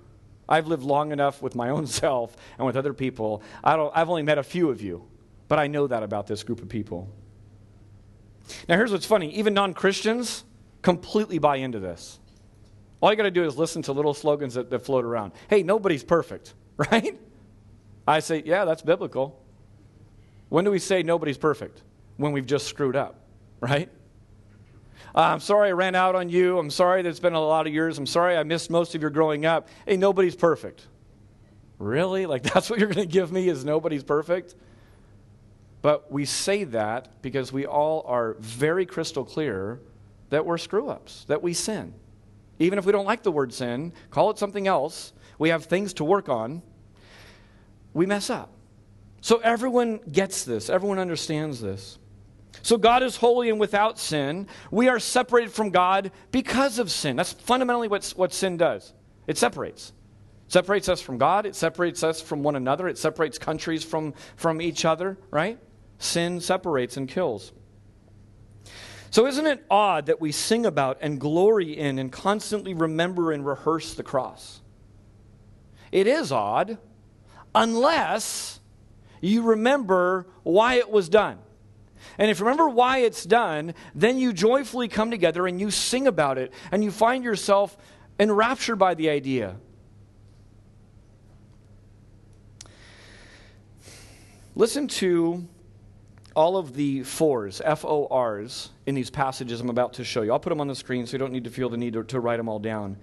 I've 0.50 0.66
lived 0.66 0.82
long 0.82 1.12
enough 1.12 1.44
with 1.44 1.54
my 1.54 1.70
own 1.70 1.86
self 2.02 2.36
and 2.58 2.66
with 2.66 2.76
other 2.76 2.96
people. 2.96 3.44
I 3.64 3.76
don't, 3.76 3.96
I've 3.96 4.10
only 4.10 4.24
met 4.24 4.40
a 4.40 4.44
few 4.44 4.72
of 4.72 4.82
you. 4.82 5.10
But 5.48 5.60
I 5.60 5.68
know 5.68 5.88
that 5.88 6.04
about 6.04 6.28
this 6.28 6.44
group 6.44 6.62
of 6.62 6.70
people. 6.70 7.10
Now, 8.68 8.76
here's 8.76 8.92
what's 8.92 9.06
funny 9.06 9.36
even 9.36 9.54
non 9.54 9.74
Christians 9.74 10.44
completely 10.82 11.40
buy 11.40 11.58
into 11.58 11.80
this. 11.80 12.20
All 13.02 13.12
you 13.12 13.18
got 13.18 13.24
to 13.24 13.32
do 13.32 13.44
is 13.44 13.58
listen 13.58 13.82
to 13.84 13.92
little 13.92 14.14
slogans 14.14 14.54
that, 14.54 14.70
that 14.70 14.80
float 14.80 15.06
around. 15.06 15.34
Hey, 15.50 15.64
nobody's 15.64 16.04
perfect, 16.04 16.54
right? 16.78 17.20
I 18.08 18.20
say, 18.20 18.44
yeah, 18.46 18.66
that's 18.66 18.82
biblical. 18.82 19.42
When 20.50 20.64
do 20.64 20.72
we 20.72 20.80
say 20.80 21.04
nobody's 21.04 21.38
perfect? 21.38 21.82
When 22.18 22.32
we've 22.32 22.46
just 22.46 22.68
screwed 22.68 22.96
up, 22.96 23.20
right? 23.60 23.90
Uh, 25.14 25.22
I'm 25.22 25.40
sorry 25.40 25.70
I 25.70 25.72
ran 25.72 25.96
out 25.96 26.16
on 26.16 26.30
you. 26.30 26.60
I'm 26.60 26.70
sorry 26.70 27.02
that 27.02 27.10
it's 27.10 27.20
been 27.20 27.34
a 27.34 27.40
lot 27.40 27.68
of 27.68 27.74
years. 27.74 27.98
I'm 27.98 28.06
sorry 28.06 28.38
I 28.38 28.44
missed 28.44 28.70
most 28.70 28.96
of 28.96 29.02
your 29.02 29.10
growing 29.10 29.46
up. 29.46 29.70
Hey, 29.86 29.98
nobody's 29.98 30.36
perfect. 30.36 30.88
Really? 31.80 32.26
Like, 32.26 32.44
that's 32.54 32.70
what 32.70 32.80
you're 32.80 32.90
going 32.90 33.08
to 33.08 33.12
give 33.12 33.32
me 33.32 33.50
is 33.50 33.66
nobody's 33.66 34.04
perfect? 34.04 34.56
But 35.86 36.12
we 36.12 36.26
say 36.26 36.64
that 36.64 37.22
because 37.22 37.54
we 37.54 37.68
all 37.68 38.04
are 38.08 38.38
very 38.40 38.88
crystal 38.88 39.24
clear 39.24 39.80
that 40.32 40.44
we're 40.44 40.58
screw 40.58 40.90
ups, 40.90 41.26
that 41.26 41.44
we 41.44 41.54
sin. 41.54 41.94
Even 42.58 42.80
if 42.80 42.88
we 42.88 42.92
don't 42.92 43.06
like 43.06 43.22
the 43.22 43.32
word 43.32 43.54
sin, 43.54 43.94
call 44.10 44.32
it 44.32 44.40
something 44.40 44.66
else, 44.66 45.14
we 45.38 45.50
have 45.50 45.66
things 45.66 45.94
to 45.94 46.04
work 46.04 46.28
on, 46.28 46.64
we 47.94 48.08
mess 48.08 48.32
up. 48.32 48.50
So 49.22 49.38
everyone 49.44 50.00
gets 50.12 50.44
this, 50.44 50.72
everyone 50.72 50.98
understands 50.98 51.62
this. 51.62 52.00
So 52.64 52.78
God 52.78 53.04
is 53.04 53.18
holy 53.18 53.52
and 53.52 53.60
without 53.60 54.00
sin. 54.00 54.48
We 54.72 54.88
are 54.88 54.98
separated 55.00 55.52
from 55.52 55.70
God 55.70 56.10
because 56.32 56.80
of 56.80 56.90
sin. 56.90 57.16
That's 57.16 57.34
fundamentally 57.34 57.90
what, 57.90 58.12
what 58.16 58.34
sin 58.34 58.58
does 58.58 58.92
it 59.28 59.38
separates. 59.38 59.94
Separates 60.48 60.90
us 60.90 61.00
from 61.00 61.20
God, 61.20 61.46
it 61.46 61.56
separates 61.56 62.02
us 62.02 62.22
from 62.22 62.42
one 62.42 62.56
another, 62.56 62.88
it 62.88 62.98
separates 62.98 63.38
countries 63.38 63.84
from, 63.84 64.16
from 64.36 64.64
each 64.64 64.84
other, 64.84 65.20
right? 65.30 65.60
Sin 65.98 66.40
separates 66.40 66.98
and 66.98 67.08
kills. 67.08 67.52
So, 69.12 69.28
isn't 69.28 69.46
it 69.46 69.64
odd 69.70 70.08
that 70.08 70.20
we 70.20 70.32
sing 70.32 70.66
about 70.66 70.98
and 71.02 71.20
glory 71.20 71.78
in 71.78 72.00
and 72.00 72.12
constantly 72.12 72.74
remember 72.74 73.32
and 73.32 73.46
rehearse 73.46 73.94
the 73.94 74.04
cross? 74.04 74.62
It 75.92 76.08
is 76.08 76.32
odd 76.32 76.78
unless 77.54 78.60
you 79.22 79.44
remember 79.44 80.28
why 80.44 80.76
it 80.76 80.90
was 80.90 81.08
done. 81.08 81.38
And 82.18 82.30
if 82.30 82.40
you 82.40 82.46
remember 82.46 82.70
why 82.70 83.00
it's 83.00 83.24
done, 83.24 83.74
then 83.94 84.18
you 84.18 84.34
joyfully 84.34 84.88
come 84.88 85.12
together 85.12 85.48
and 85.48 85.60
you 85.60 85.72
sing 85.72 86.08
about 86.08 86.38
it 86.38 86.54
and 86.72 86.84
you 86.84 86.92
find 86.92 87.24
yourself 87.24 87.78
enraptured 88.20 88.78
by 88.78 88.94
the 88.94 89.10
idea. 89.10 89.56
Listen 94.56 94.88
to 94.88 95.48
all 96.36 96.58
of 96.58 96.74
the 96.74 97.04
fours, 97.04 97.62
F 97.64 97.86
O 97.86 98.08
R's, 98.08 98.70
in 98.86 98.94
these 98.94 99.10
passages 99.10 99.62
I'm 99.62 99.70
about 99.70 99.94
to 99.94 100.04
show 100.04 100.22
you. 100.22 100.32
I'll 100.32 100.40
put 100.40 100.50
them 100.50 100.62
on 100.62 100.68
the 100.68 100.76
screen 100.76 101.08
so 101.08 101.14
you 101.14 101.20
don't 101.20 101.32
need 101.32 101.46
to 101.46 101.50
feel 101.50 101.70
the 101.70 101.78
need 101.78 101.94
to, 101.94 102.04
to 102.04 102.20
write 102.20 102.38
them 102.38 102.50
all 102.50 102.60
down. 102.60 102.98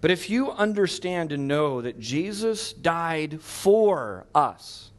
But 0.00 0.10
if 0.10 0.30
you 0.30 0.50
understand 0.52 1.32
and 1.32 1.48
know 1.48 1.80
that 1.80 1.98
Jesus 1.98 2.72
died 2.72 3.40
for 3.40 4.26
us, 4.34 4.90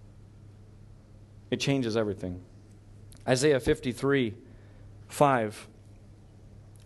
it 1.52 1.60
changes 1.60 1.96
everything. 1.96 2.42
Isaiah 3.28 3.60
53 3.60 4.34
5. 5.08 5.68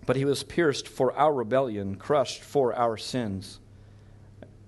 But 0.05 0.15
he 0.15 0.25
was 0.25 0.43
pierced 0.43 0.87
for 0.87 1.13
our 1.13 1.33
rebellion, 1.33 1.95
crushed 1.95 2.41
for 2.41 2.75
our 2.75 2.97
sins. 2.97 3.59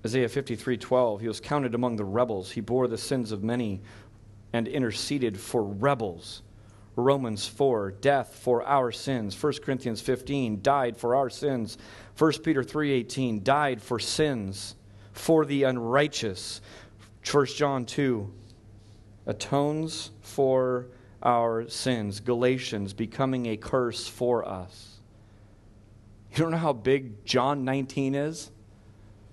Isaiah 0.05 0.29
53 0.29 0.77
12. 0.77 1.21
He 1.21 1.27
was 1.27 1.39
counted 1.39 1.75
among 1.75 1.95
the 1.95 2.05
rebels. 2.05 2.51
He 2.51 2.61
bore 2.61 2.87
the 2.87 2.97
sins 2.97 3.31
of 3.31 3.43
many 3.43 3.81
and 4.53 4.67
interceded 4.67 5.39
for 5.39 5.63
rebels. 5.63 6.41
Romans 6.95 7.47
4, 7.47 7.91
death 7.91 8.35
for 8.35 8.63
our 8.63 8.91
sins. 8.91 9.41
1 9.41 9.53
Corinthians 9.63 10.01
15, 10.01 10.61
died 10.61 10.97
for 10.97 11.15
our 11.15 11.29
sins. 11.29 11.77
1 12.17 12.43
Peter 12.43 12.63
3:18, 12.63 13.43
died 13.43 13.81
for 13.81 13.97
sins, 13.97 14.75
for 15.13 15.45
the 15.45 15.63
unrighteous. 15.63 16.61
1 17.29 17.45
John 17.55 17.85
2, 17.85 18.31
atones 19.25 20.11
for 20.21 20.87
our 21.23 21.67
sins. 21.69 22.19
Galatians, 22.19 22.93
becoming 22.93 23.45
a 23.45 23.57
curse 23.57 24.07
for 24.07 24.47
us. 24.47 24.99
You 26.31 26.37
don't 26.37 26.51
know 26.51 26.57
how 26.57 26.73
big 26.73 27.25
John 27.25 27.63
19 27.63 28.15
is? 28.15 28.51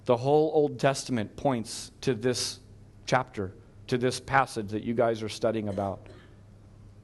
The 0.04 0.16
whole 0.16 0.50
Old 0.54 0.78
Testament 0.78 1.36
points 1.36 1.92
to 2.02 2.14
this 2.14 2.60
chapter 3.06 3.52
to 3.88 3.98
this 3.98 4.20
passage 4.20 4.68
that 4.68 4.82
you 4.82 4.94
guys 4.94 5.22
are 5.22 5.28
studying 5.28 5.68
about. 5.68 6.06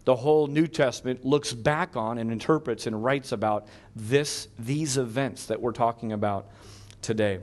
The 0.05 0.14
whole 0.14 0.47
New 0.47 0.66
Testament 0.66 1.25
looks 1.25 1.53
back 1.53 1.97
on 1.97 2.18
and 2.18 2.31
interprets 2.31 2.87
and 2.87 3.03
writes 3.03 3.33
about 3.33 3.66
this, 3.97 4.49
these 4.59 4.99
events 4.99 5.47
that 5.47 5.61
we're 5.61 5.73
talking 5.73 6.12
about 6.12 6.49
today. 7.01 7.40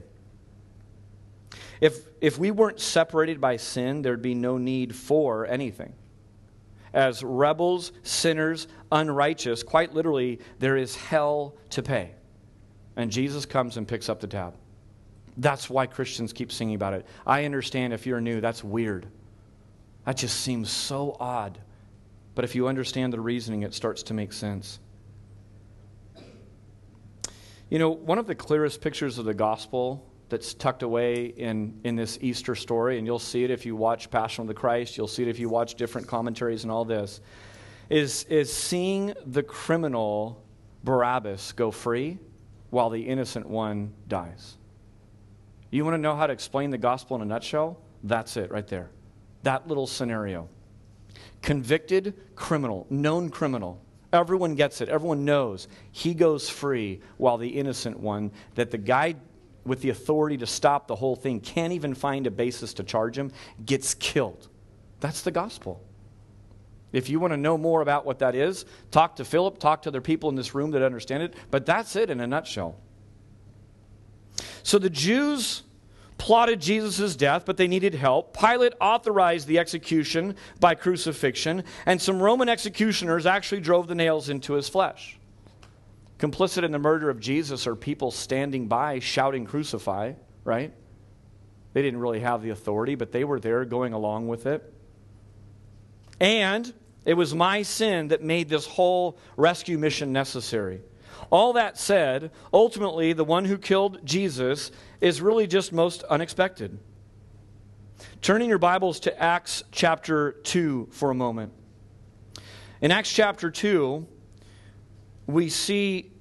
If, 1.80 1.96
if 2.22 2.38
we 2.38 2.52
weren't 2.52 2.80
separated 2.80 3.42
by 3.42 3.58
sin, 3.58 4.04
there'd 4.04 4.22
be 4.22 4.36
no 4.36 4.60
need 4.60 4.96
for 4.96 5.48
anything. 5.48 5.94
As 6.94 7.24
rebels, 7.24 7.92
sinners, 8.04 8.68
unrighteous, 8.92 9.64
quite 9.64 9.94
literally, 9.94 10.40
there 10.60 10.78
is 10.78 10.96
hell 10.96 11.56
to 11.72 11.82
pay. 11.82 12.12
And 12.96 13.10
Jesus 13.10 13.46
comes 13.48 13.78
and 13.78 13.88
picks 13.88 14.10
up 14.10 14.20
the 14.20 14.28
tab. 14.28 14.54
That's 15.38 15.70
why 15.70 15.88
Christians 15.88 16.34
keep 16.34 16.52
singing 16.52 16.76
about 16.76 16.94
it. 16.94 17.08
I 17.26 17.46
understand 17.46 17.94
if 17.94 18.06
you're 18.06 18.22
new, 18.22 18.42
that's 18.42 18.64
weird. 18.64 19.08
That 20.06 20.18
just 20.18 20.42
seems 20.42 20.70
so 20.70 21.16
odd. 21.20 21.60
But 22.34 22.46
if 22.46 22.56
you 22.56 22.68
understand 22.68 23.14
the 23.14 23.20
reasoning, 23.20 23.64
it 23.64 23.74
starts 23.74 24.04
to 24.04 24.14
make 24.14 24.34
sense. 24.34 24.80
You 27.70 27.80
know, 27.80 27.90
one 27.90 28.18
of 28.18 28.28
the 28.28 28.36
clearest 28.36 28.82
pictures 28.82 29.18
of 29.18 29.26
the 29.26 29.34
gospel 29.34 30.06
that's 30.30 30.54
tucked 30.54 30.84
away 30.84 31.26
in, 31.26 31.80
in 31.84 31.96
this 31.96 32.18
Easter 32.22 32.56
story, 32.56 32.98
and 32.98 33.06
you'll 33.06 33.20
see 33.20 33.44
it 33.44 33.52
if 33.52 33.66
you 33.66 33.76
watch 33.76 34.10
Passion 34.10 34.42
of 34.42 34.48
the 34.48 34.54
Christ, 34.54 34.98
you'll 34.98 35.08
see 35.08 35.24
it 35.24 35.28
if 35.28 35.40
you 35.40 35.50
watch 35.50 35.76
different 35.76 36.08
commentaries 36.08 36.64
and 36.64 36.72
all 36.72 36.86
this, 36.86 37.22
is, 37.90 38.24
is 38.26 38.52
seeing 38.52 39.14
the 39.26 39.44
criminal 39.44 40.42
Barabbas 40.84 41.52
go 41.52 41.70
free 41.70 42.18
while 42.70 42.90
the 42.90 43.02
innocent 43.02 43.48
one 43.48 43.94
dies. 44.08 44.58
You 45.70 45.84
want 45.86 45.96
to 45.96 46.02
know 46.02 46.16
how 46.16 46.28
to 46.28 46.34
explain 46.34 46.70
the 46.72 46.78
gospel 46.78 47.18
in 47.18 47.22
a 47.22 47.26
nutshell? 47.26 47.78
That's 48.04 48.36
it 48.38 48.52
right 48.52 48.68
there 48.68 48.90
that 49.44 49.68
little 49.68 49.88
scenario. 49.88 50.50
Convicted 51.42 52.14
criminal, 52.36 52.86
known 52.90 53.30
criminal. 53.30 53.82
Everyone 54.14 54.56
gets 54.56 54.82
it. 54.82 54.90
Everyone 54.90 55.26
knows. 55.26 55.68
He 55.92 56.14
goes 56.14 56.50
free 56.50 57.02
while 57.18 57.38
the 57.38 57.48
innocent 57.48 58.00
one, 58.00 58.32
that 58.56 58.72
the 58.72 58.78
guy 58.78 59.16
with 59.64 59.82
the 59.82 59.90
authority 59.90 60.38
to 60.38 60.48
stop 60.48 60.88
the 60.88 60.96
whole 60.96 61.16
thing 61.16 61.40
can't 61.40 61.74
even 61.74 61.94
find 61.94 62.28
a 62.28 62.32
basis 62.32 62.74
to 62.76 62.84
charge 62.84 63.18
him, 63.18 63.32
gets 63.66 63.94
killed. 63.94 64.48
That's 65.00 65.22
the 65.22 65.32
gospel. 65.32 65.84
If 66.92 67.10
you 67.10 67.20
want 67.20 67.32
to 67.32 67.38
know 67.38 67.58
more 67.58 67.82
about 67.82 68.06
what 68.06 68.20
that 68.20 68.36
is, 68.36 68.66
talk 68.90 69.16
to 69.18 69.26
Philip, 69.26 69.60
talk 69.60 69.84
to 69.84 69.90
other 69.90 70.02
people 70.02 70.30
in 70.30 70.36
this 70.36 70.54
room 70.54 70.72
that 70.72 70.84
understand 70.84 71.24
it, 71.24 71.36
but 71.50 71.66
that's 71.66 71.96
it 71.96 72.10
in 72.10 72.20
a 72.20 72.28
nutshell. 72.28 72.76
So 74.64 74.78
the 74.78 74.90
Jews 74.90 75.64
plotted 76.22 76.62
Jesus' 76.62 77.16
death, 77.16 77.46
but 77.48 77.58
they 77.58 77.68
needed 77.68 77.96
help. 77.96 78.38
Pilate 78.38 78.74
authorized 78.80 79.48
the 79.48 79.58
execution 79.58 80.36
by 80.60 80.76
crucifixion, 80.76 81.64
and 81.88 82.00
some 82.00 82.22
Roman 82.22 82.48
executioners 82.48 83.26
actually 83.26 83.60
drove 83.60 83.88
the 83.88 83.96
nails 83.96 84.30
into 84.30 84.54
his 84.54 84.70
flesh. 84.70 85.18
Complicit 86.20 86.64
in 86.64 86.72
the 86.72 86.78
murder 86.78 87.10
of 87.10 87.20
Jesus 87.20 87.66
are 87.66 87.76
people 87.76 88.12
standing 88.12 88.68
by 88.68 89.00
shouting, 89.00 89.46
Crucify, 89.46 90.14
right? 90.44 90.72
They 91.74 91.82
didn't 91.82 92.00
really 92.00 92.20
have 92.20 92.44
the 92.44 92.52
authority, 92.52 92.94
but 92.94 93.12
they 93.12 93.24
were 93.24 93.40
there 93.40 93.66
going 93.66 93.94
along 93.94 94.28
with 94.28 94.46
it. 94.46 94.72
And 96.20 96.72
it 97.04 97.16
was 97.16 97.34
my 97.34 97.64
sin 97.64 98.10
that 98.10 98.22
made 98.22 98.48
this 98.48 98.68
whole 98.68 99.18
rescue 99.38 99.80
mission 99.80 100.14
necessary. 100.14 100.82
All 101.32 101.54
that 101.54 101.78
said, 101.78 102.30
ultimately, 102.54 103.14
the 103.14 103.24
one 103.24 103.46
who 103.46 103.58
killed 103.58 104.06
Jesus 104.06 104.70
is 105.00 105.22
really 105.22 105.48
just 105.48 105.72
most 105.72 106.04
unexpected. 106.04 106.78
Turning 108.22 108.50
your 108.50 108.58
Bibles 108.58 109.00
to 109.02 109.22
Acts 109.22 109.64
chapter 109.72 110.34
2 110.44 110.90
for 110.92 111.10
a 111.10 111.16
moment. 111.16 111.54
In 112.82 112.92
Acts 112.92 113.14
chapter 113.14 113.50
2, 113.50 114.06
we 115.28 115.48
see 115.48 116.12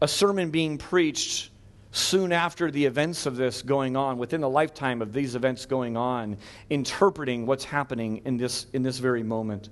a 0.00 0.06
sermon 0.06 0.50
being 0.50 0.78
preached 0.78 1.50
soon 1.90 2.30
after 2.30 2.70
the 2.70 2.84
events 2.84 3.26
of 3.26 3.36
this 3.36 3.62
going 3.62 3.96
on, 3.96 4.16
within 4.16 4.40
the 4.40 4.48
lifetime 4.48 5.02
of 5.02 5.12
these 5.12 5.34
events 5.34 5.66
going 5.66 5.96
on, 5.96 6.38
interpreting 6.70 7.46
what's 7.46 7.64
happening 7.64 8.22
in 8.24 8.36
this, 8.36 8.66
in 8.72 8.82
this 8.82 8.98
very 8.98 9.24
moment. 9.24 9.70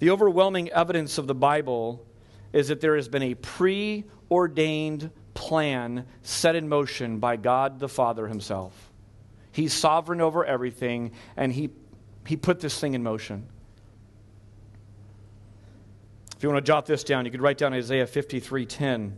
The 0.00 0.10
overwhelming 0.10 0.70
evidence 0.70 1.16
of 1.16 1.28
the 1.28 1.34
Bible 1.34 2.04
is 2.52 2.68
that 2.68 2.80
there 2.80 2.96
has 2.96 3.08
been 3.08 3.22
a 3.22 3.34
preordained 3.34 5.10
plan 5.34 6.06
set 6.22 6.56
in 6.56 6.68
motion 6.68 7.18
by 7.18 7.36
God 7.36 7.78
the 7.78 7.88
Father 7.88 8.26
Himself. 8.26 8.90
He's 9.52 9.72
sovereign 9.72 10.20
over 10.20 10.44
everything, 10.44 11.12
and 11.36 11.52
He, 11.52 11.70
he 12.26 12.36
put 12.36 12.60
this 12.60 12.78
thing 12.80 12.94
in 12.94 13.02
motion. 13.02 13.46
If 16.36 16.42
you 16.42 16.48
want 16.48 16.64
to 16.64 16.68
jot 16.68 16.86
this 16.86 17.02
down, 17.02 17.24
you 17.24 17.32
could 17.32 17.42
write 17.42 17.58
down 17.58 17.74
Isaiah 17.74 18.06
53:10. 18.06 19.12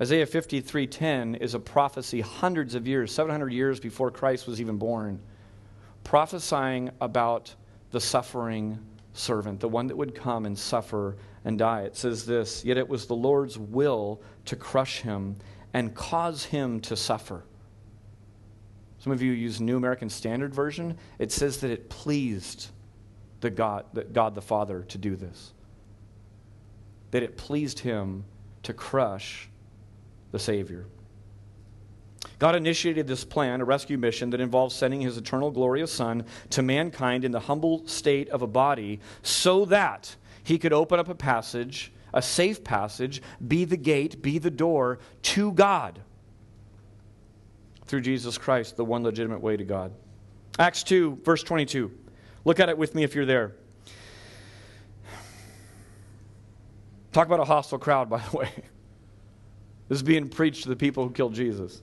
Isaiah 0.00 0.26
53:10 0.26 1.36
is 1.40 1.54
a 1.54 1.60
prophecy 1.60 2.20
hundreds 2.20 2.74
of 2.74 2.86
years, 2.86 3.12
700 3.12 3.52
years 3.52 3.78
before 3.78 4.10
Christ 4.10 4.46
was 4.48 4.60
even 4.60 4.76
born, 4.76 5.20
prophesying 6.02 6.90
about 7.00 7.54
the 7.90 8.00
suffering 8.00 8.78
servant, 9.12 9.60
the 9.60 9.68
one 9.68 9.86
that 9.86 9.96
would 9.96 10.14
come 10.14 10.46
and 10.46 10.58
suffer 10.58 11.16
and 11.48 11.58
die. 11.58 11.80
It 11.80 11.96
says 11.96 12.26
this, 12.26 12.62
yet 12.62 12.76
it 12.76 12.86
was 12.86 13.06
the 13.06 13.16
Lord's 13.16 13.56
will 13.56 14.20
to 14.44 14.54
crush 14.54 15.00
him 15.00 15.36
and 15.72 15.94
cause 15.94 16.44
him 16.44 16.78
to 16.80 16.94
suffer. 16.94 17.42
Some 18.98 19.14
of 19.14 19.22
you 19.22 19.32
use 19.32 19.58
New 19.58 19.78
American 19.78 20.10
Standard 20.10 20.54
Version. 20.54 20.98
It 21.18 21.32
says 21.32 21.60
that 21.60 21.70
it 21.70 21.88
pleased 21.88 22.68
the 23.40 23.48
God, 23.48 23.86
that 23.94 24.12
God 24.12 24.34
the 24.34 24.42
Father 24.42 24.82
to 24.88 24.98
do 24.98 25.16
this. 25.16 25.54
That 27.12 27.22
it 27.22 27.38
pleased 27.38 27.78
him 27.78 28.24
to 28.64 28.74
crush 28.74 29.48
the 30.32 30.38
Savior. 30.38 30.84
God 32.38 32.56
initiated 32.56 33.06
this 33.06 33.24
plan, 33.24 33.62
a 33.62 33.64
rescue 33.64 33.96
mission 33.96 34.28
that 34.30 34.40
involves 34.42 34.74
sending 34.74 35.00
his 35.00 35.16
eternal 35.16 35.50
glorious 35.50 35.90
Son 35.90 36.26
to 36.50 36.62
mankind 36.62 37.24
in 37.24 37.32
the 37.32 37.40
humble 37.40 37.86
state 37.86 38.28
of 38.28 38.42
a 38.42 38.46
body 38.46 39.00
so 39.22 39.64
that 39.64 40.14
he 40.48 40.58
could 40.58 40.72
open 40.72 40.98
up 40.98 41.10
a 41.10 41.14
passage, 41.14 41.92
a 42.14 42.22
safe 42.22 42.64
passage, 42.64 43.20
be 43.46 43.66
the 43.66 43.76
gate, 43.76 44.22
be 44.22 44.38
the 44.38 44.50
door 44.50 44.98
to 45.20 45.52
God 45.52 46.00
through 47.84 48.00
Jesus 48.00 48.38
Christ, 48.38 48.78
the 48.78 48.84
one 48.84 49.02
legitimate 49.02 49.42
way 49.42 49.58
to 49.58 49.64
God. 49.64 49.92
Acts 50.58 50.84
2, 50.84 51.20
verse 51.22 51.42
22. 51.42 51.92
Look 52.46 52.60
at 52.60 52.70
it 52.70 52.78
with 52.78 52.94
me 52.94 53.02
if 53.02 53.14
you're 53.14 53.26
there. 53.26 53.56
Talk 57.12 57.26
about 57.26 57.40
a 57.40 57.44
hostile 57.44 57.78
crowd, 57.78 58.08
by 58.10 58.20
the 58.20 58.34
way. 58.34 58.50
This 59.90 59.96
is 59.96 60.02
being 60.02 60.30
preached 60.30 60.62
to 60.62 60.70
the 60.70 60.76
people 60.76 61.06
who 61.06 61.12
killed 61.12 61.34
Jesus. 61.34 61.82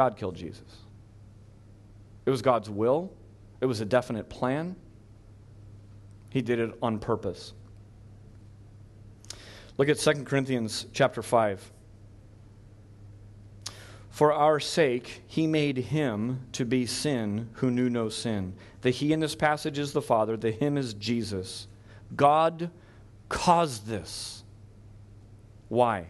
God 0.00 0.16
killed 0.16 0.34
Jesus. 0.34 0.78
It 2.24 2.30
was 2.30 2.40
God's 2.40 2.70
will, 2.70 3.12
it 3.60 3.66
was 3.66 3.82
a 3.82 3.84
definite 3.84 4.30
plan. 4.30 4.74
He 6.30 6.40
did 6.40 6.58
it 6.58 6.72
on 6.80 6.98
purpose. 6.98 7.52
Look 9.76 9.90
at 9.90 9.98
2 9.98 10.24
Corinthians 10.24 10.86
chapter 10.94 11.22
5. 11.22 11.70
For 14.08 14.32
our 14.32 14.58
sake, 14.58 15.20
he 15.26 15.46
made 15.46 15.76
him 15.76 16.46
to 16.52 16.64
be 16.64 16.86
sin 16.86 17.50
who 17.56 17.70
knew 17.70 17.90
no 17.90 18.08
sin. 18.08 18.54
The 18.80 18.88
he 18.88 19.12
in 19.12 19.20
this 19.20 19.34
passage 19.34 19.78
is 19.78 19.92
the 19.92 20.00
Father, 20.00 20.38
the 20.38 20.50
him 20.50 20.78
is 20.78 20.94
Jesus. 20.94 21.66
God 22.16 22.70
caused 23.28 23.86
this. 23.86 24.44
Why? 25.68 26.06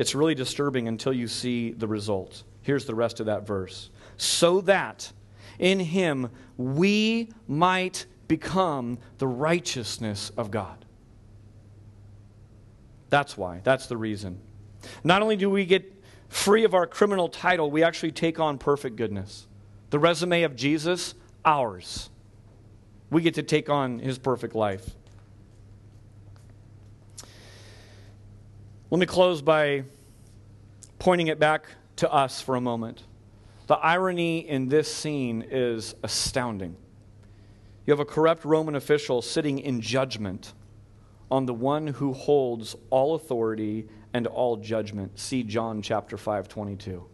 It's 0.00 0.14
really 0.14 0.34
disturbing 0.34 0.88
until 0.88 1.12
you 1.12 1.28
see 1.28 1.72
the 1.72 1.86
result. 1.86 2.44
Here's 2.62 2.86
the 2.86 2.94
rest 2.94 3.20
of 3.20 3.26
that 3.26 3.46
verse. 3.46 3.90
So 4.16 4.62
that 4.62 5.12
in 5.58 5.78
him 5.78 6.30
we 6.56 7.28
might 7.46 8.06
become 8.26 8.96
the 9.18 9.26
righteousness 9.26 10.32
of 10.38 10.50
God. 10.50 10.86
That's 13.10 13.36
why. 13.36 13.60
That's 13.62 13.88
the 13.88 13.98
reason. 13.98 14.40
Not 15.04 15.20
only 15.20 15.36
do 15.36 15.50
we 15.50 15.66
get 15.66 16.02
free 16.30 16.64
of 16.64 16.72
our 16.72 16.86
criminal 16.86 17.28
title, 17.28 17.70
we 17.70 17.82
actually 17.82 18.12
take 18.12 18.40
on 18.40 18.56
perfect 18.56 18.96
goodness. 18.96 19.48
The 19.90 19.98
resume 19.98 20.44
of 20.44 20.56
Jesus, 20.56 21.14
ours. 21.44 22.08
We 23.10 23.20
get 23.20 23.34
to 23.34 23.42
take 23.42 23.68
on 23.68 23.98
his 23.98 24.18
perfect 24.18 24.54
life. 24.54 24.96
Let 28.90 28.98
me 28.98 29.06
close 29.06 29.40
by 29.40 29.84
pointing 30.98 31.28
it 31.28 31.38
back 31.38 31.66
to 31.94 32.12
us 32.12 32.40
for 32.40 32.56
a 32.56 32.60
moment. 32.60 33.04
The 33.68 33.76
irony 33.76 34.40
in 34.40 34.68
this 34.68 34.92
scene 34.92 35.46
is 35.48 35.94
astounding. 36.02 36.74
You 37.86 37.92
have 37.92 38.00
a 38.00 38.04
corrupt 38.04 38.44
Roman 38.44 38.74
official 38.74 39.22
sitting 39.22 39.60
in 39.60 39.80
judgment 39.80 40.54
on 41.30 41.46
the 41.46 41.54
one 41.54 41.86
who 41.86 42.12
holds 42.12 42.74
all 42.90 43.14
authority 43.14 43.86
and 44.12 44.26
all 44.26 44.56
judgment. 44.56 45.20
See 45.20 45.44
John 45.44 45.82
chapter 45.82 46.16
5 46.16 46.48
22. 46.48 47.06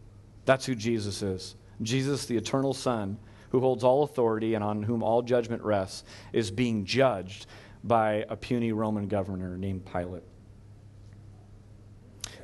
That's 0.46 0.64
who 0.64 0.74
Jesus 0.74 1.20
is. 1.20 1.56
Jesus, 1.82 2.24
the 2.24 2.38
eternal 2.38 2.72
Son, 2.72 3.18
who 3.50 3.60
holds 3.60 3.84
all 3.84 4.02
authority 4.02 4.54
and 4.54 4.64
on 4.64 4.82
whom 4.82 5.02
all 5.02 5.20
judgment 5.20 5.62
rests, 5.62 6.04
is 6.32 6.50
being 6.50 6.86
judged 6.86 7.44
by 7.84 8.24
a 8.30 8.36
puny 8.36 8.72
Roman 8.72 9.08
governor 9.08 9.58
named 9.58 9.84
Pilate. 9.84 10.24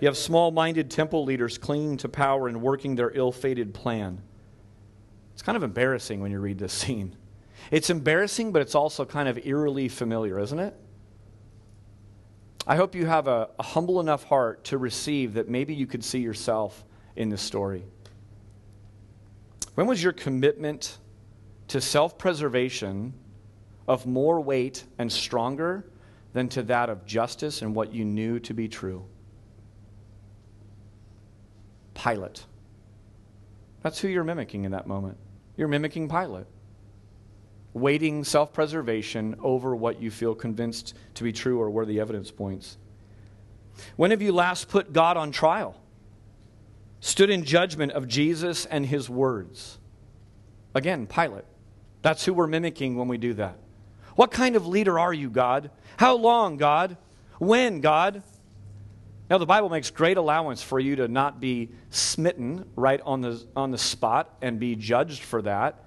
You 0.02 0.08
have 0.08 0.16
small 0.16 0.50
minded 0.50 0.90
temple 0.90 1.24
leaders 1.24 1.58
clinging 1.58 1.98
to 1.98 2.08
power 2.08 2.48
and 2.48 2.60
working 2.60 2.96
their 2.96 3.12
ill 3.14 3.30
fated 3.30 3.72
plan. 3.72 4.20
It's 5.32 5.42
kind 5.42 5.54
of 5.54 5.62
embarrassing 5.62 6.20
when 6.20 6.32
you 6.32 6.40
read 6.40 6.58
this 6.58 6.72
scene. 6.72 7.14
It's 7.70 7.88
embarrassing, 7.88 8.50
but 8.50 8.62
it's 8.62 8.74
also 8.74 9.04
kind 9.04 9.28
of 9.28 9.46
eerily 9.46 9.86
familiar, 9.86 10.40
isn't 10.40 10.58
it? 10.58 10.74
I 12.66 12.74
hope 12.74 12.96
you 12.96 13.06
have 13.06 13.28
a, 13.28 13.50
a 13.60 13.62
humble 13.62 14.00
enough 14.00 14.24
heart 14.24 14.64
to 14.64 14.78
receive 14.78 15.34
that 15.34 15.48
maybe 15.48 15.72
you 15.72 15.86
could 15.86 16.02
see 16.02 16.18
yourself 16.18 16.84
in 17.14 17.28
this 17.28 17.40
story. 17.40 17.84
When 19.76 19.86
was 19.86 20.02
your 20.02 20.12
commitment 20.12 20.98
to 21.68 21.80
self 21.80 22.18
preservation 22.18 23.14
of 23.86 24.04
more 24.04 24.40
weight 24.40 24.82
and 24.98 25.12
stronger 25.12 25.86
than 26.32 26.48
to 26.48 26.64
that 26.64 26.90
of 26.90 27.06
justice 27.06 27.62
and 27.62 27.72
what 27.72 27.94
you 27.94 28.04
knew 28.04 28.40
to 28.40 28.52
be 28.52 28.66
true? 28.66 29.06
Pilate. 32.02 32.44
That's 33.82 33.98
who 33.98 34.08
you're 34.08 34.24
mimicking 34.24 34.64
in 34.64 34.72
that 34.72 34.86
moment. 34.86 35.18
You're 35.56 35.68
mimicking 35.68 36.08
Pilate. 36.08 36.46
Weighting 37.74 38.24
self 38.24 38.52
preservation 38.52 39.36
over 39.40 39.74
what 39.74 40.00
you 40.00 40.10
feel 40.10 40.34
convinced 40.34 40.94
to 41.14 41.24
be 41.24 41.32
true 41.32 41.60
or 41.60 41.70
where 41.70 41.86
the 41.86 42.00
evidence 42.00 42.30
points. 42.30 42.76
When 43.96 44.10
have 44.10 44.20
you 44.20 44.32
last 44.32 44.68
put 44.68 44.92
God 44.92 45.16
on 45.16 45.32
trial? 45.32 45.76
stood 47.02 47.30
in 47.30 47.44
judgment 47.44 47.92
of 47.92 48.06
Jesus 48.06 48.64
and 48.64 48.86
his 48.86 49.10
words. 49.10 49.78
Again, 50.72 51.06
Pilate. 51.08 51.44
That's 52.00 52.24
who 52.24 52.32
we're 52.32 52.46
mimicking 52.46 52.96
when 52.96 53.08
we 53.08 53.18
do 53.18 53.34
that. 53.34 53.58
What 54.14 54.30
kind 54.30 54.54
of 54.54 54.68
leader 54.68 54.98
are 54.98 55.12
you, 55.12 55.28
God? 55.28 55.70
How 55.96 56.16
long, 56.16 56.56
God? 56.56 56.96
When, 57.38 57.80
God? 57.80 58.22
Now, 59.32 59.38
the 59.38 59.46
Bible 59.46 59.70
makes 59.70 59.88
great 59.88 60.18
allowance 60.18 60.62
for 60.62 60.78
you 60.78 60.94
to 60.96 61.08
not 61.08 61.40
be 61.40 61.70
smitten 61.88 62.68
right 62.76 63.00
on 63.02 63.22
the, 63.22 63.42
on 63.56 63.70
the 63.70 63.78
spot 63.78 64.36
and 64.42 64.60
be 64.60 64.76
judged 64.76 65.22
for 65.22 65.40
that. 65.40 65.86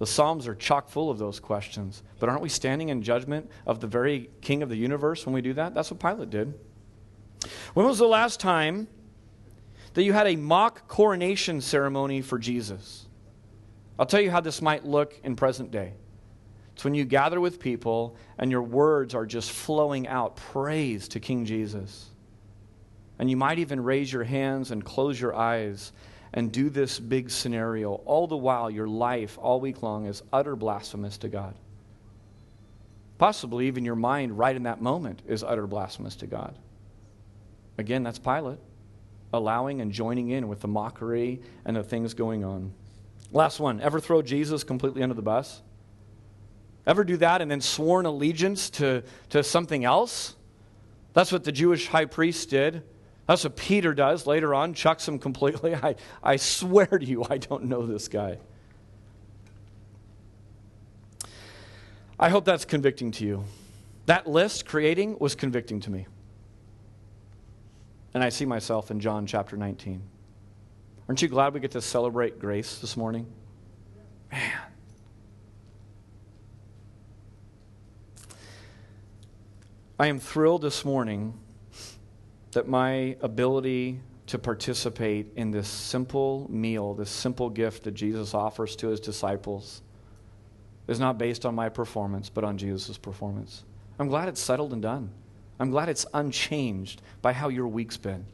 The 0.00 0.06
Psalms 0.08 0.48
are 0.48 0.56
chock 0.56 0.88
full 0.88 1.08
of 1.08 1.16
those 1.16 1.38
questions. 1.38 2.02
But 2.18 2.28
aren't 2.28 2.42
we 2.42 2.48
standing 2.48 2.88
in 2.88 3.00
judgment 3.00 3.48
of 3.68 3.78
the 3.78 3.86
very 3.86 4.30
King 4.40 4.64
of 4.64 4.68
the 4.68 4.74
universe 4.74 5.24
when 5.24 5.32
we 5.32 5.42
do 5.42 5.52
that? 5.52 5.74
That's 5.74 5.92
what 5.92 6.00
Pilate 6.00 6.30
did. 6.30 6.58
When 7.74 7.86
was 7.86 7.98
the 7.98 8.08
last 8.08 8.40
time 8.40 8.88
that 9.94 10.02
you 10.02 10.12
had 10.12 10.26
a 10.26 10.34
mock 10.34 10.88
coronation 10.88 11.60
ceremony 11.60 12.20
for 12.20 12.36
Jesus? 12.36 13.06
I'll 13.96 14.06
tell 14.06 14.20
you 14.20 14.32
how 14.32 14.40
this 14.40 14.60
might 14.60 14.84
look 14.84 15.20
in 15.22 15.36
present 15.36 15.70
day. 15.70 15.92
It's 16.74 16.82
when 16.82 16.96
you 16.96 17.04
gather 17.04 17.40
with 17.40 17.60
people 17.60 18.16
and 18.38 18.50
your 18.50 18.62
words 18.62 19.14
are 19.14 19.24
just 19.24 19.52
flowing 19.52 20.08
out 20.08 20.34
praise 20.34 21.06
to 21.06 21.20
King 21.20 21.44
Jesus. 21.44 22.08
And 23.22 23.30
you 23.30 23.36
might 23.36 23.60
even 23.60 23.84
raise 23.84 24.12
your 24.12 24.24
hands 24.24 24.72
and 24.72 24.84
close 24.84 25.20
your 25.20 25.32
eyes 25.32 25.92
and 26.34 26.50
do 26.50 26.68
this 26.68 26.98
big 26.98 27.30
scenario. 27.30 27.92
All 28.04 28.26
the 28.26 28.36
while, 28.36 28.68
your 28.68 28.88
life 28.88 29.38
all 29.40 29.60
week 29.60 29.80
long 29.80 30.06
is 30.06 30.24
utter 30.32 30.56
blasphemous 30.56 31.18
to 31.18 31.28
God. 31.28 31.54
Possibly 33.18 33.68
even 33.68 33.84
your 33.84 33.94
mind 33.94 34.36
right 34.36 34.56
in 34.56 34.64
that 34.64 34.82
moment 34.82 35.22
is 35.28 35.44
utter 35.44 35.68
blasphemous 35.68 36.16
to 36.16 36.26
God. 36.26 36.58
Again, 37.78 38.02
that's 38.02 38.18
Pilate, 38.18 38.58
allowing 39.32 39.80
and 39.80 39.92
joining 39.92 40.30
in 40.30 40.48
with 40.48 40.58
the 40.58 40.66
mockery 40.66 41.42
and 41.64 41.76
the 41.76 41.84
things 41.84 42.14
going 42.14 42.42
on. 42.42 42.72
Last 43.30 43.60
one 43.60 43.80
ever 43.80 44.00
throw 44.00 44.22
Jesus 44.22 44.64
completely 44.64 45.00
under 45.00 45.14
the 45.14 45.22
bus? 45.22 45.62
Ever 46.88 47.04
do 47.04 47.16
that 47.18 47.40
and 47.40 47.48
then 47.48 47.60
sworn 47.60 48.04
allegiance 48.04 48.68
to, 48.70 49.04
to 49.28 49.44
something 49.44 49.84
else? 49.84 50.34
That's 51.12 51.30
what 51.30 51.44
the 51.44 51.52
Jewish 51.52 51.86
high 51.86 52.06
priest 52.06 52.50
did. 52.50 52.82
That's 53.26 53.44
what 53.44 53.56
Peter 53.56 53.94
does 53.94 54.26
later 54.26 54.54
on, 54.54 54.74
chucks 54.74 55.06
him 55.06 55.18
completely. 55.18 55.74
I, 55.82 55.94
I 56.22 56.36
swear 56.36 56.86
to 56.86 57.04
you, 57.04 57.24
I 57.28 57.38
don't 57.38 57.64
know 57.64 57.86
this 57.86 58.08
guy. 58.08 58.38
I 62.18 62.28
hope 62.28 62.44
that's 62.44 62.64
convicting 62.64 63.10
to 63.12 63.24
you. 63.24 63.44
That 64.06 64.26
list 64.26 64.66
creating 64.66 65.16
was 65.18 65.34
convicting 65.34 65.80
to 65.80 65.90
me. 65.90 66.06
And 68.14 68.22
I 68.22 68.28
see 68.28 68.44
myself 68.44 68.90
in 68.90 69.00
John 69.00 69.26
chapter 69.26 69.56
19. 69.56 70.02
Aren't 71.08 71.22
you 71.22 71.28
glad 71.28 71.54
we 71.54 71.60
get 71.60 71.72
to 71.72 71.80
celebrate 71.80 72.38
grace 72.38 72.78
this 72.78 72.96
morning? 72.96 73.26
Man. 74.30 74.52
I 79.98 80.06
am 80.08 80.18
thrilled 80.18 80.62
this 80.62 80.84
morning 80.84 81.38
that 82.52 82.68
my 82.68 83.16
ability 83.20 84.00
to 84.26 84.38
participate 84.38 85.32
in 85.36 85.50
this 85.50 85.68
simple 85.68 86.46
meal, 86.50 86.94
this 86.94 87.10
simple 87.10 87.50
gift 87.50 87.84
that 87.84 87.92
Jesus 87.92 88.34
offers 88.34 88.76
to 88.76 88.88
his 88.88 89.00
disciples, 89.00 89.82
is 90.88 91.00
not 91.00 91.18
based 91.18 91.44
on 91.44 91.54
my 91.54 91.68
performance, 91.68 92.28
but 92.28 92.44
on 92.44 92.58
Jesus' 92.58 92.98
performance. 92.98 93.64
I'm 93.98 94.08
glad 94.08 94.28
it's 94.28 94.40
settled 94.40 94.72
and 94.72 94.82
done. 94.82 95.10
I'm 95.58 95.70
glad 95.70 95.88
it's 95.88 96.06
unchanged 96.12 97.02
by 97.20 97.32
how 97.32 97.48
your 97.48 97.68
week's 97.68 97.96
been. 97.96 98.24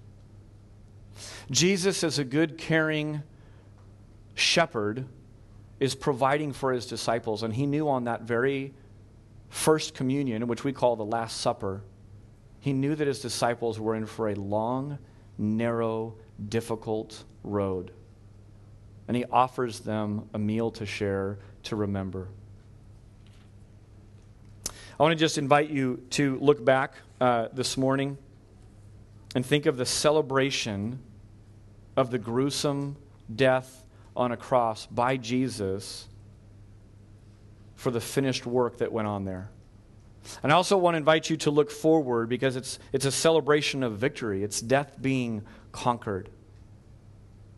Jesus, 1.50 2.04
as 2.04 2.18
a 2.18 2.24
good, 2.24 2.58
caring 2.58 3.22
shepherd, 4.34 5.04
is 5.80 5.94
providing 5.94 6.52
for 6.52 6.72
his 6.72 6.86
disciples, 6.86 7.42
and 7.42 7.54
he 7.54 7.66
knew 7.66 7.88
on 7.88 8.04
that 8.04 8.22
very 8.22 8.72
first 9.48 9.94
communion, 9.94 10.46
which 10.46 10.64
we 10.64 10.72
call 10.72 10.96
the 10.96 11.04
Last 11.04 11.40
Supper, 11.40 11.82
he 12.60 12.72
knew 12.72 12.94
that 12.94 13.06
his 13.06 13.20
disciples 13.20 13.78
were 13.78 13.94
in 13.94 14.06
for 14.06 14.28
a 14.28 14.34
long, 14.34 14.98
narrow, 15.36 16.14
difficult 16.48 17.24
road. 17.44 17.92
And 19.06 19.16
he 19.16 19.24
offers 19.24 19.80
them 19.80 20.28
a 20.34 20.38
meal 20.38 20.70
to 20.72 20.86
share, 20.86 21.38
to 21.64 21.76
remember. 21.76 22.28
I 24.98 25.02
want 25.02 25.12
to 25.12 25.16
just 25.16 25.38
invite 25.38 25.70
you 25.70 26.02
to 26.10 26.38
look 26.40 26.64
back 26.64 26.94
uh, 27.20 27.48
this 27.52 27.76
morning 27.76 28.18
and 29.34 29.46
think 29.46 29.66
of 29.66 29.76
the 29.76 29.86
celebration 29.86 30.98
of 31.96 32.10
the 32.10 32.18
gruesome 32.18 32.96
death 33.34 33.84
on 34.16 34.32
a 34.32 34.36
cross 34.36 34.86
by 34.86 35.16
Jesus 35.16 36.08
for 37.76 37.92
the 37.92 38.00
finished 38.00 38.44
work 38.44 38.78
that 38.78 38.90
went 38.90 39.06
on 39.06 39.24
there. 39.24 39.50
And 40.42 40.52
I 40.52 40.54
also 40.54 40.76
want 40.76 40.94
to 40.94 40.98
invite 40.98 41.30
you 41.30 41.36
to 41.38 41.50
look 41.50 41.70
forward 41.70 42.28
because 42.28 42.56
it's, 42.56 42.78
it's 42.92 43.04
a 43.04 43.12
celebration 43.12 43.82
of 43.82 43.98
victory. 43.98 44.42
It's 44.42 44.60
death 44.60 45.00
being 45.00 45.42
conquered. 45.72 46.28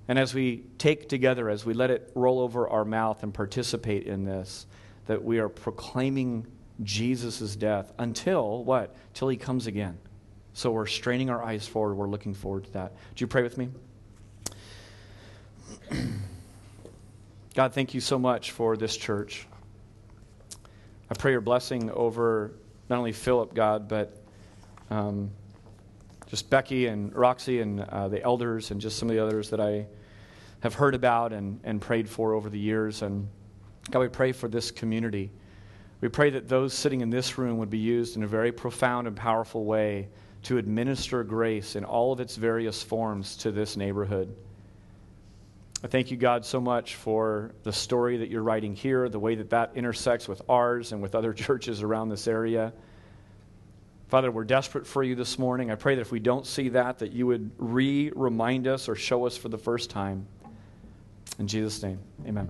And 0.09 0.19
as 0.19 0.35
we 0.35 0.65
take 0.79 1.09
together, 1.09 1.49
as 1.49 1.65
we 1.65 1.73
let 1.73 1.91
it 1.91 2.11
roll 2.15 2.41
over 2.41 2.69
our 2.69 2.85
mouth 2.85 3.23
and 3.23 3.33
participate 3.33 4.05
in 4.05 4.25
this, 4.25 4.67
that 5.07 5.25
we 5.25 5.39
are 5.39 5.49
proclaiming 5.49 6.47
Jesus' 6.83 7.55
death 7.57 7.93
until 7.99 8.65
what? 8.65 8.95
Till 9.15 9.29
he 9.29 9.37
comes 9.37 9.67
again. 9.67 9.99
So 10.53 10.71
we're 10.73 10.87
straining 10.87 11.31
our 11.31 11.43
eyes 11.43 11.67
forward. 11.67 11.95
We're 11.95 12.09
looking 12.09 12.35
forward 12.35 12.65
to 12.65 12.73
that. 12.73 12.93
Do 13.15 13.23
you 13.23 13.27
pray 13.27 13.43
with 13.43 13.57
me? 13.57 13.69
God, 17.55 17.73
thank 17.73 17.95
you 17.95 18.01
so 18.01 18.19
much 18.19 18.51
for 18.51 18.77
this 18.77 18.97
church. 18.97 19.47
I 21.11 21.15
pray 21.15 21.33
your 21.33 21.41
blessing 21.41 21.91
over 21.91 22.53
not 22.89 22.99
only 22.99 23.11
Philip, 23.11 23.53
God, 23.53 23.89
but 23.89 24.23
um, 24.91 25.31
just 26.29 26.49
Becky 26.49 26.87
and 26.87 27.13
Roxy 27.15 27.61
and 27.61 27.81
uh, 27.81 28.09
the 28.09 28.23
elders 28.23 28.71
and 28.71 28.81
just 28.81 28.97
some 28.97 29.11
of 29.11 29.17
the 29.17 29.23
others 29.23 29.51
that 29.51 29.61
I 29.61 29.87
have 30.61 30.75
heard 30.75 30.95
about 30.95 31.33
and, 31.33 31.59
and 31.65 31.81
prayed 31.81 32.09
for 32.09 32.35
over 32.35 32.49
the 32.49 32.59
years. 32.59 33.03
And 33.03 33.29
God, 33.91 33.99
we 34.01 34.09
pray 34.09 34.31
for 34.31 34.47
this 34.47 34.71
community. 34.71 35.33
We 36.01 36.09
pray 36.09 36.31
that 36.31 36.49
those 36.49 36.75
sitting 36.75 37.01
in 37.01 37.11
this 37.11 37.39
room 37.39 37.59
would 37.59 37.71
be 37.71 37.79
used 37.79 38.17
in 38.17 38.23
a 38.23 38.29
very 38.29 38.53
profound 38.53 39.09
and 39.09 39.17
powerful 39.17 39.65
way 39.65 40.09
to 40.45 40.59
administer 40.59 41.25
grace 41.25 41.75
in 41.75 41.85
all 41.85 42.13
of 42.13 42.21
its 42.21 42.37
various 42.37 42.83
forms 42.83 43.37
to 43.39 43.51
this 43.51 43.77
neighborhood. 43.77 44.35
I 45.83 45.87
thank 45.87 46.11
you, 46.11 46.17
God, 46.17 46.45
so 46.45 46.61
much 46.61 46.97
for 46.97 47.53
the 47.63 47.73
story 47.73 48.19
that 48.19 48.29
you're 48.29 48.43
writing 48.43 48.75
here, 48.75 49.09
the 49.09 49.19
way 49.19 49.35
that 49.37 49.51
that 49.51 49.73
intersects 49.75 50.29
with 50.29 50.43
ours 50.49 50.93
and 50.93 51.01
with 51.01 51.15
other 51.15 51.33
churches 51.35 51.83
around 51.83 52.11
this 52.11 52.29
area. 52.29 52.73
Father, 54.09 54.31
we're 54.31 54.45
desperate 54.45 54.87
for 54.87 55.03
you 55.03 55.15
this 55.15 55.39
morning. 55.39 55.71
I 55.71 55.77
pray 55.77 55.95
that 55.95 56.01
if 56.01 56.11
we 56.11 56.19
don't 56.19 56.45
see 56.45 56.71
that, 56.71 56.99
that 56.99 57.13
you 57.13 57.27
would 57.29 57.51
re 57.59 58.11
remind 58.15 58.67
us 58.67 58.89
or 58.89 58.97
show 58.97 59.25
us 59.25 59.37
for 59.37 59.49
the 59.49 59.59
first 59.59 59.89
time. 59.89 60.27
In 61.39 61.47
Jesus' 61.47 61.83
name, 61.83 62.01
amen. 62.27 62.49